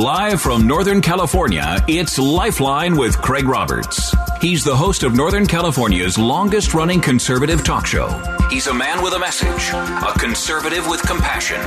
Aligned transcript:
Live 0.00 0.40
from 0.40 0.66
Northern 0.66 1.02
California, 1.02 1.76
it's 1.86 2.18
Lifeline 2.18 2.96
with 2.96 3.20
Craig 3.20 3.46
Roberts. 3.46 4.16
He's 4.40 4.64
the 4.64 4.74
host 4.74 5.02
of 5.02 5.14
Northern 5.14 5.44
California's 5.44 6.16
longest 6.16 6.72
running 6.72 7.02
conservative 7.02 7.62
talk 7.62 7.86
show. 7.86 8.08
He's 8.48 8.66
a 8.66 8.72
man 8.72 9.02
with 9.02 9.12
a 9.12 9.18
message, 9.18 9.68
a 9.74 10.18
conservative 10.18 10.88
with 10.88 11.02
compassion. 11.02 11.60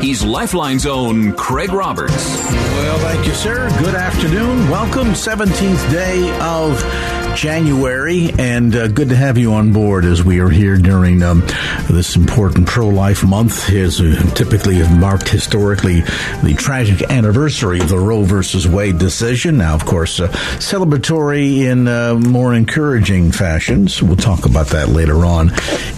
He's 0.00 0.24
Lifeline's 0.24 0.86
own 0.86 1.34
Craig 1.34 1.74
Roberts. 1.74 2.14
Well, 2.14 2.98
thank 3.00 3.26
you, 3.26 3.34
sir. 3.34 3.68
Good 3.78 3.94
afternoon. 3.94 4.70
Welcome, 4.70 5.08
17th 5.08 5.90
day 5.90 6.30
of 6.40 6.80
January, 7.34 8.30
and 8.38 8.74
uh, 8.76 8.86
good 8.88 9.08
to 9.08 9.16
have 9.16 9.36
you 9.36 9.54
on 9.54 9.72
board 9.72 10.04
as 10.04 10.22
we 10.22 10.38
are 10.38 10.48
here 10.48 10.76
during 10.76 11.22
um, 11.22 11.40
this 11.90 12.14
important 12.16 12.66
pro 12.66 12.88
life 12.88 13.24
month. 13.24 13.70
Is 13.70 14.00
uh, 14.00 14.20
typically 14.34 14.82
marked 14.88 15.28
historically 15.28 16.00
the 16.42 16.54
tragic 16.56 17.10
anniversary 17.10 17.80
of 17.80 17.88
the 17.88 17.98
Roe 17.98 18.22
versus 18.22 18.68
Wade 18.68 18.98
decision. 18.98 19.58
Now, 19.58 19.74
of 19.74 19.84
course, 19.84 20.20
uh, 20.20 20.28
celebratory 20.58 21.62
in 21.62 21.88
uh, 21.88 22.14
more 22.14 22.54
encouraging 22.54 23.32
fashions. 23.32 24.02
We'll 24.02 24.16
talk 24.16 24.46
about 24.46 24.68
that 24.68 24.88
later 24.88 25.26
on 25.26 25.50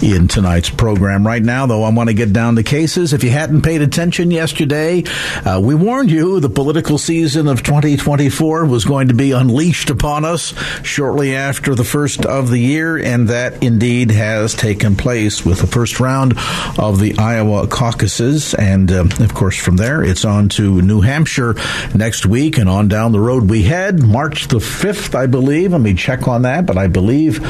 in 0.03 0.29
tonight's 0.29 0.71
program. 0.71 1.27
Right 1.27 1.43
now, 1.43 1.67
though, 1.67 1.83
I 1.83 1.91
want 1.91 2.09
to 2.09 2.15
get 2.15 2.33
down 2.33 2.57
to 2.57 2.63
cases. 2.63 3.13
If 3.13 3.23
you 3.23 3.31
hadn't 3.31 3.63
paid 3.63 3.83
attention 3.83 4.31
yesterday, 4.31 5.05
uh, 5.45 5.61
we 5.63 5.75
warned 5.75 6.11
you 6.11 6.41
the 6.41 6.49
political 6.49 6.97
season 6.99 7.47
of 7.47 7.63
2024 7.63 8.65
was 8.65 8.85
going 8.85 9.09
to 9.09 9.15
be 9.15 9.33
unleashed 9.33 9.91
upon 9.91 10.25
us 10.25 10.55
shortly 10.83 11.26
shortly 11.27 11.37
after 11.37 11.75
the 11.75 11.85
first 11.85 12.25
of 12.25 12.51
the 12.51 12.59
year, 12.59 12.97
and 12.97 13.29
that 13.29 13.63
indeed 13.63 14.11
has 14.11 14.55
taken 14.55 14.97
place 14.97 15.45
with 15.45 15.61
the 15.61 15.67
first 15.67 15.99
round 15.99 16.35
of 16.79 17.01
the 17.01 17.17
Iowa 17.19 17.67
caucuses. 17.67 18.55
And 18.55 18.91
uh, 18.93 19.05
of 19.21 19.35
course, 19.35 19.57
from 19.57 19.77
there, 19.77 20.05
it's 20.05 20.25
on 20.25 20.49
to 20.51 20.81
New 20.83 21.01
Hampshire 21.01 21.55
next 21.95 22.27
week, 22.27 22.59
and 22.59 22.69
on 22.69 22.89
down 22.89 23.13
the 23.13 23.21
road 23.21 23.51
we 23.51 23.63
head. 23.63 24.03
March 24.03 24.49
the 24.49 24.59
5th, 24.59 25.15
I 25.15 25.27
believe. 25.27 25.73
Let 25.73 25.81
me 25.81 25.95
check 25.95 26.29
on 26.29 26.43
that, 26.43 26.67
but 26.67 26.79
I 26.79 26.87
believe 26.87 27.41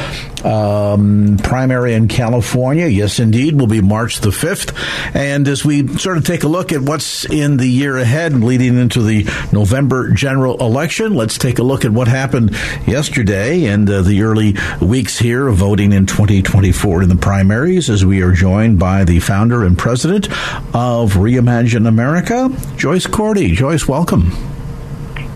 um, 0.44 1.38
primary 1.42 1.94
in 1.94 2.08
California, 2.08 2.86
yes, 2.86 3.18
indeed, 3.18 3.58
will 3.58 3.66
be 3.66 3.80
March 3.80 4.20
the 4.20 4.30
5th. 4.30 4.72
And 5.14 5.46
as 5.48 5.64
we 5.64 5.86
sort 5.98 6.16
of 6.16 6.24
take 6.24 6.44
a 6.44 6.48
look 6.48 6.72
at 6.72 6.80
what's 6.80 7.24
in 7.26 7.56
the 7.56 7.68
year 7.68 7.96
ahead 7.96 8.32
leading 8.32 8.78
into 8.78 9.02
the 9.02 9.24
November 9.52 10.10
general 10.12 10.56
election, 10.58 11.14
let's 11.14 11.36
take 11.36 11.58
a 11.58 11.62
look 11.62 11.84
at 11.84 11.90
what 11.90 12.08
happened 12.08 12.52
yesterday 12.86 13.65
and 13.66 13.88
uh, 13.90 14.02
the 14.02 14.22
early 14.22 14.54
weeks 14.80 15.18
here 15.18 15.48
of 15.48 15.56
voting 15.56 15.92
in 15.92 16.06
2024 16.06 17.02
in 17.02 17.08
the 17.08 17.16
primaries 17.16 17.90
as 17.90 18.04
we 18.04 18.22
are 18.22 18.32
joined 18.32 18.78
by 18.78 19.04
the 19.04 19.20
founder 19.20 19.64
and 19.64 19.76
president 19.76 20.26
of 20.74 21.14
Reimagine 21.14 21.86
America, 21.86 22.48
Joyce 22.76 23.06
Cordi. 23.06 23.52
Joyce, 23.52 23.88
welcome. 23.88 24.55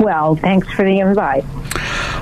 Well, 0.00 0.34
thanks 0.34 0.66
for 0.72 0.84
the 0.84 0.98
invite. 0.98 1.44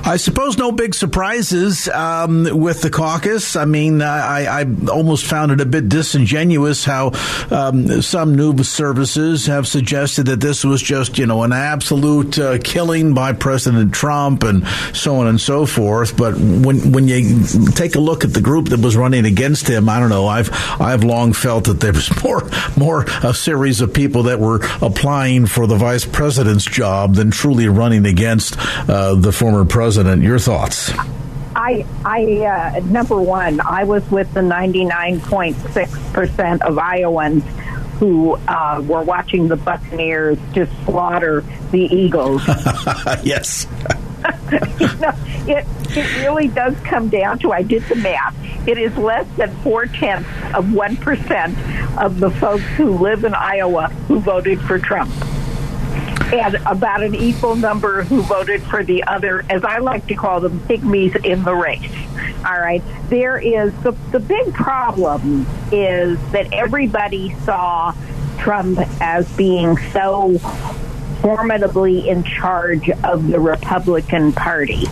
I 0.03 0.17
suppose 0.17 0.57
no 0.57 0.71
big 0.71 0.95
surprises 0.95 1.87
um, 1.89 2.47
with 2.51 2.81
the 2.81 2.89
caucus. 2.89 3.55
I 3.55 3.65
mean, 3.65 4.01
I, 4.01 4.61
I, 4.61 4.65
almost 4.91 5.25
found 5.25 5.51
it 5.51 5.61
a 5.61 5.65
bit 5.65 5.87
disingenuous 5.89 6.83
how 6.83 7.11
um, 7.51 8.01
some 8.01 8.35
news 8.35 8.69
services 8.69 9.45
have 9.45 9.67
suggested 9.67 10.25
that 10.25 10.41
this 10.41 10.63
was 10.63 10.81
just, 10.81 11.17
you 11.17 11.27
know, 11.27 11.43
an 11.43 11.53
absolute 11.53 12.39
uh, 12.39 12.57
killing 12.57 13.13
by 13.13 13.33
President 13.33 13.93
Trump 13.93 14.43
and 14.43 14.67
so 14.93 15.17
on 15.17 15.27
and 15.27 15.39
so 15.39 15.65
forth. 15.65 16.17
But 16.17 16.35
when 16.35 16.91
when 16.91 17.07
you 17.07 17.45
take 17.75 17.95
a 17.95 17.99
look 17.99 18.23
at 18.23 18.33
the 18.33 18.41
group 18.41 18.69
that 18.69 18.79
was 18.79 18.97
running 18.97 19.25
against 19.25 19.67
him, 19.69 19.89
I 19.89 19.99
don't 19.99 20.09
know. 20.09 20.27
I've 20.27 20.49
I've 20.81 21.03
long 21.03 21.33
felt 21.33 21.65
that 21.65 21.81
there 21.81 21.93
was 21.93 22.09
more 22.23 22.49
more 22.77 23.05
a 23.23 23.33
series 23.33 23.81
of 23.81 23.93
people 23.93 24.23
that 24.23 24.39
were 24.39 24.61
applying 24.81 25.45
for 25.45 25.67
the 25.67 25.75
vice 25.75 26.05
president's 26.05 26.65
job 26.65 27.15
than 27.15 27.29
truly 27.29 27.67
running 27.69 28.05
against 28.05 28.57
uh, 28.89 29.15
the 29.15 29.31
former 29.31 29.65
president 29.65 29.89
president. 29.99 30.23
Your 30.23 30.39
thoughts? 30.39 30.91
I, 31.55 31.85
I 32.05 32.45
uh, 32.45 32.79
number 32.85 33.19
one, 33.19 33.59
I 33.59 33.83
was 33.83 34.09
with 34.11 34.33
the 34.33 34.41
99.6 34.41 36.13
percent 36.13 36.61
of 36.61 36.77
Iowans 36.77 37.43
who 37.99 38.35
uh, 38.47 38.81
were 38.85 39.03
watching 39.03 39.47
the 39.47 39.57
Buccaneers 39.57 40.37
just 40.53 40.71
slaughter 40.85 41.43
the 41.71 41.81
Eagles. 41.81 42.41
yes. 43.23 43.67
you 44.51 44.87
know, 44.97 45.13
it 45.47 45.65
it 45.97 46.23
really 46.23 46.47
does 46.49 46.75
come 46.81 47.09
down 47.09 47.39
to 47.39 47.51
I 47.51 47.63
did 47.63 47.83
the 47.83 47.95
math. 47.95 48.35
It 48.67 48.77
is 48.77 48.95
less 48.97 49.27
than 49.37 49.55
four 49.63 49.85
tenths 49.85 50.29
of 50.53 50.73
one 50.73 50.97
percent 50.97 51.57
of 51.97 52.19
the 52.19 52.29
folks 52.29 52.63
who 52.77 52.97
live 52.97 53.23
in 53.23 53.33
Iowa 53.33 53.87
who 54.07 54.19
voted 54.19 54.61
for 54.61 54.77
Trump 54.77 55.11
and 56.33 56.55
about 56.65 57.03
an 57.03 57.15
equal 57.15 57.55
number 57.55 58.03
who 58.03 58.21
voted 58.21 58.61
for 58.63 58.83
the 58.83 59.03
other, 59.05 59.43
as 59.49 59.63
I 59.63 59.79
like 59.79 60.07
to 60.07 60.15
call 60.15 60.39
them, 60.39 60.59
pygmies 60.61 61.25
in 61.25 61.43
the 61.43 61.55
race. 61.55 61.91
All 62.45 62.59
right. 62.59 62.83
There 63.09 63.37
is 63.37 63.73
the, 63.81 63.91
the 64.11 64.19
big 64.19 64.53
problem 64.53 65.45
is 65.71 66.19
that 66.31 66.53
everybody 66.53 67.35
saw 67.45 67.95
Trump 68.37 68.79
as 69.01 69.29
being 69.35 69.77
so 69.91 70.37
formidably 71.21 72.07
in 72.07 72.23
charge 72.23 72.89
of 73.03 73.27
the 73.27 73.39
Republican 73.39 74.31
Party. 74.31 74.85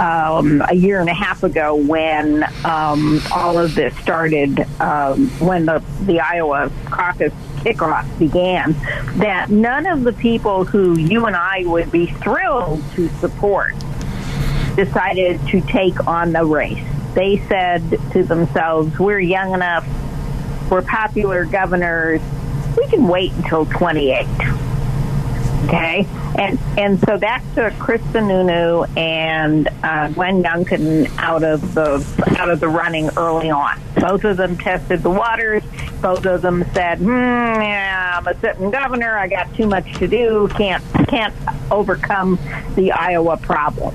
Um, 0.00 0.62
a 0.68 0.74
year 0.74 1.00
and 1.00 1.08
a 1.08 1.14
half 1.14 1.44
ago, 1.44 1.74
when 1.74 2.44
um, 2.64 3.20
all 3.32 3.58
of 3.58 3.74
this 3.74 3.96
started, 3.98 4.60
um, 4.80 5.28
when 5.38 5.66
the 5.66 5.84
the 6.02 6.20
Iowa 6.20 6.70
caucus 6.86 7.32
kickoff 7.64 8.18
began, 8.18 8.74
that 9.18 9.50
none 9.50 9.86
of 9.86 10.04
the 10.04 10.12
people 10.12 10.64
who 10.64 10.98
you 10.98 11.26
and 11.26 11.34
I 11.34 11.64
would 11.64 11.90
be 11.90 12.06
thrilled 12.06 12.82
to 12.92 13.08
support 13.20 13.74
decided 14.76 15.40
to 15.48 15.60
take 15.62 16.06
on 16.06 16.32
the 16.32 16.44
race. 16.44 16.84
They 17.14 17.38
said 17.48 17.82
to 18.12 18.24
themselves, 18.24 18.98
we're 18.98 19.20
young 19.20 19.54
enough, 19.54 19.86
we're 20.70 20.82
popular 20.82 21.44
governors, 21.44 22.20
we 22.76 22.86
can 22.88 23.06
wait 23.06 23.32
until 23.32 23.66
28. 23.66 24.26
Okay, 25.64 26.06
and 26.36 26.58
and 26.76 27.00
so 27.00 27.16
that 27.18 27.42
took 27.54 27.72
Chris 27.78 28.02
Sununu 28.02 28.88
and 28.96 29.68
uh, 29.82 30.08
Glenn 30.08 30.42
Youngkin 30.42 31.08
out 31.18 31.44
of 31.44 31.74
the 31.74 32.04
out 32.38 32.50
of 32.50 32.60
the 32.60 32.68
running 32.68 33.10
early 33.16 33.50
on. 33.50 33.80
Both 33.96 34.24
of 34.24 34.36
them 34.36 34.56
tested 34.56 35.02
the 35.02 35.10
waters. 35.10 35.62
Both 36.02 36.26
of 36.26 36.42
them 36.42 36.64
said, 36.74 36.98
hmm, 36.98 37.08
yeah, 37.08 38.18
"I'm 38.18 38.26
a 38.26 38.38
sitting 38.40 38.70
governor. 38.70 39.16
I 39.16 39.28
got 39.28 39.54
too 39.54 39.66
much 39.66 39.94
to 39.98 40.08
do. 40.08 40.48
Can't 40.56 40.82
can't 41.08 41.34
overcome 41.70 42.38
the 42.74 42.92
Iowa 42.92 43.36
problem." 43.36 43.94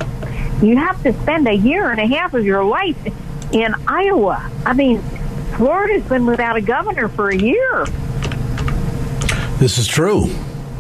You 0.62 0.78
have 0.78 1.02
to 1.04 1.14
spend 1.22 1.48
a 1.48 1.56
year 1.56 1.90
and 1.92 2.00
a 2.00 2.08
half 2.08 2.34
of 2.34 2.46
your 2.46 2.64
life 2.64 2.98
in 3.54 3.74
Iowa. 3.88 4.50
I 4.66 4.74
mean, 4.74 5.02
Florida's 5.56 6.08
been 6.08 6.26
without 6.26 6.56
a 6.56 6.62
governor 6.62 7.08
for 7.10 7.30
a 7.30 7.38
year. 7.38 7.86
This 9.58 9.78
is 9.78 9.88
true 9.88 10.30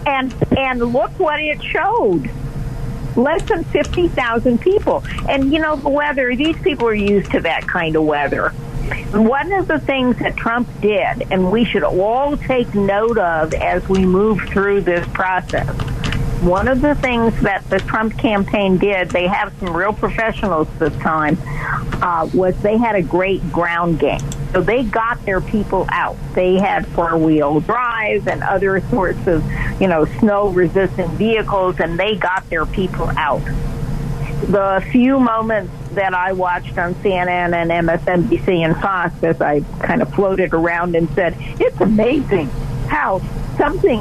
and 0.09 0.33
and 0.57 0.79
look 0.79 1.11
what 1.19 1.39
it 1.39 1.61
showed 1.63 2.29
less 3.15 3.41
than 3.49 3.63
50,000 3.65 4.59
people. 4.61 5.03
And 5.27 5.51
you 5.51 5.59
know, 5.59 5.75
the 5.75 5.89
weather, 5.89 6.35
these 6.35 6.57
people 6.61 6.87
are 6.87 6.93
used 6.93 7.31
to 7.31 7.41
that 7.41 7.67
kind 7.67 7.95
of 7.95 8.03
weather. 8.03 8.49
One 9.11 9.51
of 9.51 9.67
the 9.67 9.79
things 9.79 10.17
that 10.19 10.35
Trump 10.35 10.67
did, 10.81 11.31
and 11.31 11.51
we 11.51 11.65
should 11.65 11.83
all 11.83 12.37
take 12.37 12.73
note 12.73 13.17
of 13.17 13.53
as 13.53 13.87
we 13.89 14.05
move 14.05 14.39
through 14.49 14.81
this 14.81 15.07
process, 15.09 15.67
one 16.41 16.67
of 16.67 16.81
the 16.81 16.95
things 16.95 17.39
that 17.41 17.69
the 17.69 17.79
Trump 17.79 18.17
campaign 18.17 18.77
did, 18.77 19.09
they 19.09 19.27
have 19.27 19.53
some 19.59 19.75
real 19.75 19.91
professionals 19.93 20.67
this 20.79 20.95
time, 20.97 21.37
uh, 22.01 22.29
was 22.33 22.55
they 22.61 22.77
had 22.77 22.95
a 22.95 23.01
great 23.01 23.51
ground 23.51 23.99
game. 23.99 24.21
So 24.53 24.61
they 24.61 24.83
got 24.83 25.23
their 25.25 25.41
people 25.41 25.85
out. 25.89 26.15
They 26.33 26.55
had 26.55 26.87
four 26.87 27.17
wheel 27.17 27.59
drive 27.59 28.27
and 28.27 28.41
other 28.41 28.79
sorts 28.89 29.27
of, 29.27 29.43
you 29.81 29.87
know, 29.87 30.05
snow 30.19 30.47
resistant 30.47 31.11
vehicles, 31.11 31.79
and 31.79 31.99
they 31.99 32.15
got 32.15 32.49
their 32.49 32.65
people 32.65 33.09
out. 33.17 33.43
the 34.47 34.83
few 34.91 35.19
moments 35.19 35.73
that 35.91 36.13
I 36.13 36.31
watched 36.31 36.77
on 36.77 36.95
CNN 36.95 37.53
and 37.53 37.69
MSNBC 37.69 38.59
and 38.65 38.75
Fox 38.77 39.21
as 39.23 39.41
I 39.41 39.61
kind 39.81 40.01
of 40.01 40.13
floated 40.13 40.53
around 40.53 40.95
and 40.95 41.09
said, 41.11 41.35
it's 41.59 41.79
amazing 41.81 42.47
how 42.87 43.21
something 43.57 43.99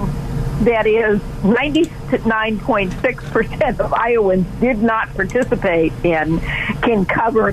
that 0.61 0.87
is 0.87 1.21
99.6% 1.43 3.81
of 3.81 3.93
Iowans 3.93 4.47
did 4.61 4.81
not 4.83 5.13
participate 5.15 5.93
in 6.05 6.41
can 6.83 7.05
cover 7.05 7.53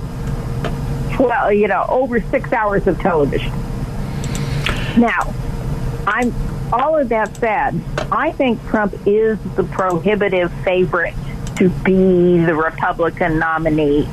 12, 1.13 1.53
you 1.53 1.67
know, 1.67 1.85
over 1.87 2.19
six 2.21 2.51
hours 2.51 2.87
of 2.87 2.99
television. 2.99 3.51
Now, 4.97 5.33
I'm 6.07 6.33
all 6.73 6.97
of 6.97 7.09
that 7.09 7.35
said, 7.37 7.79
I 8.11 8.31
think 8.31 8.59
Trump 8.67 8.95
is 9.05 9.37
the 9.55 9.63
prohibitive 9.63 10.51
favorite 10.63 11.13
to 11.57 11.69
be 11.69 12.43
the 12.43 12.55
Republican 12.55 13.37
nominee, 13.39 14.07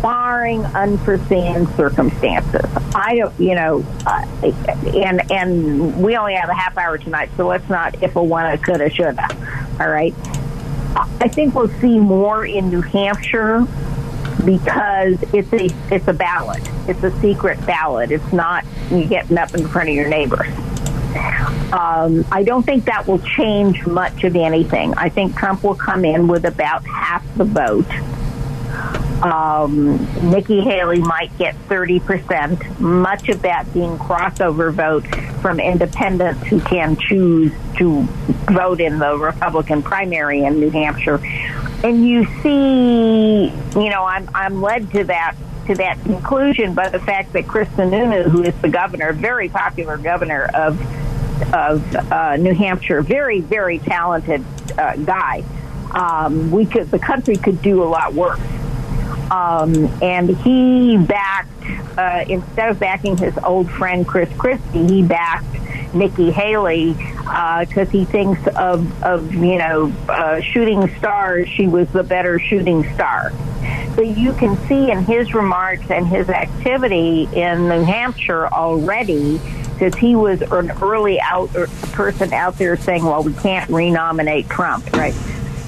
barring 0.00 0.64
unforeseen 0.64 1.66
circumstances. 1.76 2.64
I 2.94 3.16
don't, 3.16 3.40
you 3.40 3.54
know, 3.54 3.84
uh, 4.06 4.26
and 4.94 5.30
and 5.30 6.02
we 6.02 6.16
only 6.16 6.34
have 6.34 6.48
a 6.48 6.54
half 6.54 6.76
hour 6.76 6.98
tonight, 6.98 7.30
so 7.36 7.46
let's 7.46 7.68
not 7.68 8.02
if 8.02 8.16
a 8.16 8.22
wanna, 8.22 8.58
coulda, 8.58 8.90
shoulda. 8.90 9.26
All 9.80 9.88
right. 9.88 10.14
I 11.20 11.28
think 11.28 11.54
we'll 11.54 11.68
see 11.80 11.98
more 11.98 12.46
in 12.46 12.70
New 12.70 12.80
Hampshire 12.80 13.66
because 14.44 15.22
it's 15.34 15.52
a 15.52 15.68
it's 15.94 16.08
a 16.08 16.12
ballot. 16.12 16.62
It's 16.88 17.02
a 17.02 17.20
secret 17.20 17.64
ballot. 17.66 18.10
It's 18.10 18.32
not 18.32 18.64
you 18.90 19.04
getting 19.04 19.36
up 19.36 19.54
in 19.54 19.66
front 19.68 19.88
of 19.88 19.94
your 19.94 20.08
neighbors. 20.08 20.48
Um, 21.72 22.24
I 22.30 22.42
don't 22.44 22.62
think 22.62 22.84
that 22.84 23.06
will 23.06 23.18
change 23.18 23.86
much 23.86 24.24
of 24.24 24.36
anything. 24.36 24.94
I 24.94 25.08
think 25.08 25.36
Trump 25.36 25.64
will 25.64 25.74
come 25.74 26.04
in 26.04 26.28
with 26.28 26.44
about 26.44 26.86
half 26.86 27.24
the 27.36 27.44
vote. 27.44 27.86
Um, 29.22 29.96
Nikki 30.30 30.60
Haley 30.60 31.00
might 31.00 31.36
get 31.38 31.54
30%, 31.68 32.80
much 32.80 33.28
of 33.28 33.42
that 33.42 33.72
being 33.72 33.96
crossover 33.98 34.72
vote 34.72 35.06
from 35.40 35.58
independents 35.58 36.46
who 36.46 36.60
can 36.60 36.96
choose 36.96 37.52
to 37.78 38.02
vote 38.50 38.80
in 38.80 38.98
the 38.98 39.16
Republican 39.16 39.82
primary 39.82 40.44
in 40.44 40.60
New 40.60 40.70
Hampshire. 40.70 41.20
And 41.82 42.06
you 42.06 42.26
see, 42.42 43.46
you 43.78 43.90
know, 43.90 44.04
I'm, 44.04 44.28
I'm 44.34 44.60
led 44.60 44.90
to 44.92 45.04
that 45.04 45.34
to 45.66 45.74
that 45.74 46.00
conclusion 46.02 46.74
by 46.74 46.88
the 46.88 47.00
fact 47.00 47.32
that 47.32 47.46
Chris 47.48 47.68
Sununu, 47.70 48.30
who 48.30 48.42
is 48.42 48.54
the 48.62 48.68
governor, 48.68 49.12
very 49.12 49.48
popular 49.48 49.96
governor 49.96 50.44
of 50.54 50.80
of 51.52 51.94
uh, 51.94 52.36
New 52.36 52.54
Hampshire, 52.54 53.02
very 53.02 53.40
very 53.40 53.78
talented 53.78 54.44
uh, 54.78 54.96
guy. 54.96 55.44
Um, 55.92 56.50
we 56.50 56.66
could 56.66 56.90
the 56.90 56.98
country 56.98 57.36
could 57.36 57.62
do 57.62 57.82
a 57.82 57.88
lot 57.88 58.14
worse. 58.14 58.40
Um, 59.30 59.86
and 60.02 60.36
he 60.38 60.98
backed 60.98 61.50
uh, 61.98 62.24
instead 62.28 62.70
of 62.70 62.78
backing 62.78 63.16
his 63.16 63.36
old 63.38 63.70
friend 63.70 64.06
Chris 64.06 64.32
Christie, 64.36 64.86
he 64.86 65.02
backed 65.02 65.56
Nikki 65.94 66.30
Haley 66.30 66.92
because 66.92 67.88
uh, 67.88 67.90
he 67.90 68.04
thinks 68.04 68.46
of 68.48 69.02
of 69.02 69.32
you 69.34 69.58
know 69.58 69.92
uh, 70.08 70.40
shooting 70.40 70.88
stars. 70.98 71.48
She 71.48 71.66
was 71.66 71.88
the 71.90 72.02
better 72.02 72.38
shooting 72.38 72.84
star. 72.94 73.32
But 73.96 74.08
you 74.16 74.34
can 74.34 74.56
see 74.68 74.90
in 74.90 75.04
his 75.04 75.32
remarks 75.32 75.90
and 75.90 76.06
his 76.06 76.28
activity 76.28 77.28
in 77.32 77.68
New 77.68 77.82
Hampshire 77.82 78.46
already 78.48 79.40
because 79.72 79.94
he 79.96 80.14
was 80.14 80.42
an 80.42 80.70
early 80.82 81.20
out 81.20 81.54
er, 81.56 81.66
person 81.92 82.32
out 82.32 82.58
there 82.58 82.76
saying, 82.76 83.04
"Well, 83.04 83.22
we 83.22 83.32
can't 83.32 83.68
renominate 83.70 84.48
Trump," 84.48 84.92
right? 84.92 85.14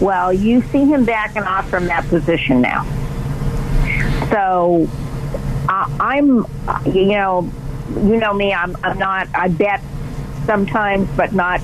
Well, 0.01 0.33
you 0.33 0.63
see 0.71 0.85
him 0.85 1.05
backing 1.05 1.43
off 1.43 1.69
from 1.69 1.87
that 1.87 2.07
position 2.09 2.61
now. 2.61 2.87
So 4.31 4.89
uh, 5.69 5.97
I'm, 6.01 6.47
you 6.87 7.07
know, 7.07 7.51
you 7.95 8.17
know 8.17 8.33
me. 8.33 8.53
I'm, 8.53 8.77
I'm 8.83 8.99
not. 8.99 9.29
I 9.35 9.49
bet 9.49 9.83
sometimes, 10.45 11.09
but 11.17 11.33
not 11.33 11.61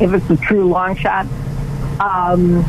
if 0.00 0.12
it's 0.12 0.30
a 0.30 0.36
true 0.36 0.68
long 0.68 0.96
shot. 0.96 1.26
Um, 2.00 2.64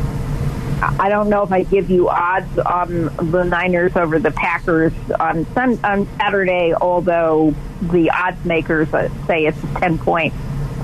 I 0.82 1.08
don't 1.08 1.28
know 1.28 1.42
if 1.42 1.52
I 1.52 1.62
give 1.62 1.90
you 1.90 2.08
odds 2.08 2.58
on 2.58 3.04
the 3.30 3.44
Niners 3.44 3.96
over 3.96 4.18
the 4.18 4.30
Packers 4.30 4.92
on 5.18 5.46
sun, 5.52 5.78
on 5.84 6.08
Saturday, 6.16 6.72
although 6.74 7.54
the 7.82 8.10
odds 8.10 8.44
makers 8.44 8.88
say 9.26 9.46
it's 9.46 9.62
a 9.62 9.80
ten 9.80 9.98
point 9.98 10.32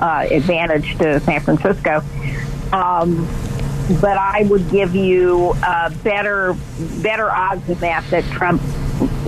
uh, 0.00 0.26
advantage 0.30 0.98
to 0.98 1.18
San 1.20 1.40
Francisco. 1.40 2.02
Um, 2.72 3.26
but 4.00 4.16
I 4.16 4.42
would 4.44 4.68
give 4.70 4.94
you 4.94 5.54
uh, 5.62 5.90
better 6.02 6.56
better 7.02 7.30
odds 7.30 7.66
than 7.66 7.78
that 7.78 8.04
that 8.10 8.24
Trump 8.24 8.60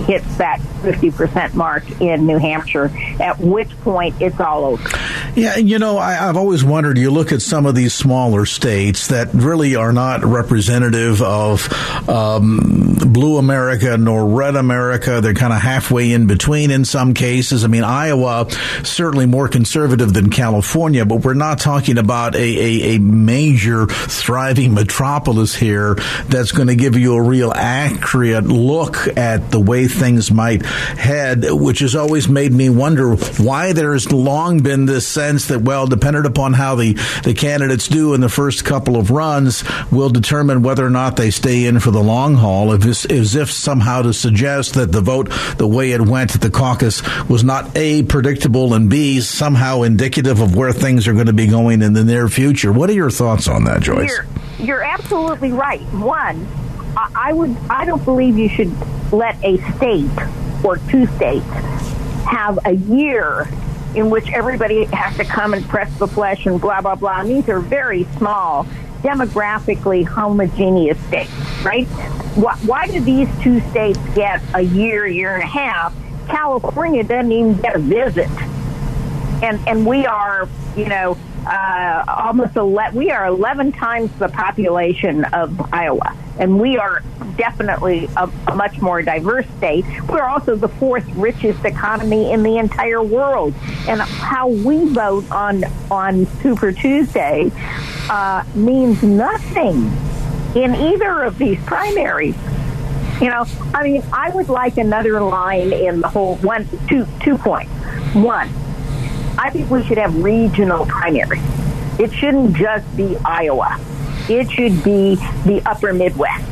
hits 0.09 0.37
that 0.37 0.59
50% 0.81 1.53
mark 1.53 2.01
in 2.01 2.25
New 2.25 2.39
Hampshire, 2.39 2.91
at 3.19 3.39
which 3.39 3.69
point 3.81 4.19
it's 4.19 4.39
all 4.39 4.65
over. 4.65 4.89
Yeah, 5.35 5.57
you 5.57 5.77
know, 5.77 5.99
I, 5.99 6.13
have 6.13 6.35
always 6.35 6.63
wondered. 6.63 6.97
You 6.97 7.11
look 7.11 7.31
at 7.31 7.43
some 7.43 7.67
of 7.67 7.75
these 7.75 7.93
smaller 7.93 8.47
states 8.47 9.09
that 9.09 9.31
really 9.33 9.75
are 9.75 9.93
not 9.93 10.25
representative 10.25 11.21
of 11.21 11.71
um, 12.09 12.97
blue 13.05 13.37
America 13.37 13.97
nor 13.97 14.27
red 14.27 14.55
America. 14.55 15.21
They're 15.21 15.35
kind 15.35 15.53
of 15.53 15.61
halfway 15.61 16.11
in 16.11 16.25
between 16.25 16.71
in 16.71 16.85
some 16.85 17.13
cases. 17.13 17.63
I 17.63 17.67
mean, 17.67 17.83
Iowa 17.83 18.47
certainly 18.83 19.27
more 19.27 19.47
conservative 19.47 20.11
than 20.11 20.31
California, 20.31 21.05
but 21.05 21.17
we're 21.17 21.35
not 21.35 21.59
talking 21.59 21.99
about 21.99 22.35
a, 22.35 22.39
a, 22.39 22.95
a 22.95 22.99
major 22.99 23.85
thriving 23.85 24.73
metropolis 24.73 25.55
here 25.55 25.95
that's 26.27 26.51
going 26.51 26.69
to 26.69 26.75
give 26.75 26.97
you 26.97 27.13
a 27.13 27.21
real 27.21 27.51
accurate 27.51 28.45
look 28.45 29.07
at 29.15 29.51
the 29.51 29.59
way 29.59 29.87
things 29.99 30.31
might 30.31 30.65
head, 30.65 31.45
which 31.49 31.79
has 31.79 31.95
always 31.95 32.27
made 32.27 32.51
me 32.51 32.69
wonder 32.69 33.15
why 33.15 33.73
there's 33.73 34.11
long 34.11 34.61
been 34.61 34.85
this 34.85 35.07
sense 35.07 35.47
that, 35.47 35.61
well, 35.61 35.87
dependent 35.87 36.25
upon 36.25 36.53
how 36.53 36.75
the, 36.75 36.93
the 37.23 37.33
candidates 37.33 37.87
do 37.87 38.13
in 38.13 38.21
the 38.21 38.29
first 38.29 38.65
couple 38.65 38.95
of 38.95 39.11
runs, 39.11 39.63
will 39.91 40.09
determine 40.09 40.63
whether 40.63 40.85
or 40.85 40.89
not 40.89 41.15
they 41.17 41.29
stay 41.29 41.65
in 41.65 41.79
for 41.79 41.91
the 41.91 42.01
long 42.01 42.35
haul, 42.35 42.71
as, 42.71 43.05
as 43.05 43.35
if 43.35 43.51
somehow 43.51 44.01
to 44.01 44.13
suggest 44.13 44.73
that 44.75 44.91
the 44.91 45.01
vote, 45.01 45.29
the 45.57 45.67
way 45.67 45.91
it 45.91 46.01
went 46.01 46.35
at 46.35 46.41
the 46.41 46.49
caucus, 46.49 47.01
was 47.27 47.43
not 47.43 47.75
A, 47.75 48.03
predictable, 48.03 48.73
and 48.73 48.89
B, 48.89 49.19
somehow 49.21 49.81
indicative 49.81 50.39
of 50.41 50.55
where 50.55 50.71
things 50.71 51.07
are 51.07 51.13
going 51.13 51.25
to 51.27 51.33
be 51.33 51.47
going 51.47 51.81
in 51.81 51.93
the 51.93 52.03
near 52.03 52.29
future. 52.29 52.71
What 52.71 52.89
are 52.89 52.93
your 52.93 53.11
thoughts 53.11 53.47
on 53.47 53.65
that, 53.65 53.81
Joyce? 53.81 54.09
You're, 54.09 54.65
you're 54.65 54.83
absolutely 54.83 55.51
right. 55.51 55.81
One, 55.93 56.47
I 56.95 57.33
would 57.33 57.55
I 57.69 57.85
don't 57.85 58.03
believe 58.03 58.37
you 58.37 58.49
should 58.49 58.71
let 59.11 59.43
a 59.43 59.57
state 59.75 60.09
or 60.63 60.77
two 60.89 61.07
states 61.07 61.45
have 62.25 62.59
a 62.65 62.73
year 62.73 63.47
in 63.95 64.09
which 64.09 64.29
everybody 64.31 64.85
has 64.85 65.15
to 65.17 65.25
come 65.25 65.53
and 65.53 65.67
press 65.67 65.97
the 65.97 66.07
flesh 66.07 66.45
and 66.45 66.59
blah 66.59 66.81
blah 66.81 66.95
blah. 66.95 67.21
And 67.21 67.29
these 67.29 67.49
are 67.49 67.59
very 67.59 68.03
small, 68.17 68.65
demographically 69.01 70.05
homogeneous 70.05 70.99
states, 71.07 71.31
right? 71.63 71.87
Why, 72.35 72.55
why 72.65 72.87
do 72.87 72.99
these 72.99 73.27
two 73.41 73.59
states 73.71 73.99
get 74.13 74.41
a 74.53 74.61
year, 74.61 75.07
year 75.07 75.35
and 75.35 75.43
a 75.43 75.47
half? 75.47 75.93
California 76.27 77.03
doesn't 77.03 77.31
even 77.31 77.57
get 77.57 77.75
a 77.75 77.79
visit, 77.79 78.29
and 79.41 79.59
and 79.67 79.85
we 79.85 80.05
are, 80.05 80.47
you 80.77 80.85
know, 80.85 81.17
uh, 81.45 82.03
almost 82.07 82.55
11, 82.55 82.97
we 82.97 83.11
are 83.11 83.25
11 83.25 83.71
times 83.73 84.11
the 84.19 84.29
population 84.29 85.25
of 85.25 85.73
Iowa, 85.73 86.15
and 86.37 86.59
we 86.59 86.77
are 86.77 87.01
definitely 87.37 88.09
a, 88.17 88.29
a, 88.47 88.55
much 88.55 88.81
more 88.81 89.01
diverse 89.01 89.45
state. 89.57 89.85
We're 90.09 90.23
also 90.23 90.55
the 90.55 90.67
fourth 90.67 91.07
richest 91.15 91.63
economy 91.63 92.31
in 92.31 92.43
the 92.43 92.57
entire 92.57 93.01
world, 93.01 93.53
and 93.87 94.01
how 94.01 94.49
we 94.49 94.85
vote 94.85 95.29
on 95.31 95.63
on 95.89 96.25
Super 96.41 96.71
Tuesday 96.71 97.51
uh, 98.09 98.43
means 98.55 99.01
nothing 99.03 99.91
in 100.55 100.75
either 100.75 101.23
of 101.23 101.37
these 101.37 101.59
primaries. 101.63 102.35
You 103.21 103.29
know, 103.29 103.45
I 103.73 103.83
mean, 103.83 104.03
I 104.13 104.29
would 104.29 104.49
like 104.49 104.77
another 104.77 105.21
line 105.21 105.73
in 105.73 106.01
the 106.01 106.07
whole 106.07 106.35
one, 106.37 106.67
two, 106.87 107.05
two 107.21 107.37
points. 107.37 107.71
One, 108.13 108.49
I 109.41 109.49
think 109.51 109.69
we 109.69 109.85
should 109.85 109.97
have 109.97 110.21
regional 110.21 110.85
primaries. 110.85 111.41
It 111.97 112.11
shouldn't 112.11 112.57
just 112.57 112.97
be 112.97 113.15
Iowa. 113.23 113.79
It 114.27 114.51
should 114.51 114.83
be 114.83 115.15
the 115.45 115.61
upper 115.65 115.93
Midwest. 115.93 116.45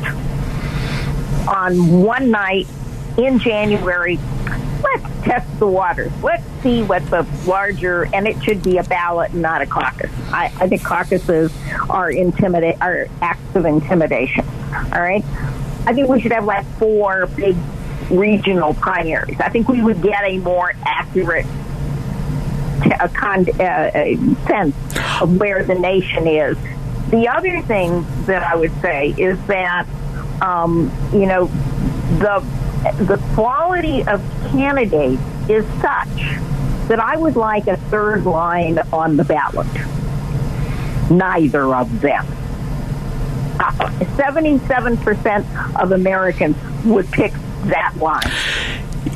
On 1.46 2.00
one 2.00 2.30
night 2.30 2.66
in 3.18 3.38
January, 3.38 4.18
let's 4.82 5.04
test 5.22 5.58
the 5.58 5.66
waters. 5.66 6.10
Let's 6.22 6.42
see 6.62 6.82
what 6.82 7.04
the 7.10 7.26
larger, 7.46 8.08
and 8.14 8.26
it 8.26 8.42
should 8.42 8.62
be 8.62 8.78
a 8.78 8.84
ballot, 8.84 9.34
not 9.34 9.60
a 9.60 9.66
caucus. 9.66 10.10
I, 10.32 10.46
I 10.58 10.66
think 10.66 10.82
caucuses 10.82 11.52
are 11.90 12.10
intimidate, 12.10 12.80
are 12.80 13.06
acts 13.20 13.54
of 13.54 13.66
intimidation. 13.66 14.46
All 14.94 15.02
right. 15.02 15.22
I 15.84 15.92
think 15.92 16.08
we 16.08 16.22
should 16.22 16.32
have 16.32 16.46
like 16.46 16.64
four 16.78 17.26
big 17.26 17.54
regional 18.10 18.72
primaries. 18.72 19.38
I 19.40 19.50
think 19.50 19.68
we 19.68 19.82
would 19.82 20.00
get 20.00 20.24
a 20.24 20.38
more 20.38 20.72
accurate 20.86 21.44
a, 23.00 23.08
con- 23.08 23.48
uh, 23.60 23.90
a 23.94 24.16
sense 24.46 24.74
of 25.20 25.38
where 25.38 25.64
the 25.64 25.74
nation 25.74 26.26
is. 26.26 26.56
The 27.10 27.28
other 27.28 27.62
thing 27.62 28.06
that 28.26 28.42
I 28.42 28.54
would 28.54 28.72
say 28.80 29.14
is 29.16 29.38
that 29.46 29.86
um, 30.42 30.92
you 31.12 31.26
know, 31.26 31.46
the 32.18 32.44
the 33.04 33.16
quality 33.34 34.04
of 34.06 34.22
candidates 34.50 35.20
is 35.48 35.66
such 35.80 36.38
that 36.88 37.00
I 37.00 37.16
would 37.16 37.36
like 37.36 37.66
a 37.66 37.76
third 37.76 38.24
line 38.24 38.78
on 38.92 39.16
the 39.16 39.24
ballot. 39.24 39.66
Neither 41.10 41.74
of 41.74 42.00
them. 42.00 42.26
Uh, 43.60 43.72
77% 44.16 45.80
of 45.80 45.92
Americans 45.92 46.56
would 46.84 47.10
pick 47.10 47.32
that 47.64 47.94
line. 47.96 48.20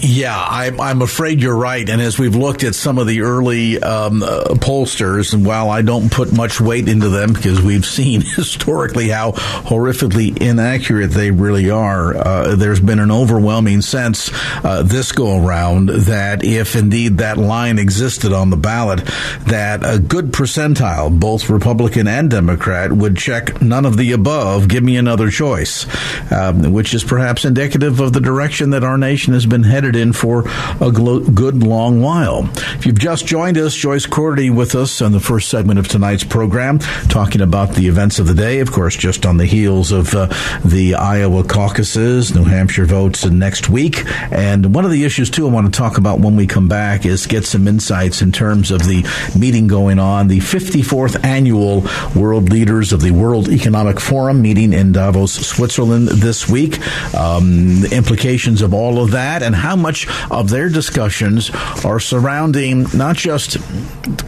Yeah, 0.00 0.36
I'm, 0.36 0.80
I'm 0.80 1.02
afraid 1.02 1.40
you're 1.40 1.56
right. 1.56 1.88
And 1.88 2.00
as 2.00 2.18
we've 2.18 2.34
looked 2.34 2.64
at 2.64 2.74
some 2.74 2.98
of 2.98 3.06
the 3.06 3.22
early 3.22 3.80
um, 3.82 4.22
uh, 4.22 4.44
pollsters, 4.54 5.32
and 5.32 5.46
while 5.46 5.70
I 5.70 5.82
don't 5.82 6.10
put 6.10 6.32
much 6.32 6.60
weight 6.60 6.88
into 6.88 7.08
them 7.08 7.32
because 7.32 7.60
we've 7.60 7.86
seen 7.86 8.20
historically 8.36 9.08
how 9.08 9.32
horrifically 9.32 10.36
inaccurate 10.40 11.08
they 11.08 11.30
really 11.30 11.70
are, 11.70 12.16
uh, 12.16 12.56
there's 12.56 12.80
been 12.80 12.98
an 12.98 13.10
overwhelming 13.10 13.80
sense 13.80 14.30
uh, 14.64 14.82
this 14.82 15.12
go 15.12 15.44
around 15.44 15.88
that 15.88 16.44
if 16.44 16.76
indeed 16.76 17.18
that 17.18 17.38
line 17.38 17.78
existed 17.78 18.32
on 18.32 18.50
the 18.50 18.56
ballot, 18.56 19.00
that 19.46 19.84
a 19.84 19.98
good 19.98 20.32
percentile, 20.32 21.18
both 21.18 21.48
Republican 21.48 22.06
and 22.08 22.30
Democrat, 22.30 22.92
would 22.92 23.16
check 23.16 23.60
none 23.62 23.84
of 23.84 23.96
the 23.96 24.12
above, 24.12 24.68
give 24.68 24.82
me 24.82 24.96
another 24.96 25.30
choice, 25.30 25.86
um, 26.32 26.72
which 26.72 26.94
is 26.94 27.04
perhaps 27.04 27.44
indicative 27.44 28.00
of 28.00 28.12
the 28.12 28.20
direction 28.20 28.70
that 28.70 28.84
our 28.84 28.98
nation 28.98 29.32
has 29.32 29.46
been 29.46 29.62
headed 29.72 29.96
in 29.96 30.12
for 30.12 30.44
a 30.82 30.92
good 30.92 31.62
long 31.62 32.02
while. 32.02 32.46
If 32.74 32.84
you've 32.84 32.98
just 32.98 33.26
joined 33.26 33.56
us, 33.56 33.74
Joyce 33.74 34.06
Cordi 34.06 34.54
with 34.54 34.74
us 34.74 35.00
on 35.00 35.12
the 35.12 35.20
first 35.20 35.48
segment 35.48 35.78
of 35.78 35.88
tonight's 35.88 36.24
program, 36.24 36.78
talking 37.08 37.40
about 37.40 37.70
the 37.70 37.88
events 37.88 38.18
of 38.18 38.26
the 38.26 38.34
day. 38.34 38.60
Of 38.60 38.70
course, 38.70 38.94
just 38.94 39.24
on 39.24 39.38
the 39.38 39.46
heels 39.46 39.90
of 39.90 40.14
uh, 40.14 40.26
the 40.62 40.96
Iowa 40.96 41.42
caucuses, 41.42 42.34
New 42.34 42.44
Hampshire 42.44 42.84
votes 42.84 43.24
next 43.24 43.70
week. 43.70 44.04
And 44.30 44.74
one 44.74 44.84
of 44.84 44.90
the 44.90 45.04
issues, 45.04 45.30
too, 45.30 45.48
I 45.48 45.50
want 45.50 45.72
to 45.72 45.76
talk 45.76 45.96
about 45.96 46.20
when 46.20 46.36
we 46.36 46.46
come 46.46 46.68
back 46.68 47.06
is 47.06 47.26
get 47.26 47.46
some 47.46 47.66
insights 47.66 48.20
in 48.20 48.30
terms 48.30 48.70
of 48.70 48.80
the 48.80 49.06
meeting 49.38 49.68
going 49.68 49.98
on, 49.98 50.28
the 50.28 50.40
54th 50.40 51.24
annual 51.24 51.86
World 52.14 52.50
Leaders 52.50 52.92
of 52.92 53.00
the 53.00 53.10
World 53.10 53.48
Economic 53.48 54.00
Forum 54.00 54.42
meeting 54.42 54.74
in 54.74 54.92
Davos, 54.92 55.32
Switzerland 55.32 56.08
this 56.08 56.46
week. 56.46 56.78
Um, 57.14 57.86
implications 57.86 58.60
of 58.60 58.74
all 58.74 59.02
of 59.02 59.12
that 59.12 59.42
and 59.42 59.61
how 59.62 59.76
much 59.76 60.08
of 60.30 60.50
their 60.50 60.68
discussions 60.68 61.50
are 61.84 62.00
surrounding 62.00 62.84
not 62.94 63.16
just 63.16 63.56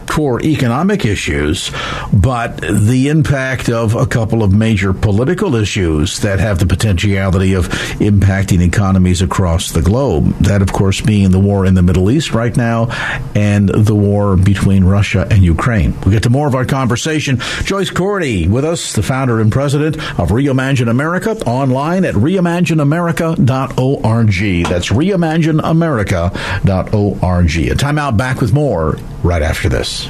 core 0.07 0.41
economic 0.41 1.05
issues, 1.05 1.71
but 2.13 2.61
the 2.61 3.09
impact 3.09 3.69
of 3.69 3.95
a 3.95 4.05
couple 4.05 4.43
of 4.43 4.53
major 4.53 4.93
political 4.93 5.55
issues 5.55 6.19
that 6.19 6.39
have 6.39 6.59
the 6.59 6.65
potentiality 6.65 7.53
of 7.53 7.67
impacting 7.99 8.61
economies 8.61 9.21
across 9.21 9.73
the 9.73 9.81
globe. 9.81 10.29
That, 10.39 10.61
of 10.61 10.71
course, 10.71 11.01
being 11.01 11.31
the 11.31 11.39
war 11.39 11.65
in 11.65 11.73
the 11.73 11.83
Middle 11.83 12.09
East 12.09 12.31
right 12.31 12.55
now 12.55 12.87
and 13.35 13.67
the 13.67 13.93
war 13.93 14.37
between 14.37 14.85
Russia 14.85 15.27
and 15.29 15.43
Ukraine. 15.43 15.99
We'll 16.01 16.11
get 16.11 16.23
to 16.23 16.29
more 16.29 16.47
of 16.47 16.55
our 16.55 16.63
conversation. 16.63 17.39
Joyce 17.63 17.89
Cordi 17.89 18.47
with 18.47 18.63
us, 18.63 18.93
the 18.93 19.03
founder 19.03 19.41
and 19.41 19.51
president 19.51 19.97
of 20.17 20.29
Reimagine 20.29 20.89
America, 20.89 21.31
online 21.45 22.05
at 22.05 22.13
reimagineamerica.org. 22.13 24.69
That's 24.69 24.89
Reimagine 24.89 25.24
imagineamerica.org. 25.25 27.57
A 27.57 27.75
timeout 27.75 28.17
back 28.17 28.41
with 28.41 28.53
more 28.53 28.97
right 29.23 29.41
after 29.41 29.69
this. 29.69 30.09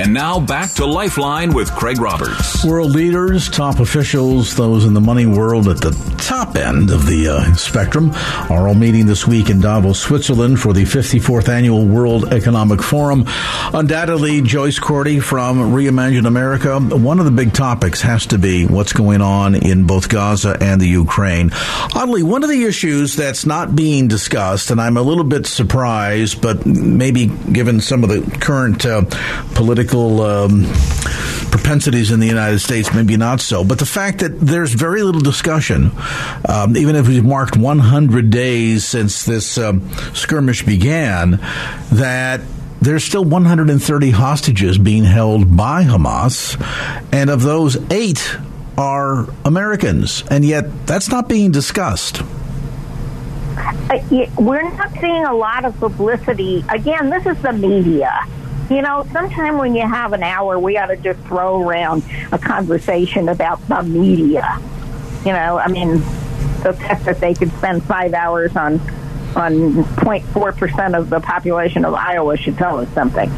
And 0.00 0.14
now 0.14 0.40
back 0.40 0.72
to 0.76 0.86
Lifeline 0.86 1.52
with 1.52 1.70
Craig 1.72 2.00
Roberts. 2.00 2.64
World 2.64 2.92
leaders, 2.92 3.50
top 3.50 3.80
officials, 3.80 4.56
those 4.56 4.86
in 4.86 4.94
the 4.94 5.00
money 5.00 5.26
world 5.26 5.68
at 5.68 5.82
the 5.82 5.90
top 6.16 6.56
end 6.56 6.90
of 6.90 7.04
the 7.04 7.28
uh, 7.28 7.54
spectrum 7.54 8.12
are 8.48 8.66
all 8.66 8.74
meeting 8.74 9.04
this 9.04 9.26
week 9.26 9.50
in 9.50 9.60
Davos, 9.60 10.00
Switzerland 10.00 10.58
for 10.58 10.72
the 10.72 10.84
54th 10.84 11.50
annual 11.50 11.84
World 11.84 12.32
Economic 12.32 12.82
Forum. 12.82 13.24
Undoubtedly, 13.74 14.40
Joyce 14.40 14.78
Cordi 14.78 15.22
from 15.22 15.58
Reimagine 15.72 16.26
America, 16.26 16.80
one 16.80 17.18
of 17.18 17.26
the 17.26 17.30
big 17.30 17.52
topics 17.52 18.00
has 18.00 18.24
to 18.28 18.38
be 18.38 18.64
what's 18.64 18.94
going 18.94 19.20
on 19.20 19.54
in 19.54 19.86
both 19.86 20.08
Gaza 20.08 20.56
and 20.62 20.80
the 20.80 20.88
Ukraine. 20.88 21.50
Oddly, 21.94 22.22
one 22.22 22.42
of 22.42 22.48
the 22.48 22.64
issues 22.64 23.16
that's 23.16 23.44
not 23.44 23.76
being 23.76 24.08
discussed, 24.08 24.70
and 24.70 24.80
I'm 24.80 24.96
a 24.96 25.02
little 25.02 25.24
bit 25.24 25.44
surprised, 25.44 26.40
but 26.40 26.64
maybe 26.64 27.26
given 27.26 27.82
some 27.82 28.02
of 28.02 28.08
the 28.08 28.38
current 28.38 28.86
uh, 28.86 29.02
political 29.54 29.89
political 29.90 30.22
um, 30.22 30.64
propensities 31.50 32.10
in 32.10 32.20
the 32.20 32.26
United 32.26 32.60
States, 32.60 32.94
maybe 32.94 33.16
not 33.16 33.40
so. 33.40 33.64
But 33.64 33.78
the 33.78 33.86
fact 33.86 34.20
that 34.20 34.40
there's 34.40 34.72
very 34.72 35.02
little 35.02 35.20
discussion, 35.20 35.90
um, 36.48 36.76
even 36.76 36.96
if 36.96 37.08
we've 37.08 37.24
marked 37.24 37.56
100 37.56 38.30
days 38.30 38.84
since 38.84 39.24
this 39.24 39.58
um, 39.58 39.90
skirmish 40.14 40.64
began, 40.64 41.40
that 41.92 42.40
there's 42.80 43.04
still 43.04 43.24
130 43.24 44.10
hostages 44.10 44.78
being 44.78 45.04
held 45.04 45.56
by 45.56 45.84
Hamas, 45.84 46.56
and 47.12 47.28
of 47.28 47.42
those, 47.42 47.76
eight 47.90 48.38
are 48.78 49.26
Americans, 49.44 50.24
and 50.30 50.44
yet 50.44 50.86
that's 50.86 51.10
not 51.10 51.28
being 51.28 51.50
discussed. 51.50 52.22
Uh, 53.58 53.98
we're 54.38 54.62
not 54.62 54.92
seeing 55.00 55.24
a 55.24 55.34
lot 55.34 55.64
of 55.64 55.76
publicity. 55.78 56.64
Again, 56.70 57.10
this 57.10 57.26
is 57.26 57.42
the 57.42 57.52
media 57.52 58.26
you 58.70 58.82
know, 58.82 59.04
sometime 59.12 59.58
when 59.58 59.74
you 59.74 59.86
have 59.86 60.12
an 60.12 60.22
hour, 60.22 60.58
we 60.58 60.78
ought 60.78 60.86
to 60.86 60.96
just 60.96 61.18
throw 61.22 61.60
around 61.60 62.04
a 62.30 62.38
conversation 62.38 63.28
about 63.28 63.66
the 63.66 63.82
media. 63.82 64.58
You 65.24 65.32
know, 65.32 65.58
I 65.58 65.66
mean, 65.68 65.98
the 66.62 66.72
fact 66.78 67.04
that 67.04 67.20
they 67.20 67.34
could 67.34 67.50
spend 67.54 67.82
five 67.84 68.14
hours 68.14 68.54
on 68.56 68.80
on 69.36 69.84
0.4 69.96 70.56
percent 70.56 70.94
of 70.94 71.10
the 71.10 71.20
population 71.20 71.84
of 71.84 71.94
Iowa 71.94 72.36
should 72.36 72.56
tell 72.56 72.78
us 72.78 72.88
something. 72.90 73.30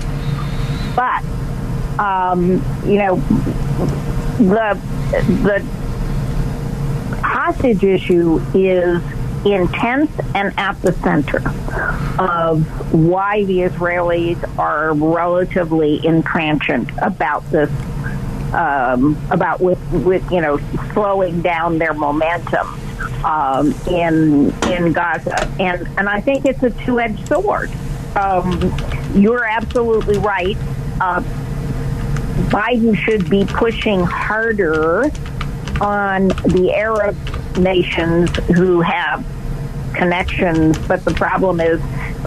But 0.95 1.25
um, 1.99 2.63
you 2.85 2.99
know, 2.99 3.17
the 4.37 4.79
the 5.43 5.67
hostage 7.23 7.85
issue 7.85 8.41
is 8.55 9.03
intense 9.45 10.11
and 10.35 10.53
at 10.59 10.81
the 10.83 10.93
center 10.93 11.39
of 12.19 12.65
why 12.93 13.45
the 13.45 13.59
Israelis 13.61 14.59
are 14.59 14.93
relatively 14.95 16.05
intransigent 16.05 16.91
about 17.01 17.49
this, 17.51 17.71
um, 18.53 19.17
about 19.31 19.61
with, 19.61 19.81
with, 19.93 20.31
you 20.31 20.41
know, 20.41 20.59
slowing 20.93 21.43
down 21.43 21.79
their 21.79 21.95
momentum 21.95 22.67
um, 23.25 23.73
in 23.89 24.53
in 24.71 24.93
Gaza. 24.93 25.47
And, 25.61 25.87
and 25.99 26.09
I 26.09 26.21
think 26.21 26.45
it's 26.45 26.63
a 26.63 26.71
two 26.71 27.01
edged 27.01 27.27
sword. 27.27 27.71
Um, 28.17 28.75
you're 29.15 29.45
absolutely 29.45 30.19
right. 30.19 30.57
Uh, 31.01 31.23
Biden 32.49 32.97
should 32.97 33.31
be 33.31 33.45
pushing 33.47 34.01
harder 34.05 35.11
on 35.81 36.29
the 36.29 36.73
Arab 36.75 37.17
nations 37.59 38.31
who 38.55 38.81
have 38.81 39.25
connections, 39.95 40.79
but 40.89 41.05
the 41.05 41.15
problem 41.15 41.61
is 41.61 41.81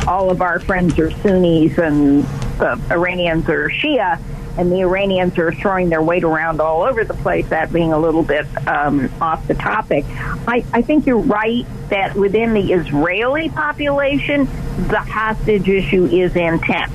all 0.08 0.30
of 0.30 0.42
our 0.42 0.60
friends 0.60 0.98
are 1.00 1.12
Sunnis 1.12 1.78
and 1.78 2.24
the 2.60 2.80
Iranians 2.92 3.50
are 3.50 3.70
Shia, 3.70 4.20
and 4.58 4.72
the 4.72 4.82
Iranians 4.82 5.38
are 5.38 5.52
throwing 5.52 5.90
their 5.90 6.02
weight 6.02 6.24
around 6.24 6.62
all 6.62 6.84
over 6.84 7.04
the 7.04 7.14
place, 7.16 7.48
that 7.50 7.74
being 7.74 7.92
a 7.92 8.00
little 8.00 8.24
bit 8.24 8.46
um, 8.68 9.12
off 9.20 9.46
the 9.48 9.54
topic. 9.56 10.06
I, 10.48 10.64
I 10.74 10.82
think 10.82 11.06
you're 11.06 11.18
right 11.18 11.66
that 11.90 12.16
within 12.16 12.54
the 12.54 12.74
Israeli 12.74 13.50
population, 13.50 14.46
the 14.88 15.00
hostage 15.00 15.68
issue 15.68 16.06
is 16.06 16.36
intense. 16.36 16.94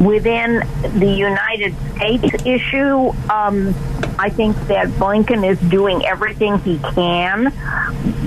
Within 0.00 0.62
the 0.98 1.14
United 1.16 1.74
States 1.94 2.44
issue, 2.44 3.10
um, 3.30 3.74
I 4.18 4.30
think 4.30 4.56
that 4.66 4.88
Blinken 4.88 5.48
is 5.48 5.58
doing 5.70 6.04
everything 6.04 6.58
he 6.58 6.78
can, 6.78 7.52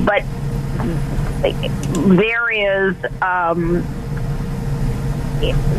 but 0.06 0.24
there 2.08 2.52
is 2.52 2.96
um, 3.22 3.86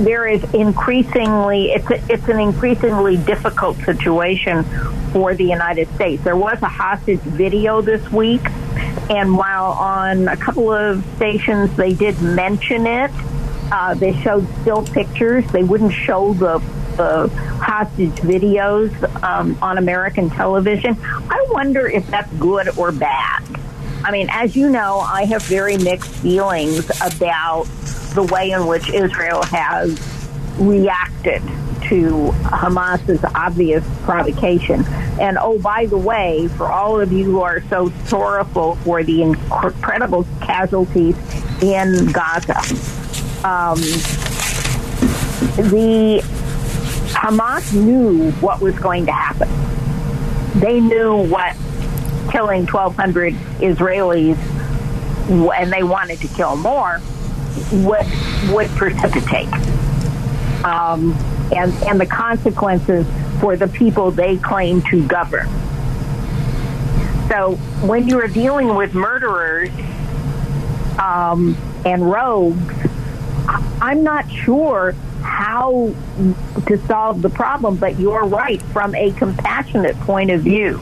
there 0.05 0.27
is 0.27 0.43
increasingly 0.55 1.71
it's 1.71 1.91
a, 1.91 2.13
it's 2.13 2.29
an 2.29 2.41
increasingly 2.41 3.17
difficult 3.17 3.77
situation 3.79 4.65
for 5.13 5.35
the 5.35 5.45
United 5.45 5.89
States. 5.95 6.23
There 6.23 6.37
was 6.37 6.61
a 6.63 6.69
hostage 6.69 7.21
video 7.21 7.81
this 7.81 8.11
week, 8.13 8.45
and 9.11 9.37
while 9.37 9.73
on 9.73 10.29
a 10.29 10.37
couple 10.37 10.71
of 10.73 11.05
stations 11.17 11.75
they 11.77 11.95
did 11.95 12.21
mention 12.21 12.87
it, 12.87 13.11
uh, 13.73 13.95
they 13.95 14.15
showed 14.23 14.47
still 14.61 14.85
pictures. 14.85 15.45
They 15.53 15.63
wouldn't 15.63 15.93
show 15.93 16.35
the 16.35 16.59
the 16.97 17.29
hostage 17.61 18.15
videos 18.23 18.91
um, 19.23 19.59
on 19.61 19.77
American 19.77 20.31
television. 20.31 20.97
I 21.03 21.47
wonder 21.51 21.87
if 21.87 22.07
that's 22.09 22.33
good 22.35 22.77
or 22.79 22.91
bad. 22.91 23.45
I 24.03 24.11
mean, 24.11 24.29
as 24.31 24.57
you 24.57 24.71
know, 24.71 25.01
I 25.01 25.25
have 25.25 25.43
very 25.43 25.77
mixed 25.77 26.11
feelings 26.11 26.89
about 27.03 27.65
the 28.15 28.23
way 28.33 28.53
in 28.53 28.67
which 28.67 28.89
Israel 28.91 29.43
has 29.43 29.99
reacted 30.59 31.43
to 31.89 32.31
Hamas's 32.45 33.23
obvious 33.35 33.85
provocation. 34.03 34.85
And 35.21 35.39
oh, 35.39 35.59
by 35.59 35.87
the 35.87 35.99
way, 35.99 36.49
for 36.57 36.71
all 36.71 37.01
of 37.01 37.13
you 37.13 37.25
who 37.25 37.41
are 37.41 37.63
so 37.69 37.91
sorrowful 38.07 38.77
for 38.77 39.03
the 39.03 39.23
incredible 39.23 40.27
casualties 40.41 41.17
in 41.63 42.11
Gaza, 42.13 42.61
um, 43.45 43.79
the 45.71 46.21
Hamas 47.13 47.73
knew 47.75 48.31
what 48.33 48.61
was 48.61 48.79
going 48.79 49.07
to 49.07 49.13
happen. 49.13 49.49
They 50.61 50.81
knew 50.81 51.17
what 51.29 51.57
killing 52.31 52.67
1,200 52.67 53.35
Israelis, 53.61 54.37
and 55.55 55.73
they 55.73 55.83
wanted 55.83 56.21
to 56.21 56.29
kill 56.29 56.57
more, 56.57 57.01
would 57.73 58.07
would 58.51 58.69
precipitate, 58.71 59.53
um, 60.65 61.13
and 61.55 61.73
and 61.85 62.01
the 62.01 62.07
consequences 62.07 63.07
for 63.41 63.57
the 63.57 63.69
people 63.69 64.11
they 64.11 64.37
claim 64.37 64.83
to 64.83 65.07
govern. 65.07 65.47
So 67.29 67.57
when 67.83 68.07
you 68.09 68.21
are 68.21 68.29
dealing 68.29 68.75
with 68.75 68.95
murderers 68.95 69.71
um, 70.99 71.57
and 71.85 72.09
rogues, 72.09 72.75
I'm 73.49 74.03
not 74.03 74.31
sure 74.31 74.93
how 75.23 75.95
to 76.67 76.87
solve 76.87 77.23
the 77.23 77.31
problem, 77.31 77.77
but 77.77 77.99
you're 77.99 78.25
right 78.25 78.61
from 78.63 78.95
a 78.95 79.13
compassionate 79.13 79.97
point 80.01 80.31
of 80.31 80.43
view. 80.43 80.81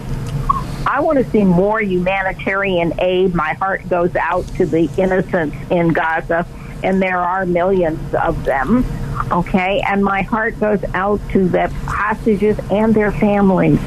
I 0.86 1.00
want 1.00 1.18
to 1.18 1.30
see 1.30 1.44
more 1.44 1.80
humanitarian 1.80 2.92
aid. 3.00 3.34
My 3.34 3.54
heart 3.54 3.88
goes 3.88 4.14
out 4.16 4.46
to 4.56 4.66
the 4.66 4.88
innocents 4.98 5.56
in 5.70 5.88
Gaza, 5.88 6.46
and 6.82 7.00
there 7.00 7.18
are 7.18 7.46
millions 7.46 8.14
of 8.14 8.44
them. 8.44 8.84
Okay, 9.30 9.82
and 9.86 10.04
my 10.04 10.22
heart 10.22 10.58
goes 10.60 10.84
out 10.92 11.20
to 11.30 11.48
the 11.48 11.68
hostages 11.86 12.58
and 12.70 12.94
their 12.94 13.12
families. 13.12 13.80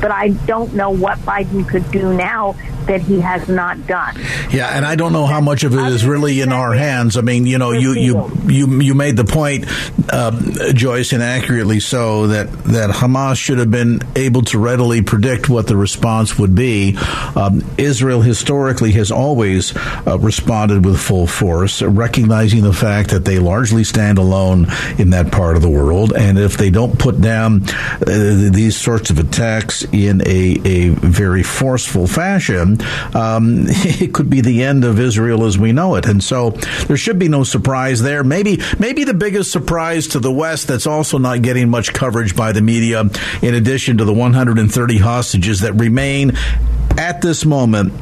But 0.00 0.12
I 0.12 0.28
don't 0.46 0.74
know 0.74 0.90
what 0.90 1.18
Biden 1.20 1.68
could 1.68 1.90
do 1.90 2.14
now 2.14 2.54
that 2.86 3.02
he 3.02 3.20
has 3.20 3.48
not 3.48 3.86
done. 3.86 4.16
Yeah, 4.50 4.68
and 4.68 4.84
I 4.84 4.94
don't 4.96 5.12
know 5.12 5.26
how 5.26 5.40
much 5.40 5.64
of 5.64 5.74
it 5.74 5.86
is 5.88 6.04
really 6.04 6.40
in 6.40 6.52
our 6.52 6.72
hands. 6.72 7.16
I 7.16 7.20
mean, 7.20 7.46
you 7.46 7.58
know, 7.58 7.72
you 7.72 7.92
you 7.92 8.30
you 8.46 8.80
you 8.80 8.94
made 8.94 9.16
the 9.16 9.24
point, 9.24 9.66
uh, 10.10 10.72
Joyce, 10.72 11.12
and 11.12 11.22
accurately 11.22 11.80
so 11.80 12.28
that 12.28 12.52
that 12.64 12.90
Hamas 12.90 13.36
should 13.36 13.58
have 13.58 13.70
been 13.70 14.00
able 14.14 14.42
to 14.42 14.58
readily 14.58 15.02
predict 15.02 15.48
what 15.48 15.66
the 15.66 15.76
response 15.76 16.38
would 16.38 16.54
be. 16.54 16.96
Um, 17.34 17.64
Israel 17.76 18.20
historically 18.20 18.92
has 18.92 19.10
always 19.10 19.76
uh, 19.76 20.18
responded 20.20 20.84
with 20.84 20.98
full 20.98 21.26
force, 21.26 21.82
recognizing 21.82 22.62
the 22.62 22.72
fact 22.72 23.10
that 23.10 23.24
they 23.24 23.38
largely 23.38 23.84
stand 23.84 24.18
alone 24.18 24.66
in 24.98 25.10
that 25.10 25.32
part 25.32 25.56
of 25.56 25.62
the 25.62 25.70
world, 25.70 26.12
and 26.16 26.38
if 26.38 26.56
they 26.56 26.70
don't 26.70 26.98
put 26.98 27.20
down 27.20 27.62
uh, 27.68 28.50
these 28.52 28.76
sorts 28.76 29.10
of 29.10 29.18
attacks 29.18 29.84
in 29.92 30.22
a 30.26 30.56
a 30.64 30.88
very 30.90 31.42
forceful 31.42 32.06
fashion 32.06 32.75
um, 33.14 33.64
it 33.68 34.12
could 34.12 34.30
be 34.30 34.40
the 34.40 34.62
end 34.62 34.84
of 34.84 34.98
Israel 34.98 35.44
as 35.44 35.58
we 35.58 35.72
know 35.72 35.96
it. 35.96 36.06
And 36.06 36.22
so 36.22 36.50
there 36.86 36.96
should 36.96 37.18
be 37.18 37.28
no 37.28 37.44
surprise 37.44 38.02
there. 38.02 38.24
Maybe, 38.24 38.60
maybe 38.78 39.04
the 39.04 39.14
biggest 39.14 39.52
surprise 39.52 40.08
to 40.08 40.20
the 40.20 40.32
West 40.32 40.68
that's 40.68 40.86
also 40.86 41.18
not 41.18 41.42
getting 41.42 41.68
much 41.68 41.92
coverage 41.92 42.36
by 42.36 42.52
the 42.52 42.62
media, 42.62 43.00
in 43.42 43.54
addition 43.54 43.98
to 43.98 44.04
the 44.04 44.14
130 44.14 44.98
hostages 44.98 45.60
that 45.60 45.72
remain 45.74 46.32
at 46.98 47.20
this 47.20 47.44
moment 47.44 47.92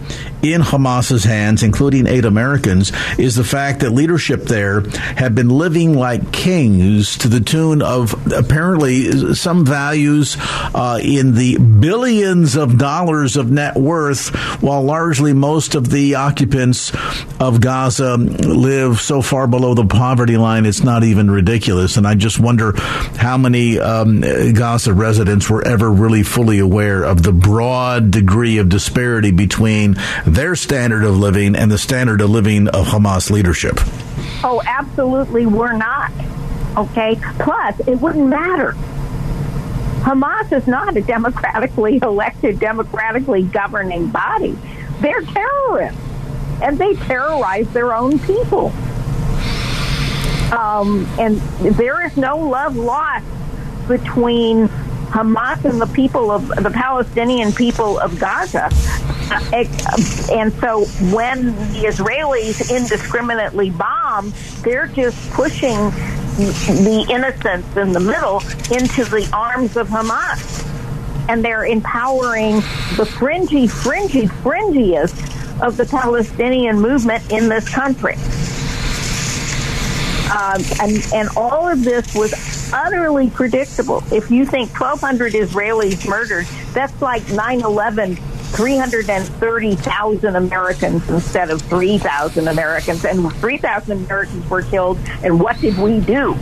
in 0.42 0.60
Hamas's 0.60 1.24
hands, 1.24 1.62
including 1.62 2.06
eight 2.06 2.24
Americans, 2.24 2.92
is 3.18 3.34
the 3.34 3.44
fact 3.44 3.80
that 3.80 3.90
leadership 3.90 4.42
there 4.42 4.80
have 5.16 5.34
been 5.34 5.48
living 5.48 5.94
like 5.94 6.32
kings 6.32 7.16
to 7.18 7.28
the 7.28 7.40
tune 7.40 7.80
of 7.80 8.14
apparently 8.32 9.34
some 9.34 9.64
values 9.64 10.36
uh, 10.40 10.98
in 11.02 11.34
the 11.34 11.56
billions 11.56 12.56
of 12.56 12.78
dollars 12.78 13.36
of 13.36 13.50
net 13.50 13.74
worth, 13.76 14.28
while 14.62 14.82
largely 14.82 15.32
most 15.32 15.74
of 15.74 15.90
the 15.90 16.14
occupants 16.16 16.92
of 17.40 17.60
Gaza 17.60 18.16
live 18.16 19.00
so 19.00 19.22
far 19.22 19.46
below 19.46 19.74
the 19.74 19.86
poverty 19.86 20.36
line, 20.36 20.66
it's 20.66 20.82
not 20.82 21.04
even 21.04 21.30
ridiculous. 21.30 21.96
And 21.96 22.06
I 22.06 22.14
just 22.14 22.38
wonder 22.38 22.72
how 23.16 23.38
many 23.38 23.78
um, 23.78 24.20
Gaza 24.20 24.92
residents 24.92 25.48
were 25.48 25.66
ever 25.66 25.90
really 25.90 26.22
fully 26.22 26.58
aware 26.58 27.02
of 27.02 27.22
the 27.22 27.32
broad 27.32 28.10
degree 28.10 28.58
of 28.58 28.68
disparity 28.84 29.30
between 29.30 29.96
their 30.26 30.54
standard 30.54 31.04
of 31.04 31.16
living 31.16 31.56
and 31.56 31.72
the 31.72 31.78
standard 31.78 32.20
of 32.20 32.28
living 32.28 32.68
of 32.68 32.86
Hamas 32.86 33.30
leadership. 33.30 33.78
Oh, 34.44 34.60
absolutely, 34.66 35.46
we're 35.46 35.72
not. 35.72 36.12
Okay? 36.76 37.18
Plus, 37.38 37.80
it 37.88 37.98
wouldn't 37.98 38.28
matter. 38.28 38.72
Hamas 40.02 40.52
is 40.52 40.66
not 40.66 40.98
a 40.98 41.00
democratically 41.00 41.96
elected, 42.02 42.60
democratically 42.60 43.44
governing 43.44 44.08
body. 44.08 44.58
They're 45.00 45.22
terrorists, 45.22 45.98
and 46.62 46.76
they 46.76 46.94
terrorize 46.94 47.72
their 47.72 47.94
own 47.94 48.18
people. 48.18 48.68
Um, 50.52 51.08
and 51.18 51.38
there 51.74 52.04
is 52.04 52.18
no 52.18 52.36
love 52.36 52.76
lost 52.76 53.24
between 53.88 54.68
Hamas 55.14 55.64
and 55.64 55.80
the 55.80 55.86
people 55.86 56.32
of 56.32 56.48
the 56.48 56.70
Palestinian 56.70 57.52
people 57.52 58.00
of 58.00 58.18
Gaza. 58.18 58.68
And 59.52 60.52
so 60.54 60.86
when 61.14 61.54
the 61.72 61.84
Israelis 61.86 62.68
indiscriminately 62.76 63.70
bomb, 63.70 64.34
they're 64.62 64.88
just 64.88 65.30
pushing 65.30 65.76
the 66.36 67.06
innocents 67.08 67.76
in 67.76 67.92
the 67.92 68.00
middle 68.00 68.40
into 68.76 69.04
the 69.04 69.30
arms 69.32 69.76
of 69.76 69.86
Hamas. 69.86 70.68
And 71.28 71.44
they're 71.44 71.64
empowering 71.64 72.56
the 72.96 73.06
fringy, 73.06 73.68
fringy, 73.68 74.26
fringiest 74.26 75.62
of 75.64 75.76
the 75.76 75.86
Palestinian 75.86 76.80
movement 76.80 77.30
in 77.30 77.48
this 77.48 77.68
country. 77.68 78.16
Um, 80.34 80.60
and, 80.80 81.06
and 81.14 81.28
all 81.36 81.68
of 81.68 81.84
this 81.84 82.12
was 82.16 82.32
utterly 82.74 83.30
predictable. 83.30 84.04
If 84.12 84.30
you 84.30 84.44
think 84.44 84.78
1,200 84.78 85.32
Israelis 85.32 86.06
murdered, 86.06 86.44
that's 86.72 87.00
like 87.00 87.26
9 87.30 87.62
11 87.62 88.16
330,000 88.16 90.36
Americans 90.36 91.08
instead 91.08 91.48
of 91.50 91.60
3,000 91.62 92.46
Americans. 92.46 93.04
And 93.04 93.32
3,000 93.34 94.04
Americans 94.04 94.48
were 94.48 94.62
killed. 94.62 94.96
And 95.24 95.40
what 95.40 95.60
did 95.60 95.76
we 95.78 95.98
do? 96.00 96.36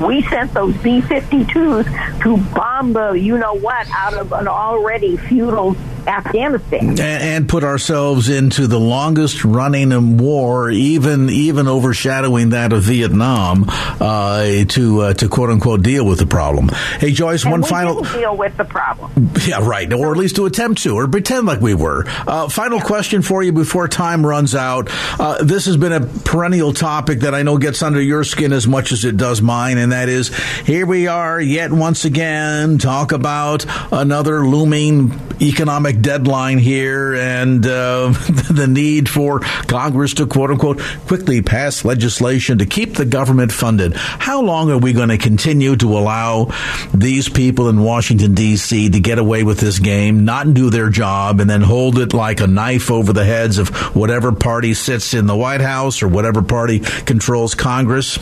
We 0.00 0.22
sent 0.22 0.52
those 0.52 0.76
B 0.78 1.00
52s 1.00 2.22
to 2.22 2.36
bomb 2.54 2.92
the 2.92 3.12
you 3.12 3.38
know 3.38 3.54
what 3.54 3.86
out 3.90 4.14
of 4.14 4.32
an 4.32 4.48
already 4.48 5.16
feudal 5.16 5.76
Afghanistan, 6.06 6.98
and, 7.00 7.48
put 7.48 7.64
ourselves 7.64 8.28
into 8.28 8.66
the 8.66 8.78
longest 8.78 9.44
running 9.44 10.16
war, 10.18 10.70
even 10.70 11.30
even 11.30 11.68
overshadowing 11.68 12.50
that 12.50 12.72
of 12.72 12.82
Vietnam, 12.82 13.66
uh, 13.68 14.64
to 14.68 15.00
uh, 15.00 15.14
to 15.14 15.28
quote 15.28 15.50
unquote 15.50 15.82
deal 15.82 16.04
with 16.06 16.18
the 16.18 16.26
problem. 16.26 16.68
Hey 16.98 17.12
Joyce, 17.12 17.44
and 17.44 17.52
one 17.52 17.62
final 17.62 18.02
deal 18.02 18.36
with 18.36 18.56
the 18.56 18.64
problem. 18.64 19.30
Yeah, 19.46 19.66
right, 19.66 19.92
or 19.92 20.10
at 20.12 20.16
least 20.16 20.36
to 20.36 20.46
attempt 20.46 20.82
to, 20.82 20.94
or 20.94 21.06
pretend 21.06 21.46
like 21.46 21.60
we 21.60 21.74
were. 21.74 22.04
Uh, 22.06 22.48
final 22.48 22.80
question 22.80 23.22
for 23.22 23.42
you 23.42 23.52
before 23.52 23.86
time 23.86 24.26
runs 24.26 24.54
out. 24.54 24.88
Uh, 25.20 25.42
this 25.42 25.66
has 25.66 25.76
been 25.76 25.92
a 25.92 26.00
perennial 26.00 26.72
topic 26.72 27.20
that 27.20 27.34
I 27.34 27.42
know 27.42 27.58
gets 27.58 27.82
under 27.82 28.00
your 28.00 28.24
skin 28.24 28.52
as 28.52 28.66
much 28.66 28.92
as 28.92 29.04
it 29.04 29.16
does 29.16 29.40
mine, 29.40 29.78
and 29.78 29.85
that 29.90 30.08
is 30.08 30.34
here 30.64 30.86
we 30.86 31.06
are 31.06 31.40
yet 31.40 31.72
once 31.72 32.04
again 32.04 32.78
talk 32.78 33.12
about 33.12 33.64
another 33.92 34.46
looming 34.46 35.12
economic 35.40 36.00
deadline 36.00 36.58
here 36.58 37.14
and 37.14 37.66
uh, 37.66 38.08
the 38.50 38.66
need 38.68 39.08
for 39.08 39.40
Congress 39.40 40.14
to 40.14 40.26
quote 40.26 40.50
unquote 40.50 40.80
quickly 41.06 41.42
pass 41.42 41.84
legislation 41.84 42.58
to 42.58 42.66
keep 42.66 42.94
the 42.94 43.04
government 43.04 43.52
funded. 43.52 43.94
How 43.94 44.42
long 44.42 44.70
are 44.70 44.78
we 44.78 44.92
going 44.92 45.08
to 45.10 45.18
continue 45.18 45.76
to 45.76 45.98
allow 45.98 46.52
these 46.92 47.28
people 47.28 47.68
in 47.68 47.82
Washington, 47.82 48.34
D.C. 48.34 48.90
to 48.90 49.00
get 49.00 49.18
away 49.18 49.42
with 49.42 49.58
this 49.58 49.78
game, 49.78 50.24
not 50.24 50.54
do 50.54 50.70
their 50.70 50.90
job, 50.90 51.40
and 51.40 51.48
then 51.48 51.62
hold 51.62 51.98
it 51.98 52.14
like 52.14 52.40
a 52.40 52.46
knife 52.46 52.90
over 52.90 53.12
the 53.12 53.24
heads 53.24 53.58
of 53.58 53.68
whatever 53.94 54.32
party 54.32 54.74
sits 54.74 55.14
in 55.14 55.26
the 55.26 55.36
White 55.36 55.60
House 55.60 56.02
or 56.02 56.08
whatever 56.08 56.42
party 56.42 56.80
controls 56.80 57.54
Congress? 57.54 58.18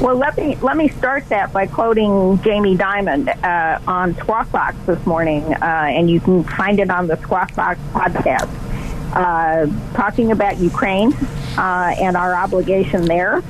Well, 0.00 0.16
let 0.16 0.36
me 0.36 0.54
let 0.62 0.76
me 0.76 0.88
start 0.90 1.28
that 1.30 1.52
by 1.52 1.66
quoting 1.66 2.40
Jamie 2.42 2.76
Dimon 2.76 3.26
uh, 3.42 3.80
on 3.84 4.14
Squawk 4.14 4.50
Box 4.52 4.76
this 4.86 5.04
morning, 5.04 5.42
uh, 5.54 5.56
and 5.60 6.08
you 6.08 6.20
can 6.20 6.44
find 6.44 6.78
it 6.78 6.88
on 6.88 7.08
the 7.08 7.16
Squawk 7.16 7.52
Box 7.56 7.80
podcast, 7.92 8.48
uh, 9.12 9.66
talking 9.96 10.30
about 10.30 10.58
Ukraine 10.58 11.12
uh, 11.58 11.96
and 11.98 12.16
our 12.16 12.36
obligation 12.36 13.06
there, 13.06 13.42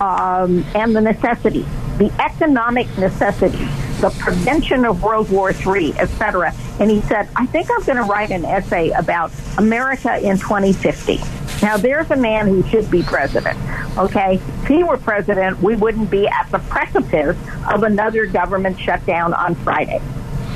um, 0.00 0.64
and 0.74 0.96
the 0.96 1.02
necessity, 1.02 1.66
the 1.98 2.10
economic 2.18 2.86
necessity, 2.96 3.68
the 4.00 4.08
prevention 4.20 4.86
of 4.86 5.02
World 5.02 5.30
War 5.30 5.52
III, 5.52 5.92
etc. 5.98 6.54
And 6.80 6.90
he 6.90 7.02
said, 7.02 7.28
"I 7.36 7.44
think 7.44 7.68
I'm 7.70 7.84
going 7.84 7.98
to 7.98 8.04
write 8.04 8.30
an 8.30 8.46
essay 8.46 8.88
about 8.88 9.32
America 9.58 10.16
in 10.18 10.38
2050." 10.38 11.39
Now, 11.62 11.76
there's 11.76 12.10
a 12.10 12.16
man 12.16 12.46
who 12.46 12.62
should 12.68 12.90
be 12.90 13.02
president, 13.02 13.58
okay? 13.98 14.40
If 14.62 14.66
he 14.66 14.82
were 14.82 14.96
president, 14.96 15.60
we 15.60 15.76
wouldn't 15.76 16.10
be 16.10 16.26
at 16.26 16.50
the 16.50 16.58
precipice 16.58 17.36
of 17.70 17.82
another 17.82 18.24
government 18.24 18.80
shutdown 18.80 19.34
on 19.34 19.54
Friday. 19.56 20.00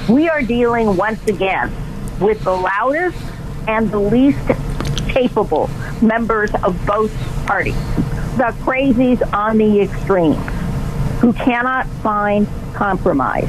We 0.09 0.29
are 0.31 0.41
dealing 0.41 0.97
once 0.97 1.23
again 1.27 1.73
with 2.21 2.41
the 2.43 2.53
loudest 2.53 3.19
and 3.69 3.91
the 3.91 3.99
least 3.99 4.47
capable 5.09 5.69
members 6.01 6.51
of 6.63 6.87
both 6.87 7.13
parties, 7.47 7.75
the 8.37 8.55
crazies 8.61 9.21
on 9.35 9.59
the 9.59 9.81
extremes 9.81 10.39
who 11.21 11.33
cannot 11.35 11.87
find 12.03 12.47
compromise. 12.73 13.49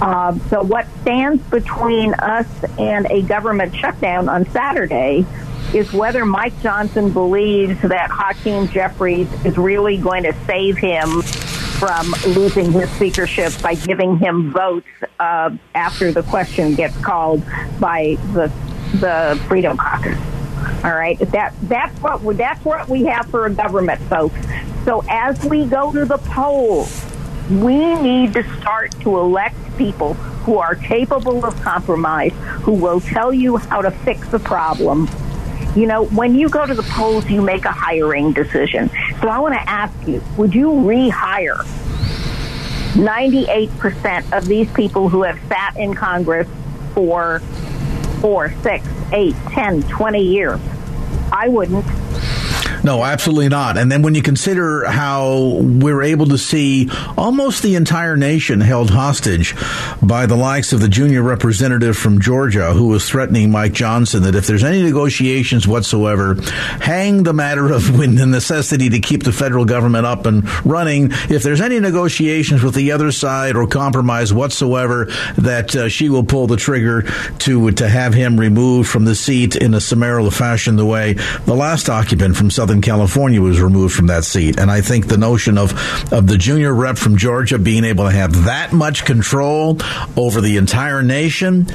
Uh, 0.00 0.38
so, 0.50 0.62
what 0.62 0.86
stands 1.02 1.42
between 1.44 2.14
us 2.14 2.46
and 2.78 3.06
a 3.10 3.22
government 3.22 3.74
shutdown 3.74 4.28
on 4.28 4.48
Saturday 4.50 5.26
is 5.74 5.92
whether 5.92 6.24
Mike 6.24 6.58
Johnson 6.62 7.12
believes 7.12 7.80
that 7.82 8.10
Hakeem 8.10 8.68
Jeffries 8.68 9.28
is 9.44 9.56
really 9.58 9.96
going 9.96 10.22
to 10.22 10.32
save 10.46 10.76
him 10.76 11.22
from 11.22 12.14
losing 12.28 12.72
his 12.72 12.90
speakership 12.92 13.52
by 13.60 13.74
giving 13.74 14.16
him 14.16 14.52
votes 14.52 14.86
uh, 15.20 15.50
after 15.74 16.10
the 16.12 16.22
question 16.22 16.74
gets 16.74 16.96
called 16.98 17.42
by 17.78 18.16
the 18.32 18.50
the 19.00 19.38
Freedom 19.48 19.76
Caucus. 19.76 20.16
All 20.84 20.94
right, 20.94 21.18
that 21.18 21.52
that's 21.62 22.00
what 22.00 22.22
we, 22.22 22.34
that's 22.34 22.64
what 22.64 22.88
we 22.88 23.04
have 23.04 23.26
for 23.26 23.46
a 23.46 23.50
government, 23.50 24.00
folks. 24.02 24.38
So 24.84 25.04
as 25.08 25.44
we 25.44 25.66
go 25.66 25.92
to 25.92 26.04
the 26.04 26.18
polls, 26.18 27.04
we 27.50 27.94
need 27.96 28.32
to 28.34 28.42
start 28.60 28.92
to 29.00 29.18
elect 29.18 29.56
people 29.76 30.14
who 30.14 30.58
are 30.58 30.76
capable 30.76 31.44
of 31.44 31.60
compromise, 31.60 32.32
who 32.62 32.72
will 32.72 33.00
tell 33.00 33.32
you 33.32 33.56
how 33.56 33.82
to 33.82 33.90
fix 33.90 34.28
the 34.28 34.38
problem. 34.38 35.08
You 35.76 35.86
know, 35.86 36.04
when 36.06 36.34
you 36.34 36.48
go 36.48 36.64
to 36.64 36.74
the 36.74 36.82
polls, 36.84 37.28
you 37.28 37.42
make 37.42 37.66
a 37.66 37.70
hiring 37.70 38.32
decision. 38.32 38.88
So 39.20 39.28
I 39.28 39.38
want 39.38 39.54
to 39.54 39.60
ask 39.68 39.94
you, 40.08 40.22
would 40.38 40.54
you 40.54 40.70
rehire 40.70 41.58
98% 42.94 44.36
of 44.36 44.46
these 44.46 44.72
people 44.72 45.10
who 45.10 45.22
have 45.22 45.38
sat 45.48 45.76
in 45.76 45.92
Congress 45.94 46.48
for 46.94 47.40
four, 48.22 48.54
six, 48.62 48.88
eight, 49.12 49.36
ten, 49.50 49.82
twenty 49.82 50.22
years? 50.22 50.60
I 51.30 51.48
wouldn't. 51.48 51.84
No, 52.86 53.02
absolutely 53.02 53.48
not. 53.48 53.76
And 53.76 53.90
then 53.90 54.02
when 54.02 54.14
you 54.14 54.22
consider 54.22 54.84
how 54.84 55.58
we're 55.60 56.04
able 56.04 56.26
to 56.26 56.38
see 56.38 56.88
almost 57.18 57.64
the 57.64 57.74
entire 57.74 58.16
nation 58.16 58.60
held 58.60 58.90
hostage 58.90 59.56
by 60.00 60.26
the 60.26 60.36
likes 60.36 60.72
of 60.72 60.78
the 60.78 60.88
junior 60.88 61.20
representative 61.20 61.96
from 61.96 62.20
Georgia 62.20 62.72
who 62.72 62.86
was 62.86 63.08
threatening 63.08 63.50
Mike 63.50 63.72
Johnson 63.72 64.22
that 64.22 64.36
if 64.36 64.46
there's 64.46 64.62
any 64.62 64.84
negotiations 64.84 65.66
whatsoever, 65.66 66.36
hang 66.80 67.24
the 67.24 67.32
matter 67.32 67.72
of 67.72 67.96
the 67.96 68.06
necessity 68.06 68.88
to 68.90 69.00
keep 69.00 69.24
the 69.24 69.32
federal 69.32 69.64
government 69.64 70.06
up 70.06 70.24
and 70.24 70.48
running. 70.64 71.10
If 71.28 71.42
there's 71.42 71.60
any 71.60 71.80
negotiations 71.80 72.62
with 72.62 72.76
the 72.76 72.92
other 72.92 73.10
side 73.10 73.56
or 73.56 73.66
compromise 73.66 74.32
whatsoever, 74.32 75.06
that 75.38 75.74
uh, 75.74 75.88
she 75.88 76.08
will 76.08 76.22
pull 76.22 76.46
the 76.46 76.56
trigger 76.56 77.02
to 77.40 77.68
to 77.72 77.88
have 77.88 78.14
him 78.14 78.38
removed 78.38 78.88
from 78.88 79.06
the 79.06 79.16
seat 79.16 79.56
in 79.56 79.74
a 79.74 79.80
summarily 79.80 80.30
fashion 80.30 80.76
the 80.76 80.86
way 80.86 81.14
the 81.46 81.56
last 81.56 81.88
occupant 81.88 82.36
from 82.36 82.48
Southern 82.48 82.75
California 82.82 83.40
was 83.40 83.60
removed 83.60 83.94
from 83.94 84.08
that 84.08 84.24
seat. 84.24 84.58
And 84.58 84.70
I 84.70 84.80
think 84.80 85.08
the 85.08 85.18
notion 85.18 85.58
of, 85.58 85.72
of 86.12 86.26
the 86.26 86.36
junior 86.36 86.74
rep 86.74 86.98
from 86.98 87.16
Georgia 87.16 87.58
being 87.58 87.84
able 87.84 88.04
to 88.04 88.10
have 88.10 88.44
that 88.44 88.72
much 88.72 89.04
control 89.04 89.78
over 90.16 90.40
the 90.40 90.56
entire 90.56 91.02
nation 91.02 91.66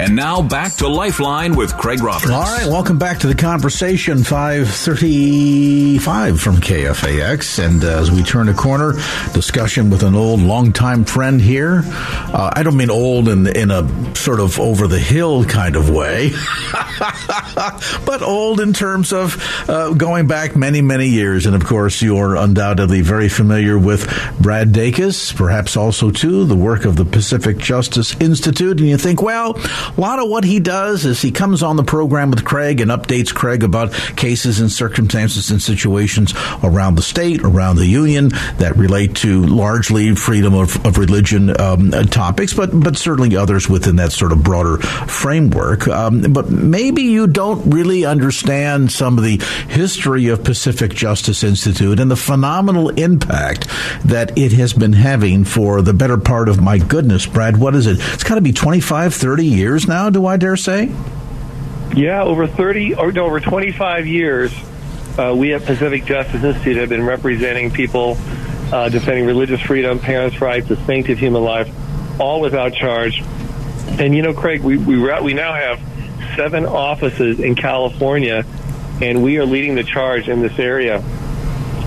And 0.00 0.16
now 0.16 0.40
back 0.40 0.76
to 0.76 0.88
Lifeline 0.88 1.54
with 1.54 1.76
Craig 1.76 2.02
Roberts. 2.02 2.30
All 2.30 2.40
right, 2.40 2.66
welcome 2.66 2.96
back 2.96 3.18
to 3.18 3.26
the 3.26 3.34
conversation. 3.34 4.24
535 4.24 6.40
from 6.40 6.56
KFAX. 6.56 7.62
And 7.62 7.84
uh, 7.84 8.00
as 8.00 8.10
we 8.10 8.22
turn 8.22 8.48
a 8.48 8.54
corner, 8.54 8.94
discussion 9.34 9.90
with 9.90 10.02
an 10.02 10.14
old, 10.14 10.40
longtime 10.40 11.04
friend 11.04 11.38
here. 11.38 11.82
Uh, 11.84 12.50
I 12.56 12.62
don't 12.62 12.78
mean 12.78 12.88
old 12.88 13.28
in, 13.28 13.46
in 13.46 13.70
a 13.70 14.16
sort 14.16 14.40
of 14.40 14.58
over 14.58 14.86
the 14.86 14.98
hill 14.98 15.44
kind 15.44 15.76
of 15.76 15.90
way, 15.90 16.30
but 18.06 18.22
old 18.22 18.60
in 18.60 18.72
terms 18.72 19.12
of 19.12 19.36
uh, 19.68 19.92
going 19.92 20.26
back 20.26 20.56
many, 20.56 20.80
many 20.80 21.08
years. 21.08 21.44
And 21.44 21.54
of 21.54 21.66
course, 21.66 22.00
you're 22.00 22.36
undoubtedly 22.36 23.02
very 23.02 23.28
familiar 23.28 23.78
with 23.78 24.10
Brad 24.40 24.72
Dacus, 24.72 25.36
perhaps 25.36 25.76
also, 25.76 26.10
too, 26.10 26.46
the 26.46 26.56
work 26.56 26.86
of 26.86 26.96
the 26.96 27.04
Pacific 27.04 27.58
Justice 27.58 28.18
Institute. 28.18 28.80
And 28.80 28.88
you 28.88 28.96
think, 28.96 29.20
well, 29.20 29.58
a 29.96 30.00
lot 30.00 30.18
of 30.18 30.28
what 30.28 30.44
he 30.44 30.60
does 30.60 31.04
is 31.04 31.20
he 31.20 31.30
comes 31.30 31.62
on 31.62 31.76
the 31.76 31.82
program 31.82 32.30
with 32.30 32.44
Craig 32.44 32.80
and 32.80 32.90
updates 32.90 33.34
Craig 33.34 33.62
about 33.62 33.92
cases 34.16 34.60
and 34.60 34.70
circumstances 34.70 35.50
and 35.50 35.60
situations 35.60 36.32
around 36.62 36.96
the 36.96 37.02
state, 37.02 37.42
around 37.42 37.76
the 37.76 37.86
union 37.86 38.28
that 38.58 38.76
relate 38.76 39.16
to 39.16 39.44
largely 39.46 40.14
freedom 40.14 40.54
of, 40.54 40.84
of 40.86 40.98
religion 40.98 41.58
um, 41.60 41.90
topics, 41.90 42.54
but 42.54 42.70
but 42.72 42.96
certainly 42.96 43.36
others 43.36 43.68
within 43.68 43.96
that 43.96 44.12
sort 44.12 44.32
of 44.32 44.42
broader 44.42 44.78
framework. 44.78 45.88
Um, 45.88 46.32
but 46.32 46.50
maybe 46.50 47.02
you 47.02 47.26
don't 47.26 47.70
really 47.70 48.04
understand 48.04 48.92
some 48.92 49.18
of 49.18 49.24
the 49.24 49.36
history 49.68 50.28
of 50.28 50.44
Pacific 50.44 50.92
Justice 50.92 51.42
Institute 51.42 52.00
and 52.00 52.10
the 52.10 52.16
phenomenal 52.16 52.90
impact 52.90 53.66
that 54.04 54.36
it 54.38 54.52
has 54.52 54.72
been 54.72 54.92
having 54.92 55.44
for 55.44 55.82
the 55.82 55.92
better 55.92 56.18
part 56.18 56.48
of 56.48 56.60
my 56.60 56.78
goodness, 56.78 57.26
Brad. 57.26 57.56
What 57.56 57.74
is 57.74 57.86
it? 57.86 57.98
It's 58.00 58.24
got 58.24 58.36
to 58.36 58.40
be 58.40 58.52
25, 58.52 59.14
30 59.14 59.44
years 59.44 59.79
years 59.80 59.88
now, 59.88 60.10
do 60.10 60.26
I 60.26 60.36
dare 60.36 60.56
say? 60.56 60.92
Yeah, 61.94 62.22
over 62.22 62.46
30 62.46 62.94
or 62.94 63.12
no, 63.12 63.26
over 63.26 63.40
25 63.40 64.06
years, 64.06 64.52
uh, 65.18 65.34
we 65.36 65.54
at 65.54 65.64
Pacific 65.64 66.04
Justice 66.04 66.44
Institute 66.44 66.76
have 66.76 66.88
been 66.88 67.04
representing 67.04 67.70
people 67.70 68.16
uh, 68.72 68.88
defending 68.88 69.26
religious 69.26 69.60
freedom, 69.60 69.98
parents' 69.98 70.40
rights, 70.40 70.68
the 70.68 70.76
sanctity 70.76 71.14
of 71.14 71.18
human 71.18 71.42
life, 71.42 71.68
all 72.20 72.40
without 72.40 72.72
charge. 72.72 73.22
And 73.98 74.14
you 74.14 74.22
know, 74.22 74.32
Craig, 74.32 74.62
we 74.62 74.76
we, 74.76 74.96
we 74.98 75.34
now 75.34 75.52
have 75.52 75.80
seven 76.36 76.64
offices 76.64 77.40
in 77.40 77.56
California, 77.56 78.44
and 79.00 79.22
we 79.22 79.38
are 79.38 79.46
leading 79.46 79.74
the 79.74 79.82
charge 79.82 80.28
in 80.28 80.40
this 80.40 80.58
area 80.58 81.02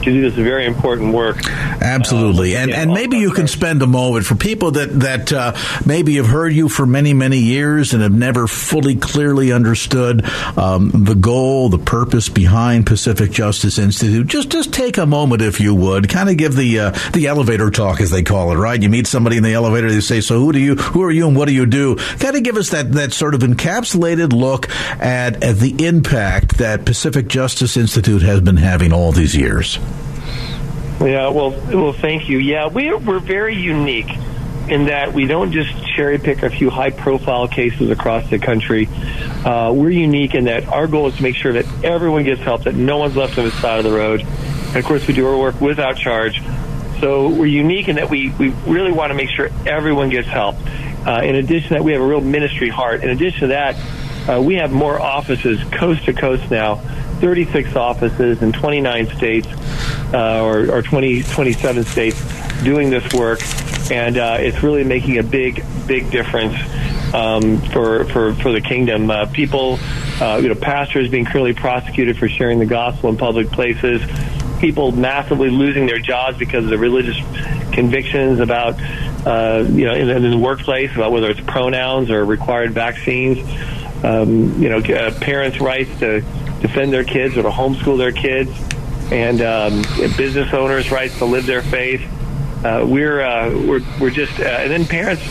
to 0.04 0.12
do 0.12 0.22
this 0.22 0.34
very 0.34 0.66
important 0.66 1.14
work. 1.14 1.38
Absolutely, 1.50 2.56
um, 2.56 2.64
and 2.64 2.72
and 2.72 2.94
maybe 2.94 3.18
you 3.18 3.32
can 3.32 3.48
spend 3.48 3.82
a 3.82 3.88
moment 3.88 4.26
for 4.26 4.36
people 4.36 4.72
that 4.72 5.00
that 5.00 5.34
uh, 5.34 5.56
maybe 5.86 6.16
have 6.18 6.28
heard 6.28 6.54
you 6.54 6.70
for 6.70 6.86
many 6.86 7.14
many 7.14 7.38
years 7.38 7.94
and 7.94 8.04
have 8.04 8.14
never 8.14 8.48
fully 8.48 8.96
clearly 8.96 9.52
understood 9.52 10.26
um, 10.58 10.92
the 10.94 11.16
goal, 11.16 11.70
the 11.70 11.78
purpose 11.78 12.30
behind 12.30 12.86
Pacific 12.86 13.32
Justice 13.32 13.78
Institute. 13.78 14.28
Just 14.28 14.50
just 14.50 14.74
take 14.74 14.98
a 14.98 15.06
moment, 15.06 15.42
if 15.42 15.60
you 15.60 15.74
would, 15.76 16.10
kind 16.10 16.30
of 16.30 16.38
give 16.38 16.56
the 16.56 16.80
uh, 16.80 16.90
the 17.14 17.28
elevator 17.28 17.70
talk, 17.70 18.02
as 18.02 18.12
they 18.12 18.24
call 18.24 18.52
it. 18.52 18.56
Right? 18.56 18.82
You 18.82 18.90
meet 18.90 19.08
somebody 19.08 19.38
in 19.38 19.44
the 19.44 19.54
elevator, 19.54 19.90
they 19.90 20.02
say, 20.02 20.22
"So 20.22 20.40
who 20.40 20.52
do 20.52 20.60
you? 20.60 20.76
Who 20.76 21.04
are 21.04 21.12
you, 21.12 21.28
and 21.28 21.36
what 21.36 21.48
do 21.48 21.54
you 21.54 21.66
do?" 21.66 21.96
Kind 21.96 22.36
of 22.36 22.44
give 22.44 22.58
us 22.58 22.70
that 22.70 22.92
that 22.94 23.14
sort 23.14 23.36
of 23.36 23.42
encapsulated 23.42 24.34
look 24.34 24.70
at 25.00 25.44
at 25.44 25.58
the 25.58 25.86
impact 25.86 26.58
that 26.58 26.86
Pacific 26.86 27.28
Justice 27.28 27.78
Institute 27.78 28.22
has 28.22 28.42
been 28.42 28.58
having 28.58 28.94
all 28.94 29.12
these 29.12 29.36
years. 29.36 29.80
Yeah, 31.00 31.30
well, 31.30 31.52
well, 31.52 31.94
thank 31.94 32.30
you. 32.30 32.38
Yeah, 32.38 32.68
we're 32.68 32.98
we're 32.98 33.20
very 33.20 33.56
unique 33.56 34.10
in 34.70 34.86
that 34.86 35.14
we 35.14 35.26
don't 35.26 35.52
just 35.52 35.70
cherry 35.96 36.18
pick 36.18 36.42
a 36.44 36.50
few 36.50 36.70
high 36.70 36.90
profile 36.90 37.48
cases 37.48 37.90
across 37.90 38.30
the 38.30 38.40
country. 38.40 38.88
Uh, 39.44 39.72
we're 39.76 39.90
unique 39.90 40.36
in 40.36 40.46
that 40.46 40.68
our 40.68 40.88
goal 40.88 41.08
is 41.08 41.18
to 41.18 41.24
make 41.24 41.36
sure 41.36 41.54
that 41.54 41.66
everyone 41.84 42.24
gets 42.24 42.42
help, 42.42 42.64
that 42.64 42.76
no 42.76 42.98
one's 42.98 43.16
left 43.16 43.38
on 43.38 43.46
the 43.46 43.52
side 43.52 43.80
of 43.80 43.84
the 43.84 43.92
road. 43.92 44.22
And 44.22 44.78
of 44.78 44.86
course, 44.86 45.06
we 45.08 45.14
do 45.14 45.28
our 45.28 45.38
work 45.38 45.60
without 45.60 45.98
charge. 45.98 46.42
So 47.02 47.28
we're 47.28 47.48
unique 47.48 47.90
in 47.90 47.98
that 47.98 48.10
we, 48.10 48.30
we 48.32 48.50
really 48.66 48.94
want 48.94 49.10
to 49.10 49.16
make 49.16 49.30
sure 49.30 49.50
everyone 49.68 50.10
gets 50.10 50.28
help. 50.28 50.56
Uh, 51.06 51.22
in 51.22 51.36
addition 51.36 51.70
to 51.70 51.74
that, 51.76 51.84
we 51.84 51.92
have 51.92 52.02
a 52.02 52.06
real 52.06 52.22
ministry 52.22 52.70
heart. 52.70 53.04
In 53.04 53.10
addition 53.10 53.42
to 53.42 53.48
that, 53.48 53.76
uh, 54.30 54.42
we 54.42 54.56
have 54.56 54.72
more 54.72 55.00
offices 55.00 55.62
coast 55.74 56.06
to 56.06 56.14
coast 56.14 56.50
now 56.50 56.76
36 57.20 57.76
offices 57.76 58.42
in 58.42 58.54
29 58.54 59.08
states 59.18 59.48
uh, 60.14 60.44
or, 60.44 60.72
or 60.72 60.82
20, 60.82 61.24
27 61.24 61.84
states 61.86 62.22
doing 62.64 62.90
this 62.90 63.14
work, 63.14 63.42
and 63.92 64.18
uh, 64.18 64.38
it's 64.40 64.62
really 64.64 64.84
making 64.84 65.18
a 65.18 65.24
big, 65.24 65.64
big 65.88 66.10
difference 66.12 66.56
um, 67.14 67.60
for, 67.72 68.06
for, 68.06 68.34
for 68.36 68.52
the 68.52 68.62
kingdom. 68.62 69.10
Uh, 69.10 69.26
people, 69.28 69.80
uh, 70.22 70.40
you 70.42 70.50
know, 70.50 70.56
pastors 70.56 71.10
being 71.10 71.26
criminally 71.26 71.54
prosecuted 71.54 72.18
for 72.18 72.28
sharing 72.28 72.60
the 72.60 72.66
gospel 72.66 73.10
in 73.10 73.18
public 73.18 73.50
places, 73.52 74.02
people 74.60 74.92
massively 74.92 75.50
losing 75.50 75.86
their 75.86 76.00
jobs 76.00 76.38
because 76.38 76.64
of 76.64 76.70
the 76.70 76.78
religious 76.78 77.18
convictions 77.74 78.40
about 78.40 78.80
uh, 79.26 79.66
you 79.70 79.86
know, 79.86 79.94
in, 79.94 80.10
in, 80.10 80.32
the 80.32 80.38
workplace 80.38 80.94
about 80.96 81.12
whether 81.12 81.30
it's 81.30 81.40
pronouns 81.42 82.10
or 82.10 82.26
required 82.26 82.72
vaccines. 82.72 83.40
Um, 84.04 84.62
you 84.62 84.68
know, 84.68 84.80
uh, 84.80 85.18
parents' 85.20 85.62
rights 85.62 85.98
to 86.00 86.20
defend 86.60 86.92
their 86.92 87.06
kids 87.06 87.38
or 87.38 87.44
to 87.44 87.50
homeschool 87.50 87.98
their 87.98 88.12
kids, 88.12 88.52
and 89.14 89.42
um, 89.42 89.82
business 90.18 90.52
owners' 90.54 90.92
rights 90.92 91.20
to 91.20 91.26
live 91.26 91.46
their 91.46 91.62
faith. 91.62 92.02
Uh, 92.66 92.84
we're 92.88 93.22
uh, 93.22 93.50
we're 93.52 93.82
we're 94.00 94.10
just 94.10 94.40
uh, 94.40 94.44
and 94.44 94.72
then 94.72 94.86
parents 94.86 95.22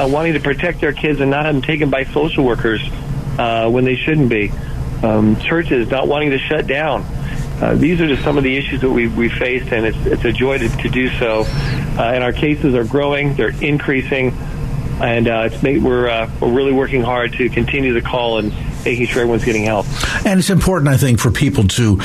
uh, 0.00 0.08
wanting 0.10 0.32
to 0.32 0.40
protect 0.40 0.80
their 0.80 0.92
kids 0.92 1.20
and 1.20 1.30
not 1.30 1.44
have 1.44 1.54
them 1.54 1.62
taken 1.62 1.90
by 1.90 2.04
social 2.04 2.44
workers 2.44 2.80
uh, 3.38 3.70
when 3.70 3.84
they 3.84 3.94
shouldn't 3.94 4.28
be. 4.28 4.50
Um, 5.02 5.36
churches 5.36 5.88
not 5.90 6.08
wanting 6.08 6.30
to 6.30 6.38
shut 6.38 6.66
down. 6.66 7.04
Uh, 7.62 7.74
these 7.76 8.00
are 8.00 8.08
just 8.08 8.24
some 8.24 8.36
of 8.36 8.42
the 8.42 8.56
issues 8.56 8.80
that 8.80 8.90
we 8.90 9.06
we 9.06 9.28
faced, 9.28 9.72
and 9.72 9.86
it's 9.86 10.06
it's 10.06 10.24
a 10.24 10.32
joy 10.32 10.58
to, 10.58 10.68
to 10.68 10.88
do 10.88 11.08
so. 11.18 11.44
And 11.44 12.24
our 12.24 12.32
cases 12.32 12.74
are 12.74 12.84
growing; 12.84 13.34
they're 13.34 13.54
increasing, 13.62 14.36
and 15.00 15.28
it's 15.28 15.62
made, 15.62 15.84
we're 15.84 16.28
we're 16.40 16.52
really 16.52 16.72
working 16.72 17.02
hard 17.02 17.34
to 17.34 17.48
continue 17.48 17.92
the 17.92 18.02
call 18.02 18.38
and 18.38 18.52
making 18.84 19.06
sure 19.06 19.22
everyone's 19.22 19.44
getting 19.44 19.64
help. 19.64 19.86
And 20.24 20.38
it's 20.38 20.50
important, 20.50 20.88
I 20.88 20.96
think, 20.96 21.20
for 21.20 21.30
people 21.30 21.64
to 21.68 21.96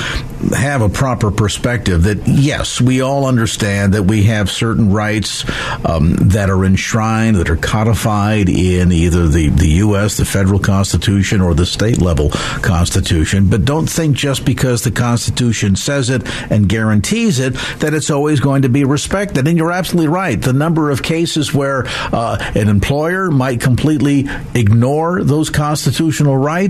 have 0.56 0.82
a 0.82 0.90
proper 0.90 1.32
perspective 1.32 2.04
that 2.04 2.28
yes, 2.28 2.80
we 2.80 3.02
all 3.02 3.26
understand 3.26 3.94
that 3.94 4.04
we 4.04 4.24
have 4.24 4.50
certain 4.50 4.92
rights 4.92 5.46
um, 5.86 6.16
that 6.16 6.50
are 6.50 6.64
enshrined, 6.66 7.38
that 7.38 7.50
are 7.50 7.56
codified 7.56 8.50
in 8.50 8.92
either 8.92 9.28
the, 9.28 9.50
the 9.50 9.68
U.S., 9.68 10.18
the 10.18 10.26
federal 10.26 10.60
Constitution, 10.60 11.42
or 11.42 11.54
the 11.54 11.66
state 11.66 12.02
level 12.02 12.30
Constitution. 12.30 13.50
But 13.50 13.66
don't 13.66 13.88
think 13.88 14.16
just 14.16 14.46
because 14.46 14.84
the 14.84 14.92
Constitution 14.92 15.76
says 15.76 16.10
it 16.10 16.24
and 16.52 16.68
guarantees 16.68 17.40
it 17.40 17.54
that 17.80 17.94
it's 17.94 18.10
always 18.10 18.40
going 18.40 18.64
to 18.64 18.70
be 18.70 18.84
respected. 18.84 19.48
And 19.48 19.58
you're 19.58 19.72
absolutely 19.72 20.10
right. 20.10 20.42
The 20.42 20.54
number 20.54 20.92
of 20.92 21.02
cases 21.04 21.54
where 21.54 21.86
uh, 21.88 22.38
an 22.56 22.70
employer 22.70 23.32
might 23.32 23.62
completely 23.62 24.26
ignore 24.54 25.24
those 25.24 25.50
constitutional 25.50 26.38
rights, 26.38 26.65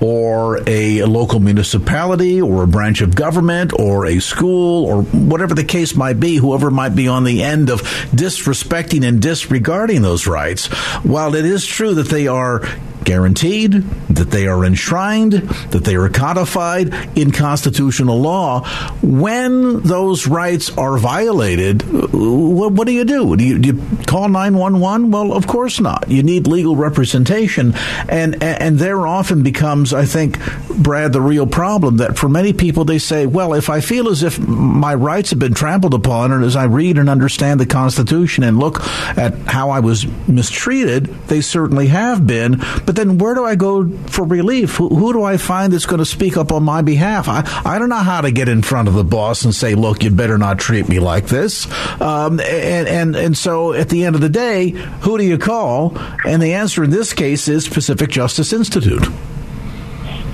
or 0.00 0.60
a 0.66 1.02
local 1.04 1.40
municipality, 1.40 2.40
or 2.40 2.62
a 2.62 2.66
branch 2.66 3.00
of 3.00 3.14
government 3.14 3.72
or 3.78 4.06
a 4.06 4.18
school 4.20 4.84
or 4.84 5.02
whatever 5.02 5.54
the 5.54 5.64
case 5.64 5.94
might 5.94 6.20
be, 6.20 6.36
whoever 6.36 6.70
might 6.70 6.94
be 6.94 7.08
on 7.08 7.24
the 7.24 7.42
end 7.42 7.70
of 7.70 7.80
disrespecting 8.10 9.06
and 9.06 9.22
disregarding 9.22 10.02
those 10.02 10.26
rights, 10.26 10.66
while 11.04 11.34
it 11.34 11.44
is 11.44 11.64
true 11.66 11.94
that 11.94 12.08
they 12.08 12.26
are 12.26 12.62
guaranteed, 13.04 13.72
that 14.10 14.30
they 14.30 14.46
are 14.46 14.64
enshrined, 14.64 15.32
that 15.32 15.84
they 15.84 15.96
are 15.96 16.08
codified 16.08 16.92
in 17.16 17.30
constitutional 17.30 18.20
law. 18.20 18.64
When 19.02 19.80
those 19.80 20.26
rights 20.26 20.76
are 20.76 20.98
violated, 20.98 21.82
what, 22.12 22.86
do 22.86 22.92
you 22.92 23.04
do? 23.04 23.36
Do 23.36 23.44
you, 23.44 23.58
do 23.58 23.68
you 23.68 24.04
call 24.06 24.28
911? 24.28 25.10
Well, 25.10 25.32
of 25.32 25.46
course 25.46 25.80
not. 25.80 26.10
You 26.10 26.22
need 26.22 26.46
legal 26.46 26.76
representation. 26.76 27.74
And, 28.08 28.42
and 28.42 28.78
there 28.78 29.06
often 29.06 29.42
becomes, 29.42 29.92
I 29.92 30.04
think, 30.04 30.38
Brad, 30.68 31.12
the 31.12 31.20
real 31.20 31.46
problem 31.46 31.98
that 31.98 32.18
for 32.18 32.28
many 32.28 32.52
people, 32.52 32.84
they 32.84 32.98
say, 32.98 33.26
well, 33.26 33.54
if 33.54 33.70
I 33.70 33.80
feel 33.80 34.08
as 34.08 34.22
if 34.22 34.38
my 34.38 34.94
rights 34.94 35.30
have 35.30 35.38
been 35.38 35.54
trampled 35.54 35.94
upon, 35.94 36.32
and 36.32 36.44
as 36.44 36.56
I 36.56 36.64
read 36.64 36.98
and 36.98 37.08
understand 37.08 37.60
the 37.60 37.66
Constitution 37.66 38.44
and 38.44 38.58
look 38.58 38.80
at 39.16 39.34
how 39.46 39.70
I 39.70 39.80
was 39.80 40.06
mistreated, 40.28 41.06
they 41.28 41.40
certainly 41.40 41.88
have 41.88 42.26
been. 42.26 42.60
But 42.86 42.89
then 42.96 43.18
where 43.18 43.34
do 43.34 43.44
I 43.44 43.54
go 43.54 43.88
for 44.06 44.24
relief? 44.24 44.76
Who, 44.76 44.88
who 44.88 45.12
do 45.12 45.22
I 45.22 45.36
find 45.36 45.72
that's 45.72 45.86
going 45.86 45.98
to 45.98 46.04
speak 46.04 46.36
up 46.36 46.52
on 46.52 46.62
my 46.62 46.82
behalf? 46.82 47.28
I, 47.28 47.42
I 47.64 47.78
don't 47.78 47.88
know 47.88 47.96
how 47.96 48.20
to 48.20 48.30
get 48.30 48.48
in 48.48 48.62
front 48.62 48.88
of 48.88 48.94
the 48.94 49.04
boss 49.04 49.44
and 49.44 49.54
say, 49.54 49.74
look, 49.74 50.02
you 50.02 50.10
better 50.10 50.38
not 50.38 50.58
treat 50.58 50.88
me 50.88 50.98
like 50.98 51.26
this. 51.26 51.66
Um, 52.00 52.40
and, 52.40 52.88
and, 52.88 53.16
and 53.16 53.36
so 53.36 53.72
at 53.72 53.88
the 53.88 54.04
end 54.04 54.14
of 54.14 54.20
the 54.20 54.28
day, 54.28 54.70
who 54.70 55.18
do 55.18 55.24
you 55.24 55.38
call? 55.38 55.96
And 56.24 56.42
the 56.42 56.54
answer 56.54 56.84
in 56.84 56.90
this 56.90 57.12
case 57.12 57.48
is 57.48 57.68
Pacific 57.68 58.10
Justice 58.10 58.52
Institute. 58.52 59.06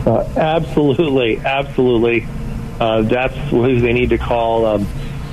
Uh, 0.06 0.28
absolutely, 0.36 1.38
absolutely. 1.38 2.26
Uh, 2.78 3.02
that's 3.02 3.34
who 3.50 3.80
they 3.80 3.92
need 3.92 4.10
to 4.10 4.18
call. 4.18 4.66
Um, 4.66 4.86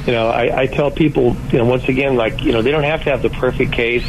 you 0.08 0.14
know, 0.14 0.30
I, 0.30 0.62
I 0.62 0.68
tell 0.68 0.92
people, 0.92 1.36
you 1.52 1.60
know, 1.60 1.66
once 1.66 1.88
again, 1.88 2.16
like, 2.16 2.42
you 2.42 2.52
know, 2.52 2.62
they 2.62 2.72
don't 2.72 2.84
have 2.84 3.04
to 3.04 3.10
have 3.12 3.22
the 3.22 3.30
perfect 3.30 3.72
case 3.72 4.04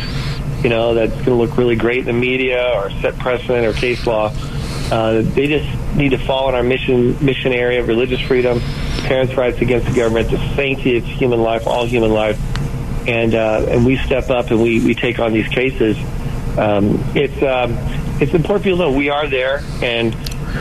you 0.64 0.70
know, 0.70 0.94
that's 0.94 1.12
going 1.12 1.24
to 1.24 1.35
look 1.35 1.59
really 1.59 1.77
great 1.77 1.98
in 2.00 2.05
the 2.07 2.12
media 2.14 2.72
or 2.74 2.90
set 3.03 3.16
precedent 3.18 3.66
or 3.66 3.74
case 3.74 4.07
law. 4.07 4.33
Uh, 4.90 5.20
they 5.22 5.46
just 5.46 5.94
need 5.94 6.11
to 6.11 6.18
fall 6.18 6.48
in 6.48 6.55
our 6.55 6.62
mission 6.62 7.22
mission 7.24 7.53
area 7.53 7.81
of 7.81 7.88
religious 7.88 8.20
freedom, 8.20 8.61
parents' 9.03 9.35
rights 9.35 9.61
against 9.61 9.87
the 9.87 9.94
government, 9.94 10.31
the 10.31 10.38
sanctity 10.55 10.96
of 10.96 11.05
human 11.05 11.42
life, 11.42 11.66
all 11.66 11.85
human 11.85 12.12
life, 12.12 12.38
and 13.07 13.35
uh, 13.35 13.66
and 13.68 13.85
we 13.85 13.96
step 13.98 14.31
up 14.31 14.50
and 14.50 14.62
we, 14.62 14.85
we 14.85 14.94
take 14.94 15.18
on 15.18 15.33
these 15.33 15.48
cases. 15.48 15.96
Um, 16.59 16.98
it's 17.14 17.42
um, 17.42 17.77
it's 18.20 18.33
important 18.33 18.64
people 18.64 18.79
know 18.79 18.92
we 18.92 19.11
are 19.11 19.27
there 19.27 19.62
and 19.83 20.14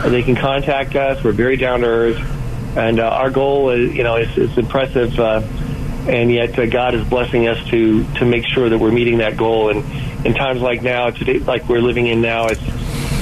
they 0.04 0.22
can 0.22 0.36
contact 0.36 0.96
us. 0.96 1.22
We're 1.24 1.32
very 1.32 1.56
down 1.56 1.80
to 1.80 1.86
earth, 1.86 2.76
and 2.76 3.00
uh, 3.00 3.08
our 3.08 3.30
goal 3.30 3.70
is 3.70 3.94
you 3.94 4.02
know 4.02 4.16
it's, 4.16 4.36
it's 4.36 4.56
impressive. 4.58 5.18
Uh, 5.18 5.40
and 6.08 6.30
yet 6.30 6.58
uh, 6.58 6.66
God 6.66 6.94
is 6.94 7.06
blessing 7.06 7.48
us 7.48 7.62
to 7.70 8.04
to 8.14 8.24
make 8.24 8.44
sure 8.46 8.68
that 8.68 8.78
we're 8.78 8.92
meeting 8.92 9.18
that 9.18 9.36
goal. 9.36 9.70
And 9.70 9.84
in 10.26 10.34
times 10.34 10.60
like 10.60 10.82
now, 10.82 11.10
today, 11.10 11.38
like 11.38 11.68
we're 11.68 11.80
living 11.80 12.06
in 12.06 12.20
now, 12.20 12.46
it's 12.46 12.60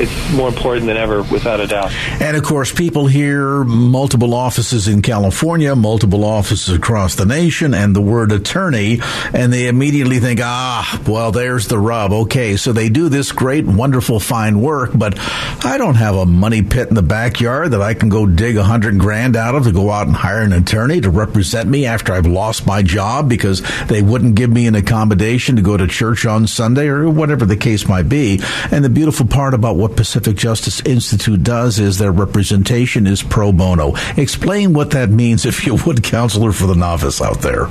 it's 0.01 0.33
more 0.33 0.49
important 0.49 0.87
than 0.87 0.97
ever, 0.97 1.23
without 1.25 1.61
a 1.61 1.67
doubt. 1.67 1.93
And 2.21 2.37
of 2.37 2.43
course, 2.43 2.73
people 2.73 3.07
hear 3.07 3.65
multiple 3.65 4.35
offices 4.35 4.89
in 4.89 5.03
California, 5.03 5.75
multiple 5.77 6.25
offices 6.25 6.75
across 6.75 7.15
the 7.15 7.27
nation, 7.27 7.75
and 7.75 7.95
the 7.95 8.01
word 8.01 8.33
attorney, 8.33 9.01
and 9.33 9.53
they 9.53 9.69
immediately 9.69 10.19
think, 10.19 10.41
ah, 10.43 11.01
well, 11.07 11.33
there's 11.33 11.69
the 11.69 11.79
rub. 11.79 12.13
Okay, 12.13 12.57
so 12.57 12.73
they 12.73 12.89
do 12.89 13.09
this 13.09 13.33
great, 13.33 13.67
wonderful, 13.67 14.21
fine 14.21 14.61
work, 14.61 14.91
but 14.95 15.19
I 15.65 15.77
don't 15.79 15.97
have 15.97 16.17
a 16.17 16.27
money 16.27 16.63
pit 16.63 16.89
in 16.89 16.95
the 16.95 17.03
backyard 17.03 17.73
that 17.73 17.83
I 17.83 17.95
can 17.95 18.09
go 18.09 18.27
dig 18.27 18.57
a 18.57 18.65
hundred 18.65 18.99
grand 18.99 19.37
out 19.37 19.55
of 19.55 19.65
to 19.65 19.73
go 19.73 19.91
out 19.91 20.07
and 20.07 20.17
hire 20.17 20.41
an 20.41 20.53
attorney 20.53 21.01
to 21.01 21.11
represent 21.11 21.69
me 21.69 21.87
after 21.87 22.13
I've 22.13 22.27
lost 22.27 22.67
my 22.67 22.83
job 22.83 23.29
because 23.29 23.63
they 23.87 24.03
wouldn't 24.03 24.35
give 24.35 24.51
me 24.51 24.67
an 24.67 24.75
accommodation 24.75 25.57
to 25.57 25.63
go 25.63 25.77
to 25.77 25.87
church 25.87 26.27
on 26.27 26.47
Sunday 26.47 26.89
or 26.89 27.09
whatever 27.09 27.45
the 27.45 27.57
case 27.57 27.87
might 27.87 28.09
be. 28.09 28.41
And 28.71 28.85
the 28.85 28.89
beautiful 28.89 29.27
part 29.27 29.55
about 29.55 29.77
what 29.83 29.97
Pacific 29.97 30.37
Justice 30.37 30.81
Institute 30.83 31.43
does 31.43 31.81
is 31.81 31.99
their 31.99 32.13
representation 32.13 33.05
is 33.09 33.21
pro 33.21 33.51
bono. 33.51 33.95
Explain 34.17 34.75
what 34.75 34.93
that 34.93 35.11
means, 35.11 35.45
if 35.45 35.67
you 35.67 35.75
would, 35.85 36.05
counselor 36.05 36.53
for 36.53 36.69
the 36.69 36.77
novice 36.77 37.21
out 37.21 37.41
there. 37.41 37.67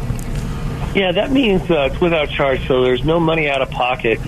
Yeah, 0.93 1.13
that 1.13 1.31
means 1.31 1.61
uh, 1.71 1.87
it's 1.89 2.01
without 2.01 2.29
charge, 2.29 2.67
so 2.67 2.83
there's 2.83 3.05
no 3.05 3.17
money 3.17 3.49
out 3.49 3.61
of 3.61 3.71
pocket 3.71 4.19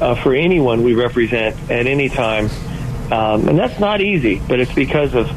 uh, 0.00 0.16
for 0.16 0.34
anyone 0.34 0.82
we 0.82 0.94
represent 0.94 1.54
at 1.70 1.86
any 1.86 2.08
time. 2.08 2.50
Um, 3.12 3.48
and 3.48 3.56
that's 3.56 3.78
not 3.78 4.00
easy, 4.00 4.42
but 4.48 4.58
it's 4.58 4.74
because 4.74 5.14
of 5.14 5.30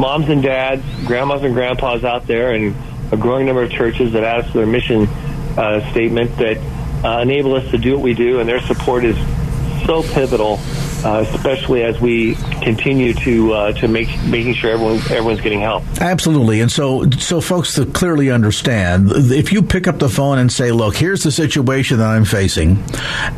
moms 0.00 0.28
and 0.28 0.42
dads, 0.42 0.82
grandmas 1.06 1.44
and 1.44 1.54
grandpas 1.54 2.02
out 2.02 2.26
there, 2.26 2.54
and 2.54 2.74
a 3.12 3.16
growing 3.16 3.46
number 3.46 3.62
of 3.62 3.70
churches 3.70 4.14
that 4.14 4.24
ask 4.24 4.52
their 4.52 4.66
mission 4.66 5.06
uh, 5.56 5.88
statement 5.92 6.36
that 6.38 6.56
uh, 7.04 7.20
enable 7.20 7.54
us 7.54 7.70
to 7.70 7.78
do 7.78 7.94
what 7.94 8.02
we 8.02 8.14
do, 8.14 8.40
and 8.40 8.48
their 8.48 8.60
support 8.62 9.04
is 9.04 9.16
so 9.86 10.02
pivotal 10.02 10.58
uh, 11.06 11.20
especially 11.20 11.84
as 11.84 12.00
we 12.00 12.34
continue 12.62 13.14
to 13.14 13.52
uh, 13.52 13.72
to 13.72 13.86
make 13.86 14.08
making 14.24 14.54
sure 14.54 14.72
everyone 14.72 14.96
everyone's 15.02 15.40
getting 15.40 15.60
help. 15.60 15.84
Absolutely, 16.00 16.60
and 16.60 16.70
so 16.70 17.08
so 17.10 17.40
folks 17.40 17.76
to 17.76 17.86
clearly 17.86 18.30
understand, 18.32 19.10
if 19.12 19.52
you 19.52 19.62
pick 19.62 19.86
up 19.86 20.00
the 20.00 20.08
phone 20.08 20.38
and 20.38 20.50
say, 20.50 20.72
"Look, 20.72 20.96
here's 20.96 21.22
the 21.22 21.30
situation 21.30 21.98
that 21.98 22.08
I'm 22.08 22.24
facing," 22.24 22.82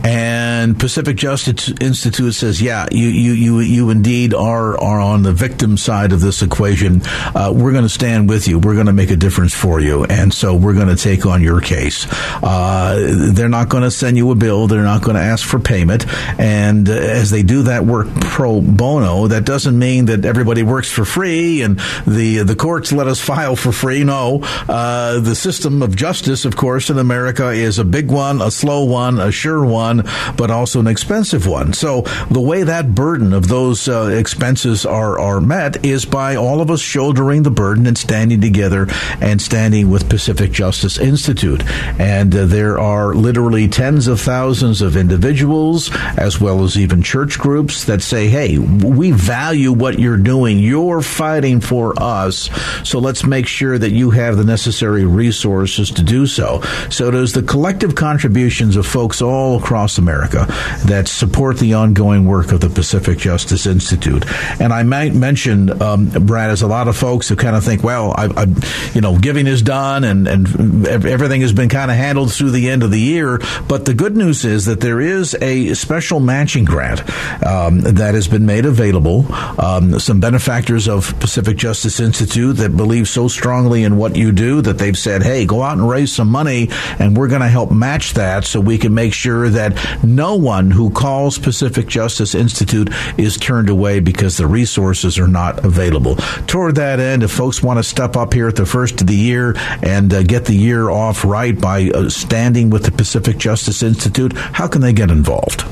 and 0.02 0.80
Pacific 0.80 1.16
Justice 1.16 1.68
Institute 1.78 2.32
says, 2.32 2.62
"Yeah, 2.62 2.86
you 2.90 3.08
you 3.08 3.32
you, 3.32 3.60
you 3.60 3.90
indeed 3.90 4.32
are 4.32 4.80
are 4.80 5.00
on 5.00 5.22
the 5.22 5.34
victim 5.34 5.76
side 5.76 6.12
of 6.12 6.22
this 6.22 6.40
equation. 6.40 7.02
Uh, 7.04 7.52
we're 7.54 7.72
going 7.72 7.84
to 7.84 7.90
stand 7.90 8.30
with 8.30 8.48
you. 8.48 8.58
We're 8.58 8.74
going 8.74 8.86
to 8.86 8.94
make 8.94 9.10
a 9.10 9.16
difference 9.16 9.52
for 9.52 9.78
you, 9.78 10.04
and 10.04 10.32
so 10.32 10.54
we're 10.54 10.74
going 10.74 10.88
to 10.88 10.96
take 10.96 11.26
on 11.26 11.42
your 11.42 11.60
case." 11.60 12.06
Uh, 12.42 13.30
they're 13.34 13.50
not 13.50 13.68
going 13.68 13.82
to 13.82 13.90
send 13.90 14.16
you 14.16 14.30
a 14.30 14.34
bill. 14.34 14.68
They're 14.68 14.82
not 14.82 15.02
going 15.02 15.16
to 15.16 15.22
ask 15.22 15.46
for 15.46 15.58
payment, 15.58 16.06
and 16.38 16.88
as 16.88 17.30
they 17.30 17.42
do 17.42 17.57
that 17.64 17.84
work 17.84 18.08
pro 18.20 18.60
bono, 18.60 19.26
that 19.28 19.44
doesn't 19.44 19.78
mean 19.78 20.06
that 20.06 20.24
everybody 20.24 20.62
works 20.62 20.90
for 20.90 21.04
free 21.04 21.62
and 21.62 21.78
the 22.06 22.38
the 22.44 22.56
courts 22.56 22.92
let 22.92 23.06
us 23.06 23.20
file 23.20 23.56
for 23.56 23.72
free. 23.72 24.04
No, 24.04 24.40
uh, 24.68 25.20
the 25.20 25.34
system 25.34 25.82
of 25.82 25.96
justice, 25.96 26.44
of 26.44 26.56
course, 26.56 26.90
in 26.90 26.98
America 26.98 27.50
is 27.50 27.78
a 27.78 27.84
big 27.84 28.10
one, 28.10 28.40
a 28.40 28.50
slow 28.50 28.84
one, 28.84 29.18
a 29.18 29.32
sure 29.32 29.64
one, 29.64 30.04
but 30.36 30.50
also 30.50 30.80
an 30.80 30.86
expensive 30.86 31.46
one. 31.46 31.72
So 31.72 32.02
the 32.30 32.40
way 32.40 32.62
that 32.62 32.94
burden 32.94 33.32
of 33.32 33.48
those 33.48 33.88
uh, 33.88 34.14
expenses 34.16 34.86
are 34.86 35.18
are 35.18 35.40
met 35.40 35.84
is 35.84 36.04
by 36.04 36.36
all 36.36 36.60
of 36.60 36.70
us 36.70 36.80
shouldering 36.80 37.42
the 37.42 37.50
burden 37.50 37.86
and 37.86 37.98
standing 37.98 38.40
together 38.40 38.86
and 39.20 39.42
standing 39.42 39.90
with 39.90 40.08
Pacific 40.08 40.52
Justice 40.52 40.98
Institute. 40.98 41.64
And 41.98 42.34
uh, 42.34 42.46
there 42.46 42.78
are 42.78 43.14
literally 43.14 43.68
tens 43.68 44.06
of 44.06 44.20
thousands 44.20 44.80
of 44.80 44.96
individuals, 44.96 45.90
as 46.16 46.40
well 46.40 46.62
as 46.64 46.78
even 46.78 47.02
church 47.02 47.38
groups 47.38 47.47
groups 47.48 47.84
that 47.84 48.02
say, 48.02 48.28
hey, 48.28 48.58
we 48.58 49.10
value 49.10 49.72
what 49.72 49.98
you're 49.98 50.18
doing. 50.18 50.58
You're 50.58 51.00
fighting 51.00 51.62
for 51.62 51.94
us. 51.98 52.50
So 52.84 52.98
let's 52.98 53.24
make 53.24 53.46
sure 53.46 53.78
that 53.78 53.90
you 53.90 54.10
have 54.10 54.36
the 54.36 54.44
necessary 54.44 55.06
resources 55.06 55.90
to 55.92 56.02
do 56.02 56.26
so. 56.26 56.60
So 56.90 57.10
there's 57.10 57.32
the 57.32 57.42
collective 57.42 57.94
contributions 57.94 58.76
of 58.76 58.84
folks 58.86 59.22
all 59.22 59.56
across 59.58 59.96
America 59.96 60.44
that 60.84 61.08
support 61.08 61.56
the 61.56 61.72
ongoing 61.72 62.26
work 62.26 62.52
of 62.52 62.60
the 62.60 62.68
Pacific 62.68 63.16
Justice 63.16 63.64
Institute. 63.64 64.26
And 64.60 64.70
I 64.70 64.82
might 64.82 65.14
mention, 65.14 65.80
um, 65.80 66.10
Brad, 66.10 66.50
as 66.50 66.60
a 66.60 66.66
lot 66.66 66.86
of 66.86 66.98
folks 66.98 67.30
who 67.30 67.36
kind 67.36 67.56
of 67.56 67.64
think, 67.64 67.82
well, 67.82 68.12
I, 68.14 68.26
I, 68.26 68.46
you 68.92 69.00
know, 69.00 69.18
giving 69.18 69.46
is 69.46 69.62
done 69.62 70.04
and, 70.04 70.28
and 70.28 70.86
everything 70.86 71.40
has 71.40 71.54
been 71.54 71.70
kind 71.70 71.90
of 71.90 71.96
handled 71.96 72.30
through 72.30 72.50
the 72.50 72.68
end 72.68 72.82
of 72.82 72.90
the 72.90 73.00
year. 73.00 73.40
But 73.66 73.86
the 73.86 73.94
good 73.94 74.18
news 74.18 74.44
is 74.44 74.66
that 74.66 74.80
there 74.80 75.00
is 75.00 75.34
a 75.40 75.72
special 75.72 76.20
matching 76.20 76.66
grant 76.66 77.00
um, 77.44 77.80
that 77.80 78.14
has 78.14 78.28
been 78.28 78.46
made 78.46 78.66
available. 78.66 79.26
Um, 79.58 79.98
some 79.98 80.20
benefactors 80.20 80.88
of 80.88 81.18
Pacific 81.20 81.56
Justice 81.56 82.00
Institute 82.00 82.56
that 82.56 82.76
believe 82.76 83.08
so 83.08 83.28
strongly 83.28 83.84
in 83.84 83.96
what 83.96 84.16
you 84.16 84.32
do 84.32 84.60
that 84.62 84.78
they've 84.78 84.98
said, 84.98 85.22
hey, 85.22 85.46
go 85.46 85.62
out 85.62 85.78
and 85.78 85.88
raise 85.88 86.12
some 86.12 86.28
money 86.28 86.68
and 86.98 87.16
we're 87.16 87.28
going 87.28 87.42
to 87.42 87.48
help 87.48 87.70
match 87.70 88.14
that 88.14 88.44
so 88.44 88.60
we 88.60 88.78
can 88.78 88.94
make 88.94 89.12
sure 89.12 89.48
that 89.48 90.04
no 90.04 90.36
one 90.36 90.70
who 90.70 90.90
calls 90.90 91.38
Pacific 91.38 91.86
Justice 91.86 92.34
Institute 92.34 92.90
is 93.16 93.36
turned 93.36 93.68
away 93.68 94.00
because 94.00 94.36
the 94.36 94.46
resources 94.46 95.18
are 95.18 95.28
not 95.28 95.64
available. 95.64 96.16
Toward 96.46 96.76
that 96.76 97.00
end, 97.00 97.22
if 97.22 97.30
folks 97.30 97.62
want 97.62 97.78
to 97.78 97.82
step 97.82 98.16
up 98.16 98.32
here 98.32 98.48
at 98.48 98.56
the 98.56 98.66
first 98.66 99.00
of 99.00 99.06
the 99.06 99.14
year 99.14 99.54
and 99.82 100.12
uh, 100.12 100.22
get 100.22 100.44
the 100.44 100.54
year 100.54 100.90
off 100.90 101.24
right 101.24 101.58
by 101.58 101.90
uh, 101.90 102.08
standing 102.08 102.70
with 102.70 102.84
the 102.84 102.92
Pacific 102.92 103.38
Justice 103.38 103.82
Institute, 103.82 104.32
how 104.36 104.68
can 104.68 104.80
they 104.80 104.92
get 104.92 105.10
involved? 105.10 105.64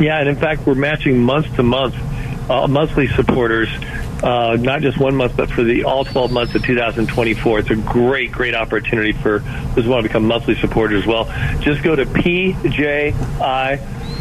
Yeah, 0.00 0.20
and 0.20 0.28
in 0.28 0.36
fact, 0.36 0.66
we're 0.66 0.74
matching 0.74 1.18
month 1.18 1.54
to 1.56 1.62
month, 1.62 1.94
uh, 2.50 2.66
monthly 2.66 3.08
supporters 3.08 3.68
uh, 4.22 4.56
not 4.60 4.82
just 4.82 4.98
one 4.98 5.16
month, 5.16 5.36
but 5.36 5.50
for 5.50 5.64
the 5.64 5.82
all 5.84 6.04
12 6.04 6.30
months 6.30 6.54
of 6.54 6.62
2024. 6.64 7.58
It's 7.58 7.70
a 7.70 7.76
great, 7.76 8.30
great 8.30 8.54
opportunity 8.54 9.10
for 9.12 9.40
those 9.74 9.84
who 9.84 9.90
want 9.90 10.04
to 10.04 10.08
become 10.08 10.26
monthly 10.26 10.54
supporters 10.54 11.02
as 11.02 11.08
well. 11.08 11.24
Just 11.60 11.82
go 11.82 11.96
to 11.96 12.06
pji.org 12.06 13.14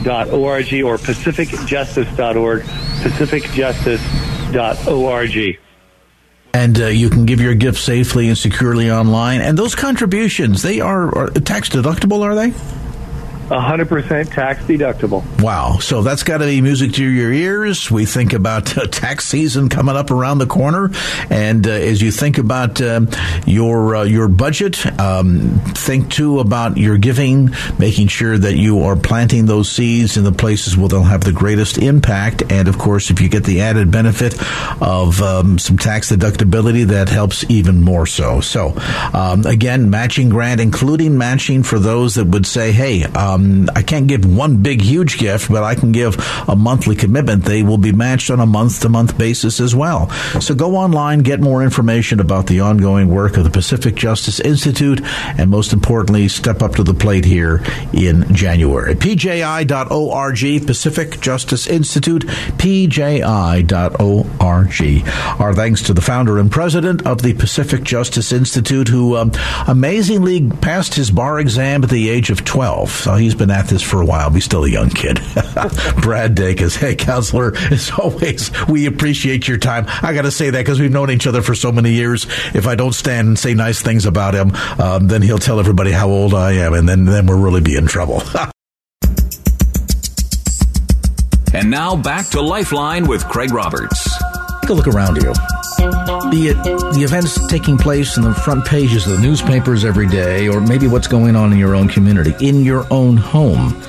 or 0.04 0.98
pacificjustice.org, 0.98 2.62
pacificjustice.org. 2.62 5.60
And 6.54 6.82
uh, 6.82 6.88
you 6.88 7.10
can 7.10 7.26
give 7.26 7.40
your 7.40 7.56
gift 7.56 7.78
safely 7.78 8.28
and 8.28 8.38
securely 8.38 8.92
online. 8.92 9.40
And 9.40 9.58
those 9.58 9.74
contributions, 9.74 10.64
they 10.64 10.82
are, 10.82 11.18
are 11.18 11.30
tax 11.30 11.70
deductible, 11.70 12.24
are 12.24 12.36
they? 12.36 12.52
100% 13.52 14.34
tax 14.34 14.64
deductible. 14.64 15.24
Wow. 15.42 15.78
So 15.80 16.02
that's 16.02 16.24
got 16.24 16.38
to 16.38 16.46
be 16.46 16.62
music 16.62 16.94
to 16.94 17.06
your 17.06 17.34
ears. 17.34 17.92
We 17.92 18.06
think 18.06 18.32
about 18.32 18.78
uh, 18.78 18.88
tax 18.92 19.26
season 19.26 19.68
coming 19.68 19.96
up 19.96 20.10
around 20.10 20.38
the 20.38 20.46
corner. 20.46 20.90
And 21.30 21.68
uh, 21.68 21.72
as 21.72 22.02
you 22.02 22.12
think 22.12 22.38
about 22.38 22.82
uh, 22.82 23.06
your 23.46 23.96
uh, 23.98 24.04
your 24.04 24.30
budget, 24.30 24.86
um, 25.00 25.60
think 25.76 26.10
too 26.12 26.40
about 26.40 26.78
your 26.78 26.98
giving, 26.98 27.50
making 27.78 28.08
sure 28.08 28.38
that 28.38 28.56
you 28.56 28.84
are 28.84 28.96
planting 28.96 29.46
those 29.46 29.70
seeds 29.70 30.16
in 30.16 30.24
the 30.24 30.32
places 30.32 30.78
where 30.78 30.88
they'll 30.88 31.04
have 31.04 31.24
the 31.24 31.34
greatest 31.34 31.78
impact. 31.78 32.44
And 32.50 32.70
of 32.70 32.78
course, 32.78 33.10
if 33.10 33.20
you 33.20 33.28
get 33.28 33.44
the 33.44 33.62
added 33.62 33.92
benefit 33.92 34.34
of 34.82 35.22
um, 35.22 35.60
some 35.60 35.78
tax 35.78 36.10
deductibility, 36.12 36.86
that 36.86 37.10
helps 37.10 37.44
even 37.50 37.82
more 37.82 38.06
so. 38.06 38.40
So, 38.40 38.74
um, 39.14 39.46
again, 39.46 39.90
matching 39.90 40.30
grant, 40.30 40.62
including 40.62 41.18
matching 41.18 41.64
for 41.64 41.80
those 41.80 42.16
that 42.16 42.28
would 42.28 42.46
say, 42.46 42.72
hey, 42.72 43.04
um, 43.42 43.70
I 43.76 43.82
can't 43.82 44.08
give 44.08 44.26
one 44.26 44.62
big, 44.64 44.82
huge 44.82 45.18
gift, 45.18 45.50
but 45.50 45.64
I 45.64 45.76
can 45.76 45.92
give 45.92 46.18
a 46.48 46.56
monthly 46.56 46.96
commitment. 46.96 47.44
They 47.44 47.64
will 47.64 47.78
be 47.78 47.92
matched 47.92 48.30
on 48.30 48.40
a 48.40 48.46
month 48.46 48.82
to 48.82 48.90
month 48.90 49.18
basis 49.18 49.60
as 49.60 49.76
well. 49.76 50.10
So 50.40 50.56
go 50.56 50.76
online, 50.76 51.20
get 51.20 51.40
more 51.40 51.64
information 51.64 52.20
about 52.20 52.48
the 52.48 52.60
ongoing 52.62 53.10
work 53.10 53.38
of 53.38 53.44
the 53.44 53.50
Pacific 53.50 53.96
Justice 53.96 54.40
Institute, 54.40 55.02
and 55.38 55.50
most 55.50 55.74
importantly, 55.74 56.28
step 56.28 56.62
up 56.62 56.76
to 56.76 56.84
the 56.84 56.94
plate 56.94 57.26
here 57.26 57.64
in 57.94 58.34
January. 58.34 58.96
PJI.org, 58.96 60.68
Pacific 60.68 61.20
Justice 61.20 61.68
Institute, 61.68 62.24
PJI.org. 62.58 63.72
Our 65.40 65.54
thanks 65.54 65.82
to 65.84 65.94
the 65.94 66.02
founder 66.02 66.38
and 66.38 66.52
president 66.52 67.06
of 67.06 67.22
the 67.22 67.34
Pacific 67.34 67.84
Justice 67.84 68.32
Institute, 68.32 68.88
who 68.88 69.18
um, 69.18 69.32
amazingly 69.68 70.50
passed 70.50 70.96
his 70.96 71.12
bar 71.12 71.40
exam 71.40 71.84
at 71.84 71.90
the 71.90 72.10
age 72.10 72.30
of 72.30 72.44
12. 72.46 72.90
So 72.90 73.16
he's 73.22 73.36
been 73.36 73.52
at 73.52 73.68
this 73.68 73.82
for 73.82 74.02
a 74.02 74.06
while, 74.06 74.30
he's 74.32 74.46
still 74.46 74.64
a 74.64 74.70
young 74.70 74.90
kid. 74.90 75.16
Brad 76.02 76.36
Dacus. 76.36 76.76
Hey, 76.76 76.96
counselor, 76.96 77.56
as 77.72 77.92
always, 77.92 78.52
we 78.68 78.86
appreciate 78.86 79.48
your 79.48 79.58
time. 79.58 79.86
I 80.02 80.14
got 80.14 80.24
to 80.24 80.32
say 80.32 80.50
that 80.50 80.60
because 80.60 80.80
we've 80.80 80.92
known 80.92 81.12
each 81.12 81.28
other 81.28 81.42
for 81.42 81.56
so 81.56 81.72
many 81.72 81.92
years. 81.94 82.26
If 82.54 82.68
I 82.68 82.76
don't 82.76 82.94
stand 82.94 83.28
and 83.28 83.40
say 83.40 83.54
nice 83.54 83.82
things 83.82 84.06
about 84.06 84.34
him, 84.34 84.52
um, 84.80 85.08
then 85.08 85.22
he'll 85.22 85.40
tell 85.40 85.60
everybody 85.60 85.92
how 85.92 86.10
old 86.10 86.34
I 86.34 86.54
am, 86.54 86.74
and 86.74 86.88
then, 86.88 87.06
then 87.06 87.26
we'll 87.28 87.40
really 87.40 87.62
be 87.62 87.76
in 87.76 87.88
trouble. 87.88 88.24
and 91.54 91.70
now 91.70 91.96
back 91.96 92.28
to 92.30 92.42
Lifeline 92.42 93.08
with 93.08 93.24
Craig 93.26 93.52
Roberts. 93.52 94.10
Take 94.62 94.70
a 94.72 94.74
look 94.74 94.88
around 94.88 95.22
you. 95.22 95.34
Be 96.32 96.48
it 96.48 96.64
the 96.94 97.02
events 97.04 97.48
taking 97.48 97.78
place 97.78 98.16
in 98.16 98.24
the 98.24 98.34
front 98.34 98.66
pages 98.66 99.06
of 99.06 99.18
the 99.18 99.22
newspapers 99.22 99.84
every 99.84 100.08
day, 100.08 100.48
or 100.48 100.62
maybe 100.62 100.88
what's 100.88 101.08
going 101.08 101.36
on 101.36 101.52
in 101.52 101.60
your 101.60 101.76
own 101.76 101.88
community, 101.88 102.34
in 102.40 102.64
your 102.64 102.86
own 102.92 103.18
home, 103.18 103.82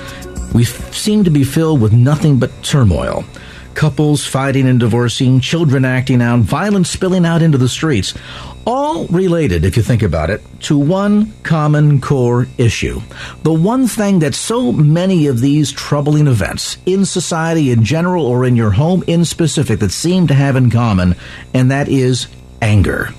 we 0.53 0.63
seem 0.65 1.23
to 1.23 1.29
be 1.29 1.43
filled 1.43 1.81
with 1.81 1.93
nothing 1.93 2.39
but 2.39 2.51
turmoil. 2.63 3.23
Couples 3.75 4.25
fighting 4.25 4.67
and 4.67 4.79
divorcing, 4.79 5.39
children 5.39 5.85
acting 5.85 6.21
out, 6.21 6.39
violence 6.39 6.89
spilling 6.89 7.25
out 7.25 7.41
into 7.41 7.57
the 7.57 7.69
streets 7.69 8.13
all 8.65 9.05
related, 9.07 9.65
if 9.65 9.75
you 9.75 9.83
think 9.83 10.01
about 10.01 10.29
it, 10.29 10.41
to 10.61 10.77
one 10.77 11.33
common 11.43 11.99
core 11.99 12.47
issue. 12.57 13.01
The 13.43 13.53
one 13.53 13.87
thing 13.87 14.19
that 14.19 14.35
so 14.35 14.71
many 14.71 15.27
of 15.27 15.41
these 15.41 15.71
troubling 15.71 16.27
events 16.27 16.77
in 16.85 17.05
society 17.05 17.71
in 17.71 17.83
general 17.83 18.25
or 18.25 18.45
in 18.45 18.55
your 18.55 18.71
home 18.71 19.03
in 19.07 19.25
specific 19.25 19.79
that 19.79 19.91
seem 19.91 20.27
to 20.27 20.33
have 20.33 20.55
in 20.55 20.69
common, 20.69 21.15
and 21.53 21.71
that 21.71 21.89
is 21.89 22.27
anger. 22.61 23.13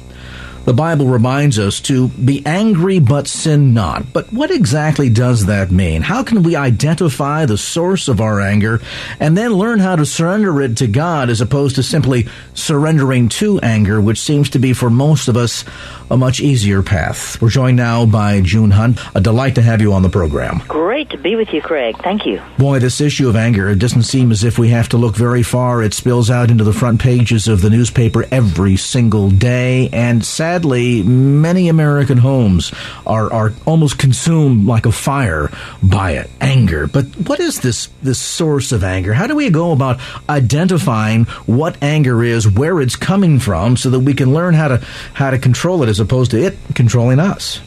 The 0.65 0.73
Bible 0.73 1.07
reminds 1.07 1.59
us 1.59 1.79
to 1.83 2.09
be 2.09 2.45
angry 2.47 2.99
but 2.99 3.29
sin 3.29 3.75
not. 3.75 4.13
But 4.15 4.33
what 4.33 4.51
exactly 4.51 5.11
does 5.11 5.45
that 5.47 5.71
mean? 5.71 6.01
How 6.01 6.23
can 6.23 6.43
we 6.43 6.57
identify 6.57 7.45
the 7.45 7.59
source 7.59 8.09
of 8.09 8.21
our 8.21 8.41
anger 8.41 8.81
and 9.21 9.37
then 9.37 9.53
learn 9.53 9.79
how 9.79 9.97
to 9.97 10.07
surrender 10.07 10.63
it 10.63 10.79
to 10.79 10.87
God 10.87 11.29
as 11.29 11.43
opposed 11.43 11.77
to 11.77 11.83
simply 11.83 12.29
surrendering 12.55 13.29
to 13.31 13.61
anger, 13.61 14.01
which 14.01 14.21
seems 14.21 14.49
to 14.51 14.59
be 14.59 14.73
for 14.73 14.89
most 14.89 15.29
of 15.29 15.37
us 15.37 15.65
a 16.11 16.17
much 16.17 16.41
easier 16.41 16.83
path? 16.83 17.41
We're 17.41 17.49
joined 17.49 17.77
now 17.77 18.07
by 18.07 18.41
June 18.41 18.71
Hunt. 18.71 18.99
A 19.15 19.21
delight 19.21 19.55
to 19.57 19.63
have 19.63 19.81
you 19.81 19.93
on 19.93 20.03
the 20.03 20.09
program. 20.09 20.63
Great 20.69 21.11
to 21.11 21.19
be 21.19 21.37
with 21.37 21.53
you, 21.53 21.63
Craig. 21.63 21.97
Thank 22.03 22.27
you. 22.27 22.43
Boy, 22.59 22.79
this 22.79 23.01
issue 23.01 23.29
of 23.29 23.37
anger, 23.37 23.69
it 23.69 23.79
doesn't 23.79 24.03
seem 24.03 24.31
as 24.31 24.45
if 24.45 24.59
we 24.59 24.69
have 24.69 24.89
to 24.91 24.97
look 24.97 25.17
very 25.17 25.43
far. 25.43 25.83
It 25.83 25.95
spills 25.95 26.31
out 26.31 26.51
into 26.51 26.65
the 26.65 26.73
front 26.73 27.01
pages 27.01 27.49
of 27.49 27.63
the 27.63 27.71
newspaper 27.71 28.25
every 28.31 28.77
single 28.77 29.31
day 29.31 29.89
and 29.93 30.25
sadly, 30.25 31.03
many 31.03 31.69
American 31.69 32.19
homes 32.19 32.73
are, 33.07 33.33
are 33.33 33.53
almost 33.67 33.99
consumed 33.99 34.67
like 34.67 34.87
a 34.87 34.93
fire 34.93 35.51
by 35.83 36.13
it, 36.13 36.31
anger. 36.41 36.87
But 36.87 37.07
what 37.29 37.41
is 37.41 37.61
this, 37.61 37.89
this 38.03 38.19
source 38.19 38.73
of 38.73 38.85
anger? 38.85 39.13
How 39.13 39.27
do 39.27 39.37
we 39.37 39.51
go 39.51 39.73
about 39.73 40.01
identifying 40.29 41.25
what 41.47 41.83
anger 41.83 42.23
is, 42.23 42.49
where 42.49 42.81
it's 42.81 42.97
coming 42.97 43.39
from, 43.39 43.77
so 43.77 43.91
that 43.91 44.01
we 44.01 44.15
can 44.15 44.35
learn 44.35 44.55
how 44.55 44.69
to, 44.69 44.77
how 45.13 45.31
to 45.31 45.39
control 45.39 45.83
it 45.83 45.89
as 45.95 46.01
opposed 46.01 46.33
to 46.33 46.43
it 46.43 46.57
controlling 46.75 47.21
us? 47.21 47.61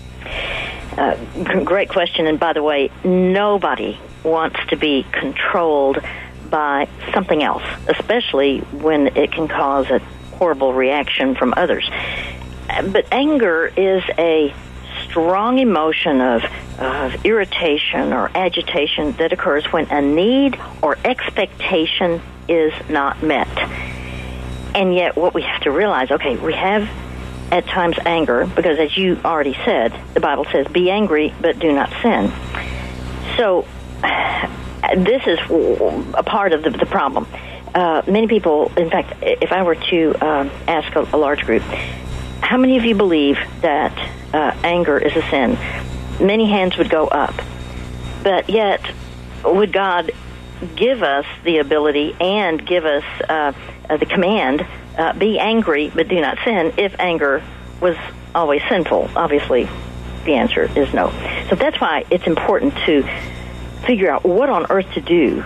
Uh, 0.97 1.15
great 1.63 1.89
question. 1.89 2.27
And 2.27 2.39
by 2.39 2.53
the 2.53 2.63
way, 2.63 2.91
nobody 3.03 3.99
wants 4.23 4.59
to 4.69 4.75
be 4.75 5.05
controlled 5.11 5.99
by 6.49 6.87
something 7.13 7.43
else, 7.43 7.63
especially 7.87 8.59
when 8.59 9.15
it 9.15 9.31
can 9.31 9.47
cause 9.47 9.89
a 9.89 9.99
horrible 10.37 10.73
reaction 10.73 11.35
from 11.35 11.53
others 11.55 11.89
but 12.67 13.05
anger 13.11 13.71
is 13.75 14.03
a 14.17 14.53
strong 15.05 15.59
emotion 15.59 16.21
of, 16.21 16.43
of 16.79 17.25
irritation 17.25 18.13
or 18.13 18.29
agitation 18.35 19.13
that 19.13 19.31
occurs 19.31 19.65
when 19.71 19.85
a 19.89 20.01
need 20.01 20.59
or 20.81 20.97
expectation 21.05 22.21
is 22.47 22.73
not 22.89 23.21
met. 23.23 23.47
And 24.75 24.93
yet, 24.93 25.15
what 25.15 25.33
we 25.33 25.41
have 25.41 25.61
to 25.61 25.71
realize 25.71 26.11
okay, 26.11 26.35
we 26.37 26.53
have 26.53 26.87
at 27.51 27.65
times 27.65 27.97
anger, 28.05 28.45
because 28.45 28.77
as 28.79 28.95
you 28.97 29.19
already 29.23 29.57
said, 29.65 29.97
the 30.13 30.19
Bible 30.19 30.45
says, 30.51 30.67
be 30.67 30.89
angry, 30.89 31.33
but 31.39 31.59
do 31.59 31.71
not 31.71 31.89
sin. 32.01 32.31
So, 33.37 33.65
this 34.95 35.25
is 35.27 35.39
a 36.13 36.23
part 36.23 36.53
of 36.53 36.63
the, 36.63 36.71
the 36.71 36.85
problem. 36.85 37.27
Uh, 37.73 38.01
many 38.07 38.27
people, 38.27 38.71
in 38.77 38.89
fact, 38.89 39.13
if 39.21 39.51
I 39.51 39.63
were 39.63 39.75
to 39.75 40.15
uh, 40.21 40.49
ask 40.67 40.95
a, 40.95 41.01
a 41.15 41.17
large 41.17 41.45
group, 41.45 41.61
how 42.41 42.57
many 42.57 42.77
of 42.77 42.85
you 42.85 42.95
believe 42.95 43.37
that 43.61 43.97
uh, 44.33 44.57
anger 44.63 44.97
is 44.97 45.15
a 45.15 45.21
sin? 45.29 45.57
Many 46.19 46.49
hands 46.49 46.77
would 46.77 46.89
go 46.89 47.07
up. 47.07 47.35
But 48.23 48.49
yet, 48.49 48.81
would 49.43 49.71
God 49.71 50.11
give 50.75 51.03
us 51.03 51.25
the 51.43 51.59
ability 51.59 52.15
and 52.19 52.65
give 52.65 52.85
us 52.85 53.03
uh, 53.29 53.53
uh, 53.89 53.97
the 53.97 54.05
command 54.05 54.65
uh, 54.97 55.13
be 55.13 55.39
angry 55.39 55.91
but 55.93 56.07
do 56.07 56.19
not 56.19 56.37
sin 56.43 56.73
if 56.77 56.95
anger 56.99 57.43
was 57.79 57.95
always 58.33 58.61
sinful. 58.69 59.09
Obviously, 59.15 59.69
the 60.25 60.33
answer 60.33 60.63
is 60.77 60.93
no. 60.93 61.09
So 61.49 61.55
that's 61.55 61.79
why 61.79 62.05
it's 62.09 62.27
important 62.27 62.75
to 62.85 63.03
figure 63.85 64.09
out 64.09 64.23
what 64.23 64.49
on 64.49 64.65
earth 64.69 64.91
to 64.93 65.01
do 65.01 65.43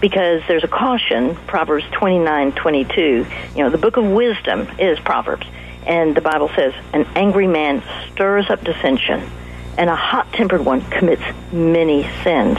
because 0.00 0.42
there's 0.46 0.64
a 0.64 0.68
caution, 0.68 1.34
Proverbs 1.46 1.84
29, 1.92 2.52
22. 2.52 3.26
You 3.54 3.64
know, 3.64 3.70
the 3.70 3.78
book 3.78 3.96
of 3.96 4.04
wisdom 4.04 4.68
is 4.78 4.98
Proverbs. 5.00 5.46
And 5.86 6.14
the 6.14 6.20
Bible 6.20 6.50
says, 6.54 6.74
an 6.92 7.06
angry 7.14 7.46
man 7.46 7.82
stirs 8.12 8.50
up 8.50 8.62
dissension, 8.64 9.30
and 9.78 9.88
a 9.88 9.94
hot 9.96 10.32
tempered 10.32 10.64
one 10.64 10.80
commits 10.90 11.22
many 11.52 12.02
sins. 12.24 12.58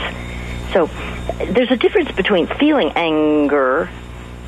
So 0.72 0.90
there's 1.36 1.70
a 1.70 1.76
difference 1.76 2.10
between 2.12 2.46
feeling 2.46 2.92
anger 2.96 3.90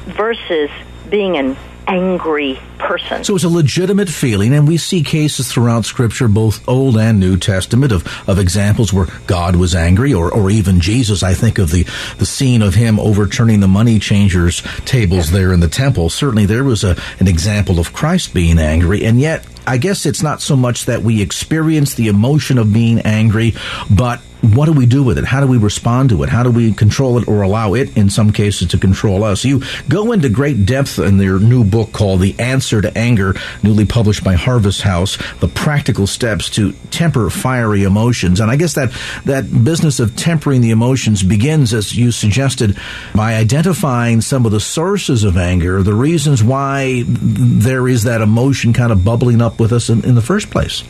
versus 0.07 0.71
being 1.09 1.37
an 1.37 1.57
angry 1.91 2.59
person. 2.79 3.25
So 3.25 3.35
it's 3.35 3.45
a 3.45 3.49
legitimate 3.49 4.09
feeling, 4.09 4.55
and 4.55 4.67
we 4.67 4.77
see 4.77 5.03
cases 5.03 5.53
throughout 5.53 5.85
Scripture, 5.85 6.29
both 6.29 6.67
Old 6.69 6.97
and 6.97 7.19
New 7.19 7.37
Testament, 7.37 7.93
of, 7.93 8.07
of 8.29 8.39
examples 8.39 8.93
where 8.93 9.07
God 9.27 9.57
was 9.57 9.75
angry, 9.75 10.15
or, 10.15 10.33
or 10.33 10.51
even 10.51 10.81
Jesus. 10.81 11.23
I 11.23 11.35
think 11.35 11.59
of 11.59 11.71
the, 11.71 11.85
the 12.19 12.27
scene 12.27 12.63
of 12.63 12.75
him 12.75 13.01
overturning 13.01 13.61
the 13.61 13.69
money 13.69 13.99
changers' 13.99 14.63
tables 14.85 15.31
there 15.31 15.53
in 15.53 15.61
the 15.61 15.69
temple. 15.69 16.09
Certainly 16.11 16.47
there 16.47 16.65
was 16.65 16.85
a, 16.85 16.97
an 17.19 17.29
example 17.29 17.79
of 17.81 17.93
Christ 17.93 18.33
being 18.33 18.59
angry, 18.59 19.05
and 19.05 19.21
yet 19.21 19.45
I 19.67 19.77
guess 19.77 20.07
it's 20.07 20.23
not 20.23 20.41
so 20.41 20.57
much 20.57 20.87
that 20.87 21.03
we 21.03 21.21
experience 21.21 21.95
the 21.95 22.09
emotion 22.09 22.59
of 22.59 22.73
being 22.73 23.01
angry, 23.01 23.55
but 23.91 24.21
what 24.43 24.67
do 24.67 24.73
we 24.73 24.87
do 24.87 25.03
with 25.03 25.19
it? 25.19 25.25
How 25.25 25.41
do 25.41 25.47
we 25.47 25.59
respond 25.59 26.11
to 26.11 26.23
it? 26.23 26.29
How 26.29 26.43
do 26.43 26.51
we 26.51 26.73
control 26.73 27.19
it 27.19 27.29
or 27.29 27.43
allow 27.43 27.75
it, 27.75 27.97
in 27.97 28.11
some 28.11 28.33
cases, 28.33 28.69
to 28.69 28.79
control 28.79 29.25
us? 29.25 29.45
You 29.45 29.63
go 29.89 30.13
into 30.13 30.29
great 30.29 30.67
depth 30.67 30.99
in 30.99 31.19
your 31.19 31.39
new 31.39 31.65
book 31.65 31.93
called 31.93 32.21
The 32.21 32.39
Answer 32.39 32.81
to 32.81 32.97
Anger, 32.97 33.35
newly 33.63 33.85
published 33.85 34.25
by 34.25 34.35
Harvest 34.35 34.83
House, 34.83 35.19
the 35.41 35.49
practical 35.49 36.07
steps 36.07 36.49
to 36.51 36.73
temper 36.91 37.31
fiery 37.31 37.85
emotions. 37.85 38.41
And 38.41 38.51
I 38.51 38.57
guess 38.57 38.75
that, 38.75 38.93
that 39.25 39.65
business 39.65 40.01
of 40.01 40.17
tempering 40.17 40.61
the 40.61 40.71
emotions 40.71 41.23
begins, 41.23 41.75
as 41.75 41.97
you 41.97 42.11
suggested, 42.11 42.77
by 43.15 43.35
identifying 43.35 44.21
some 44.21 44.47
of 44.47 44.53
the 44.53 44.61
sources 44.61 45.25
of 45.25 45.37
anger, 45.37 45.83
the 45.83 45.95
reasons 45.95 46.43
why 46.43 47.05
there 47.07 47.89
is 47.89 48.05
that 48.05 48.21
emotion 48.21 48.73
kind 48.73 48.93
of 48.93 49.05
bubbling 49.05 49.41
up 49.41 49.61
with 49.61 49.73
us 49.73 49.91
in, 49.91 50.05
in 50.05 50.15
the 50.15 50.23
first 50.23 50.51
place. 50.51 50.83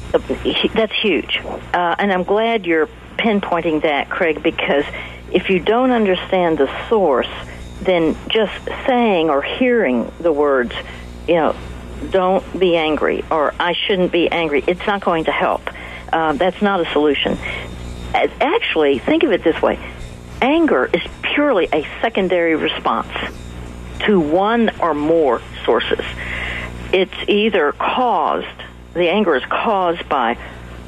That's 0.74 0.94
huge. 1.00 1.40
Uh, 1.74 1.96
and 1.98 2.12
I'm 2.12 2.22
glad 2.22 2.66
you're 2.66 2.88
pinpointing 3.16 3.82
that, 3.82 4.08
Craig, 4.08 4.42
because 4.42 4.84
if 5.32 5.50
you 5.50 5.60
don't 5.60 5.90
understand 5.90 6.58
the 6.58 6.70
source, 6.88 7.28
then 7.82 8.16
just 8.28 8.52
saying 8.86 9.30
or 9.30 9.42
hearing 9.42 10.10
the 10.20 10.32
words, 10.32 10.72
you 11.26 11.34
know, 11.34 11.56
don't 12.10 12.58
be 12.58 12.76
angry 12.76 13.24
or 13.30 13.54
I 13.58 13.74
shouldn't 13.74 14.12
be 14.12 14.30
angry, 14.30 14.64
it's 14.66 14.86
not 14.86 15.00
going 15.00 15.24
to 15.24 15.32
help. 15.32 15.62
Uh, 16.12 16.32
that's 16.32 16.60
not 16.60 16.80
a 16.80 16.90
solution. 16.92 17.38
Actually, 18.14 18.98
think 18.98 19.22
of 19.22 19.32
it 19.32 19.44
this 19.44 19.60
way 19.62 19.78
anger 20.42 20.86
is 20.86 21.02
purely 21.22 21.68
a 21.72 21.86
secondary 22.00 22.56
response 22.56 23.12
to 24.00 24.18
one 24.18 24.70
or 24.80 24.94
more 24.94 25.42
sources. 25.64 26.04
It's 26.92 27.14
either 27.28 27.72
caused, 27.72 28.46
the 28.94 29.08
anger 29.10 29.36
is 29.36 29.44
caused 29.44 30.08
by 30.08 30.34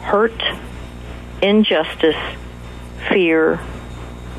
hurt, 0.00 0.42
injustice, 1.42 2.16
fear, 3.08 3.60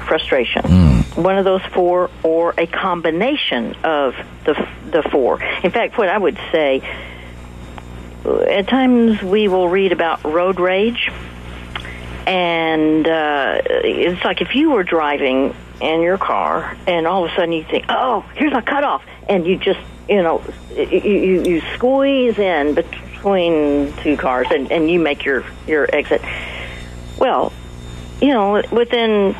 frustration. 0.07 0.61
Mm. 0.63 1.17
One 1.23 1.37
of 1.37 1.45
those 1.45 1.61
four, 1.73 2.09
or 2.23 2.53
a 2.57 2.65
combination 2.65 3.75
of 3.83 4.15
the 4.45 4.67
the 4.89 5.03
four. 5.03 5.41
In 5.63 5.71
fact, 5.71 5.97
what 5.97 6.09
I 6.09 6.17
would 6.17 6.37
say, 6.51 6.81
at 8.25 8.67
times 8.67 9.21
we 9.21 9.47
will 9.47 9.69
read 9.69 9.91
about 9.91 10.23
road 10.23 10.59
rage, 10.59 11.11
and 12.25 13.07
uh, 13.07 13.61
it's 13.65 14.23
like 14.23 14.41
if 14.41 14.55
you 14.55 14.71
were 14.71 14.83
driving 14.83 15.55
in 15.81 16.01
your 16.01 16.17
car, 16.17 16.77
and 16.87 17.05
all 17.05 17.25
of 17.25 17.31
a 17.31 17.35
sudden 17.35 17.51
you 17.51 17.63
think, 17.63 17.85
"Oh, 17.89 18.25
here's 18.35 18.53
a 18.53 18.61
cutoff," 18.61 19.03
and 19.27 19.45
you 19.45 19.57
just 19.57 19.79
you 20.09 20.23
know 20.23 20.41
you, 20.75 20.99
you, 20.99 21.43
you 21.43 21.61
squeeze 21.75 22.39
in 22.39 22.73
between 22.73 23.93
two 23.97 24.17
cars, 24.17 24.47
and, 24.49 24.71
and 24.71 24.89
you 24.89 24.99
make 24.99 25.25
your 25.25 25.43
your 25.67 25.87
exit 25.93 26.21
well, 27.23 27.53
you 28.19 28.27
know, 28.27 28.61
within 28.69 29.33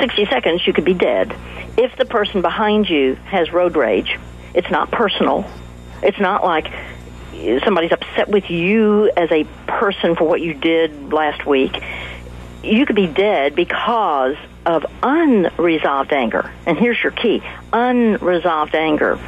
60 0.00 0.26
seconds, 0.26 0.66
you 0.66 0.72
could 0.72 0.84
be 0.84 0.92
dead. 0.92 1.32
If 1.78 1.96
the 1.96 2.04
person 2.04 2.42
behind 2.42 2.90
you 2.90 3.14
has 3.26 3.52
road 3.52 3.76
rage, 3.76 4.18
it's 4.54 4.68
not 4.72 4.90
personal. 4.90 5.48
It's 6.02 6.18
not 6.18 6.42
like 6.42 6.72
somebody's 7.64 7.92
upset 7.92 8.28
with 8.28 8.50
you 8.50 9.12
as 9.16 9.30
a 9.30 9.44
person 9.68 10.16
for 10.16 10.24
what 10.24 10.40
you 10.40 10.52
did 10.52 11.12
last 11.12 11.46
week. 11.46 11.80
You 12.64 12.86
could 12.86 12.96
be 12.96 13.06
dead 13.06 13.54
because 13.54 14.36
of 14.66 14.84
unresolved 15.00 16.12
anger. 16.12 16.52
And 16.66 16.76
here's 16.76 17.00
your 17.04 17.12
key 17.12 17.40
unresolved 17.72 18.74
anger 18.74 19.20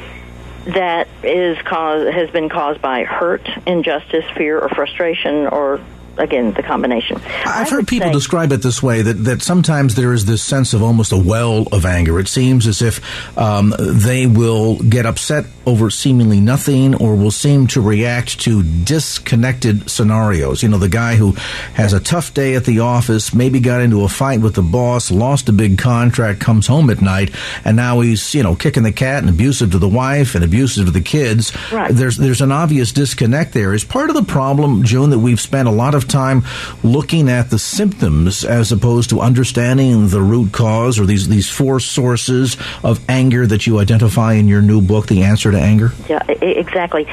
that 0.66 1.07
is 1.22 1.59
cause, 1.59 2.12
has 2.12 2.28
been 2.30 2.49
caused 2.49 2.82
by 2.82 3.05
hurt, 3.05 3.49
injustice, 3.68 4.24
fear, 4.36 4.59
or 4.59 4.68
frustration, 4.70 5.47
or 5.47 5.80
again, 6.18 6.52
the 6.52 6.62
combination. 6.62 7.20
I've 7.44 7.70
heard 7.70 7.88
people 7.88 8.08
say, 8.08 8.12
describe 8.12 8.52
it 8.52 8.62
this 8.62 8.82
way 8.82 9.02
that, 9.02 9.14
that 9.24 9.42
sometimes 9.42 9.94
there 9.94 10.12
is 10.12 10.24
this 10.24 10.42
sense 10.42 10.74
of 10.74 10.82
almost 10.82 11.12
a 11.12 11.16
well 11.16 11.66
of 11.72 11.84
anger. 11.84 12.18
It 12.18 12.28
seems 12.28 12.66
as 12.66 12.82
if 12.82 13.00
um, 13.38 13.74
they 13.78 14.26
will 14.26 14.78
get 14.78 15.06
upset 15.06 15.46
over 15.66 15.90
seemingly 15.90 16.40
nothing 16.40 16.94
or 16.94 17.14
will 17.14 17.30
seem 17.30 17.66
to 17.68 17.80
react 17.80 18.40
to 18.40 18.62
disconnected 18.62 19.90
scenarios. 19.90 20.62
You 20.62 20.68
know, 20.68 20.78
the 20.78 20.88
guy 20.88 21.16
who 21.16 21.32
has 21.74 21.92
a 21.92 22.00
tough 22.00 22.34
day 22.34 22.54
at 22.54 22.64
the 22.64 22.80
office, 22.80 23.34
maybe 23.34 23.60
got 23.60 23.80
into 23.80 24.04
a 24.04 24.08
fight 24.08 24.40
with 24.40 24.54
the 24.54 24.62
boss, 24.62 25.10
lost 25.10 25.48
a 25.48 25.52
big 25.52 25.78
contract, 25.78 26.40
comes 26.40 26.66
home 26.66 26.90
at 26.90 27.00
night, 27.00 27.34
and 27.64 27.76
now 27.76 28.00
he's, 28.00 28.34
you 28.34 28.42
know, 28.42 28.54
kicking 28.54 28.82
the 28.82 28.92
cat 28.92 29.22
and 29.22 29.30
abusive 29.30 29.72
to 29.72 29.78
the 29.78 29.88
wife 29.88 30.34
and 30.34 30.44
abusive 30.44 30.86
to 30.86 30.92
the 30.92 31.00
kids. 31.00 31.52
Right. 31.72 31.90
There's, 31.92 32.16
there's 32.16 32.40
an 32.40 32.52
obvious 32.52 32.92
disconnect 32.92 33.52
there. 33.52 33.72
Is 33.74 33.84
part 33.84 34.10
of 34.10 34.16
the 34.16 34.22
problem, 34.22 34.84
June, 34.84 35.10
that 35.10 35.18
we've 35.18 35.40
spent 35.40 35.68
a 35.68 35.72
lot 35.72 35.94
of 35.94 36.03
time 36.09 36.42
looking 36.82 37.28
at 37.28 37.50
the 37.50 37.59
symptoms 37.59 38.44
as 38.44 38.72
opposed 38.72 39.11
to 39.11 39.20
understanding 39.20 40.09
the 40.09 40.20
root 40.20 40.52
cause 40.52 40.98
or 40.98 41.07
these, 41.07 41.28
these 41.28 41.48
four 41.48 41.80
sources 41.80 42.57
of 42.82 43.05
anger 43.09 43.46
that 43.46 43.66
you 43.66 43.78
identify 43.78 44.34
in 44.34 44.48
your 44.48 44.62
new 44.62 44.80
book, 44.80 45.07
The 45.07 45.22
Answer 45.22 45.50
to 45.50 45.59
anger? 45.59 45.92
Yeah, 46.09 46.22
exactly. 46.26 47.05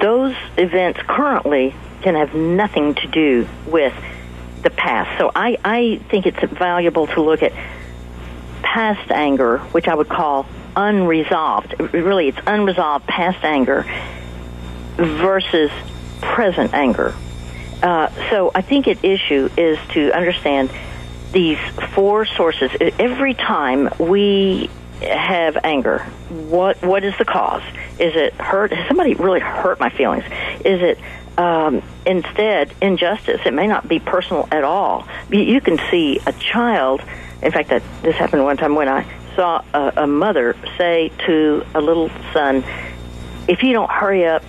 Those 0.00 0.34
events 0.56 1.00
currently 1.06 1.74
can 2.02 2.14
have 2.14 2.34
nothing 2.34 2.94
to 2.94 3.06
do 3.08 3.48
with 3.66 3.94
the 4.62 4.70
past. 4.70 5.18
So 5.18 5.30
I, 5.34 5.58
I 5.64 6.00
think 6.10 6.26
it's 6.26 6.42
valuable 6.52 7.06
to 7.08 7.22
look 7.22 7.42
at 7.42 7.52
past 8.62 9.10
anger, 9.10 9.58
which 9.58 9.88
I 9.88 9.94
would 9.94 10.08
call 10.08 10.46
unresolved. 10.76 11.80
Really, 11.92 12.28
it's 12.28 12.38
unresolved 12.46 13.06
past 13.06 13.44
anger 13.44 13.86
versus 14.96 15.70
present 16.20 16.74
anger. 16.74 17.14
Uh, 17.84 18.08
so 18.30 18.50
I 18.54 18.62
think 18.62 18.86
an 18.86 18.98
issue 19.02 19.50
is 19.58 19.78
to 19.90 20.10
understand 20.16 20.70
these 21.32 21.58
four 21.92 22.24
sources. 22.24 22.70
Every 22.98 23.34
time 23.34 23.90
we 23.98 24.70
have 25.02 25.58
anger, 25.62 25.98
what 26.30 26.80
what 26.82 27.04
is 27.04 27.12
the 27.18 27.26
cause? 27.26 27.62
Is 27.98 28.16
it 28.16 28.32
hurt? 28.34 28.72
Has 28.72 28.88
somebody 28.88 29.12
really 29.12 29.40
hurt 29.40 29.80
my 29.80 29.90
feelings? 29.90 30.24
Is 30.64 30.80
it 30.80 30.98
um, 31.36 31.82
instead 32.06 32.72
injustice? 32.80 33.42
It 33.44 33.52
may 33.52 33.66
not 33.66 33.86
be 33.86 33.98
personal 33.98 34.48
at 34.50 34.64
all. 34.64 35.06
You 35.30 35.60
can 35.60 35.78
see 35.90 36.20
a 36.26 36.32
child. 36.32 37.02
In 37.42 37.52
fact, 37.52 37.68
that 37.68 37.82
this 38.00 38.14
happened 38.16 38.44
one 38.44 38.56
time 38.56 38.76
when 38.76 38.88
I 38.88 39.04
saw 39.36 39.62
a, 39.74 40.04
a 40.04 40.06
mother 40.06 40.56
say 40.78 41.12
to 41.26 41.66
a 41.74 41.82
little 41.82 42.10
son, 42.32 42.64
"If 43.46 43.62
you 43.62 43.74
don't 43.74 43.90
hurry 43.90 44.26
up." 44.26 44.42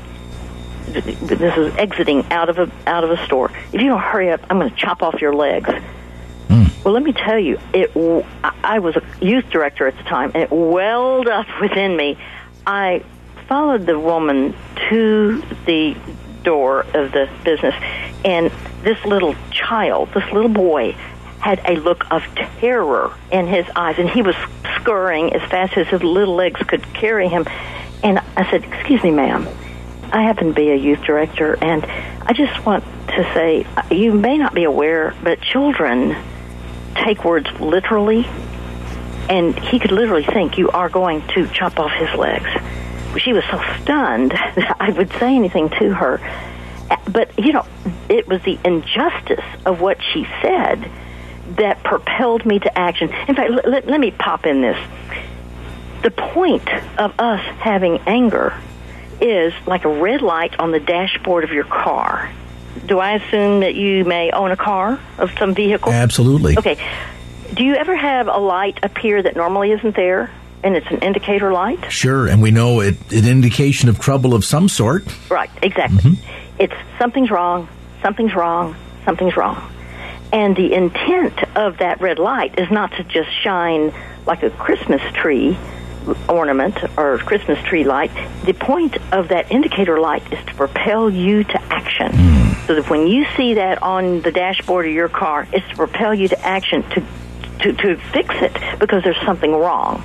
This 0.88 1.58
is 1.58 1.76
exiting 1.76 2.26
out 2.32 2.50
of 2.50 2.60
a 2.60 2.72
out 2.88 3.04
of 3.04 3.12
a 3.12 3.26
store. 3.26 3.52
If 3.74 3.82
you 3.82 3.88
don't 3.88 4.02
hurry 4.02 4.32
up, 4.32 4.42
I'm 4.50 4.60
going 4.60 4.70
to 4.70 4.76
chop 4.76 5.02
off 5.04 5.20
your 5.22 5.34
legs. 5.34 5.70
Hmm. 6.48 6.66
Well, 6.84 6.94
let 6.94 7.04
me 7.04 7.12
tell 7.12 7.40
you, 7.40 7.60
it. 7.74 7.92
I 8.64 8.80
was 8.80 8.96
a 8.96 9.04
youth 9.20 9.50
director 9.50 9.88
at 9.88 9.98
the 9.98 10.04
time, 10.04 10.32
and 10.36 10.44
it 10.44 10.52
welled 10.52 11.28
up 11.28 11.48
within 11.60 11.98
me. 11.98 12.18
I 12.68 13.04
followed 13.48 13.86
the 13.86 14.00
woman 14.00 14.56
to 14.90 15.42
the 15.66 15.96
door 16.44 16.82
of 16.94 17.12
the 17.12 17.30
business, 17.44 17.76
and 18.24 18.52
this 18.84 19.04
little 19.06 19.36
child, 19.52 20.10
this 20.14 20.32
little 20.32 20.50
boy, 20.50 20.94
had 21.40 21.60
a 21.66 21.76
look 21.76 22.06
of 22.12 22.24
terror 22.60 23.12
in 23.32 23.48
his 23.48 23.66
eyes, 23.76 23.98
and 23.98 24.10
he 24.10 24.22
was 24.22 24.36
scurrying 24.80 25.34
as 25.34 25.42
fast 25.50 25.78
as 25.78 25.88
his 25.88 26.04
little 26.04 26.36
legs 26.36 26.62
could 26.62 26.84
carry 26.94 27.28
him. 27.28 27.46
And 28.04 28.20
I 28.38 28.50
said, 28.52 28.64
"Excuse 28.64 29.04
me, 29.04 29.12
ma'am." 29.12 29.48
I 30.16 30.22
happen 30.22 30.48
to 30.48 30.54
be 30.54 30.72
a 30.72 30.76
youth 30.76 31.02
director, 31.02 31.58
and 31.62 31.86
I 31.86 32.32
just 32.32 32.66
want 32.66 32.86
to 33.10 33.24
say 33.34 33.68
you 33.92 34.14
may 34.14 34.38
not 34.38 34.54
be 34.54 34.64
aware, 34.64 35.14
but 35.22 35.42
children 35.42 36.16
take 36.96 37.26
words 37.26 37.48
literally. 37.60 38.26
and 39.30 39.58
he 39.58 39.80
could 39.80 39.92
literally 39.92 40.24
think 40.24 40.58
you 40.58 40.70
are 40.70 40.88
going 40.88 41.28
to 41.30 41.48
chop 41.50 41.80
off 41.80 41.92
his 41.92 42.14
legs. 42.18 42.50
She 43.18 43.34
was 43.34 43.44
so 43.52 43.62
stunned 43.82 44.32
that 44.56 44.78
I 44.80 44.92
would 44.92 45.12
say 45.14 45.36
anything 45.36 45.70
to 45.80 45.94
her. 45.94 46.22
But, 47.12 47.38
you 47.38 47.52
know, 47.52 47.66
it 48.08 48.28
was 48.28 48.42
the 48.44 48.60
injustice 48.64 49.44
of 49.66 49.82
what 49.82 49.98
she 50.14 50.26
said 50.42 50.90
that 51.58 51.84
propelled 51.84 52.46
me 52.46 52.60
to 52.60 52.78
action. 52.78 53.12
In 53.28 53.36
fact, 53.36 53.52
let, 53.66 53.88
let 53.88 54.00
me 54.00 54.12
pop 54.12 54.46
in 54.46 54.62
this. 54.62 54.78
The 56.04 56.12
point 56.12 56.68
of 56.98 57.20
us 57.20 57.42
having 57.60 57.98
anger 58.06 58.54
is 59.22 59.54
like 59.66 59.86
a 59.86 59.90
red 59.90 60.22
light 60.22 60.60
on 60.60 60.72
the 60.72 60.80
dashboard 60.80 61.44
of 61.44 61.52
your 61.52 61.64
car. 61.64 62.32
Do 62.86 63.00
I 63.00 63.14
assume 63.14 63.62
that 63.62 63.76
you 63.76 64.06
may 64.06 64.32
own 64.32 64.52
a 64.52 64.58
car 64.58 65.00
of 65.18 65.32
some 65.40 65.56
vehicle? 65.56 65.92
Absolutely. 65.92 66.58
Okay. 66.58 66.78
Do 67.54 67.64
you 67.64 67.76
ever 67.76 67.96
have 67.96 68.28
a 68.28 68.38
light 68.38 68.80
appear 68.84 69.22
that 69.22 69.36
normally 69.36 69.72
isn't 69.72 69.96
there? 69.96 70.32
And 70.64 70.76
it's 70.76 70.88
an 70.88 71.00
indicator 71.00 71.54
light? 71.54 71.92
Sure, 71.92 72.28
and 72.28 72.42
we 72.42 72.50
know 72.50 72.80
it 72.80 72.96
an 73.12 73.28
indication 73.28 73.88
of 73.88 74.00
trouble 74.00 74.34
of 74.34 74.44
some 74.44 74.68
sort. 74.68 75.06
Right, 75.30 75.52
exactly. 75.62 76.00
Mm-hmm. 76.00 76.62
It's 76.62 76.74
something's 76.98 77.30
wrong, 77.30 77.70
something's 78.02 78.34
wrong, 78.34 78.76
something's 79.06 79.38
wrong. 79.38 79.72
And 80.34 80.56
the 80.56 80.74
intent 80.74 81.38
of 81.56 81.78
that 81.78 82.02
red 82.02 82.18
light 82.18 82.58
is 82.60 82.70
not 82.72 82.92
to 82.94 83.04
just 83.04 83.30
shine 83.44 83.94
like 84.26 84.42
a 84.42 84.50
Christmas 84.50 85.02
tree 85.14 85.58
ornament 86.30 86.78
or 86.98 87.18
Christmas 87.20 87.62
tree 87.64 87.84
light. 87.84 88.12
The 88.46 88.54
point 88.54 88.98
of 89.12 89.30
that 89.30 89.52
indicator 89.52 90.00
light 90.00 90.32
is 90.32 90.44
to 90.46 90.54
propel 90.56 91.10
you 91.10 91.44
to 91.44 91.62
action. 91.64 92.12
Mm. 92.12 92.68
So 92.68 92.76
that 92.76 92.90
when 92.90 93.08
you 93.08 93.26
see 93.38 93.56
that 93.56 93.82
on 93.84 94.22
the 94.22 94.32
dashboard 94.32 94.88
of 94.88 94.92
your 94.94 95.10
car, 95.10 95.48
it's 95.52 95.68
to 95.70 95.76
propel 95.76 96.14
you 96.14 96.28
to 96.30 96.40
action 96.46 96.84
to 96.92 97.04
to, 97.60 97.74
to 97.74 97.98
fix 98.12 98.36
it 98.42 98.80
because 98.80 99.04
there's 99.04 99.22
something 99.26 99.52
wrong. 99.52 100.04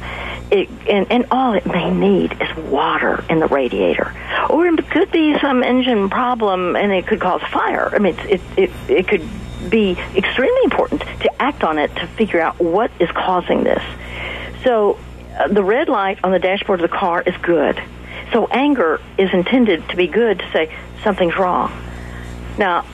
It, 0.50 0.68
and, 0.88 1.10
and 1.10 1.26
all 1.30 1.52
it 1.54 1.66
may 1.66 1.90
need 1.90 2.32
is 2.40 2.56
water 2.56 3.24
in 3.28 3.38
the 3.38 3.46
radiator, 3.46 4.14
or 4.48 4.66
it 4.66 4.90
could 4.90 5.12
be 5.12 5.38
some 5.40 5.62
engine 5.62 6.10
problem, 6.10 6.74
and 6.74 6.90
it 6.92 7.06
could 7.06 7.20
cause 7.20 7.42
fire. 7.52 7.92
I 7.94 7.98
mean, 7.98 8.16
it 8.20 8.40
it 8.56 8.70
it 8.88 9.08
could 9.08 9.28
be 9.68 9.92
extremely 10.16 10.64
important 10.64 11.02
to 11.02 11.42
act 11.42 11.62
on 11.62 11.78
it 11.78 11.94
to 11.96 12.06
figure 12.08 12.40
out 12.40 12.58
what 12.58 12.90
is 12.98 13.10
causing 13.12 13.62
this. 13.62 13.82
So 14.64 14.98
Uh, 15.40 15.48
the 15.48 15.64
red 15.64 15.88
light 15.88 16.18
on 16.22 16.32
the 16.32 16.38
dashboard 16.38 16.82
of 16.82 16.90
the 16.90 16.94
car 16.94 17.22
is 17.22 17.34
good. 17.38 17.82
So 18.30 18.46
anger 18.48 19.00
is 19.16 19.32
intended 19.32 19.88
to 19.88 19.96
be 19.96 20.06
good 20.06 20.38
to 20.38 20.52
say 20.52 20.76
something's 21.02 21.36
wrong. 21.38 21.72
Now, 22.58 22.84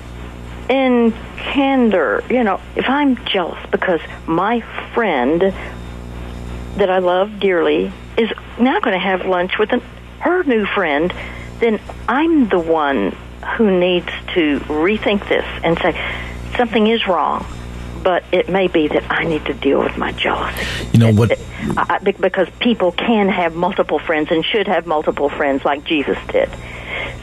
in 0.68 1.12
candor, 1.36 2.22
you 2.30 2.44
know, 2.44 2.60
if 2.76 2.88
I'm 2.88 3.24
jealous 3.24 3.58
because 3.72 4.00
my 4.26 4.60
friend 4.94 5.40
that 6.76 6.88
I 6.88 6.98
love 6.98 7.40
dearly 7.40 7.92
is 8.16 8.30
now 8.60 8.78
going 8.78 8.94
to 8.94 9.04
have 9.04 9.26
lunch 9.26 9.58
with 9.58 9.72
an, 9.72 9.82
her 10.20 10.44
new 10.44 10.66
friend, 10.66 11.12
then 11.58 11.80
I'm 12.08 12.48
the 12.48 12.60
one 12.60 13.10
who 13.56 13.76
needs 13.76 14.10
to 14.34 14.60
rethink 14.60 15.28
this 15.28 15.44
and 15.64 15.76
say 15.78 16.00
something 16.56 16.86
is 16.86 17.08
wrong 17.08 17.44
but 18.06 18.22
it 18.30 18.48
may 18.48 18.68
be 18.68 18.86
that 18.86 19.02
I 19.10 19.24
need 19.24 19.44
to 19.46 19.52
deal 19.52 19.80
with 19.80 19.98
my 19.98 20.12
jealousy. 20.12 20.64
You 20.92 21.00
know 21.00 21.12
what? 21.12 21.36
I, 21.76 21.98
because 21.98 22.48
people 22.60 22.92
can 22.92 23.28
have 23.28 23.56
multiple 23.56 23.98
friends 23.98 24.30
and 24.30 24.44
should 24.44 24.68
have 24.68 24.86
multiple 24.86 25.28
friends, 25.28 25.64
like 25.64 25.82
Jesus 25.82 26.16
did. 26.28 26.48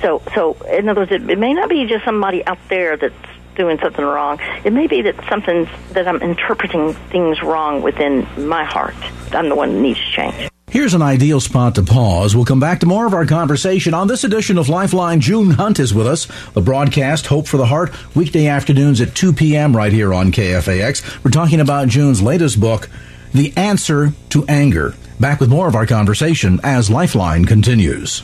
So, 0.01 0.21
so 0.35 0.55
in 0.63 0.89
other 0.89 1.03
words, 1.03 1.13
it, 1.13 1.29
it 1.29 1.39
may 1.39 1.53
not 1.53 1.69
be 1.69 1.85
just 1.85 2.03
somebody 2.03 2.45
out 2.45 2.59
there 2.67 2.97
that's 2.97 3.15
doing 3.55 3.79
something 3.79 4.03
wrong. 4.03 4.41
It 4.65 4.73
may 4.73 4.87
be 4.87 5.01
that 5.03 5.15
something 5.29 5.69
that 5.93 6.05
I'm 6.05 6.21
interpreting 6.21 6.91
things 6.91 7.41
wrong 7.41 7.81
within 7.81 8.27
my 8.37 8.65
heart. 8.65 8.95
I'm 9.31 9.47
the 9.47 9.55
one 9.55 9.75
that 9.75 9.79
needs 9.79 9.99
to 9.99 10.11
change. 10.11 10.52
Here's 10.73 10.95
an 10.95 11.03
ideal 11.03 11.39
spot 11.39 11.75
to 11.75 11.83
pause. 11.83 12.35
We'll 12.35 12.45
come 12.45 12.59
back 12.59 12.79
to 12.79 12.87
more 12.87 13.05
of 13.05 13.13
our 13.13 13.27
conversation 13.27 13.93
on 13.93 14.07
this 14.07 14.23
edition 14.23 14.57
of 14.57 14.69
Lifeline. 14.69 15.19
June 15.19 15.51
Hunt 15.51 15.79
is 15.79 15.93
with 15.93 16.07
us. 16.07 16.25
The 16.53 16.61
broadcast, 16.61 17.27
Hope 17.27 17.47
for 17.47 17.57
the 17.57 17.67
Heart, 17.67 17.93
weekday 18.15 18.47
afternoons 18.47 18.99
at 18.99 19.13
2 19.13 19.33
p.m. 19.33 19.77
right 19.77 19.93
here 19.93 20.15
on 20.15 20.31
KFAX. 20.31 21.23
We're 21.23 21.29
talking 21.29 21.59
about 21.59 21.89
June's 21.89 22.23
latest 22.23 22.59
book, 22.59 22.89
The 23.33 23.53
Answer 23.55 24.13
to 24.29 24.45
Anger. 24.47 24.95
Back 25.19 25.39
with 25.39 25.51
more 25.51 25.67
of 25.67 25.75
our 25.75 25.85
conversation 25.85 26.59
as 26.63 26.89
Lifeline 26.89 27.45
continues. 27.45 28.23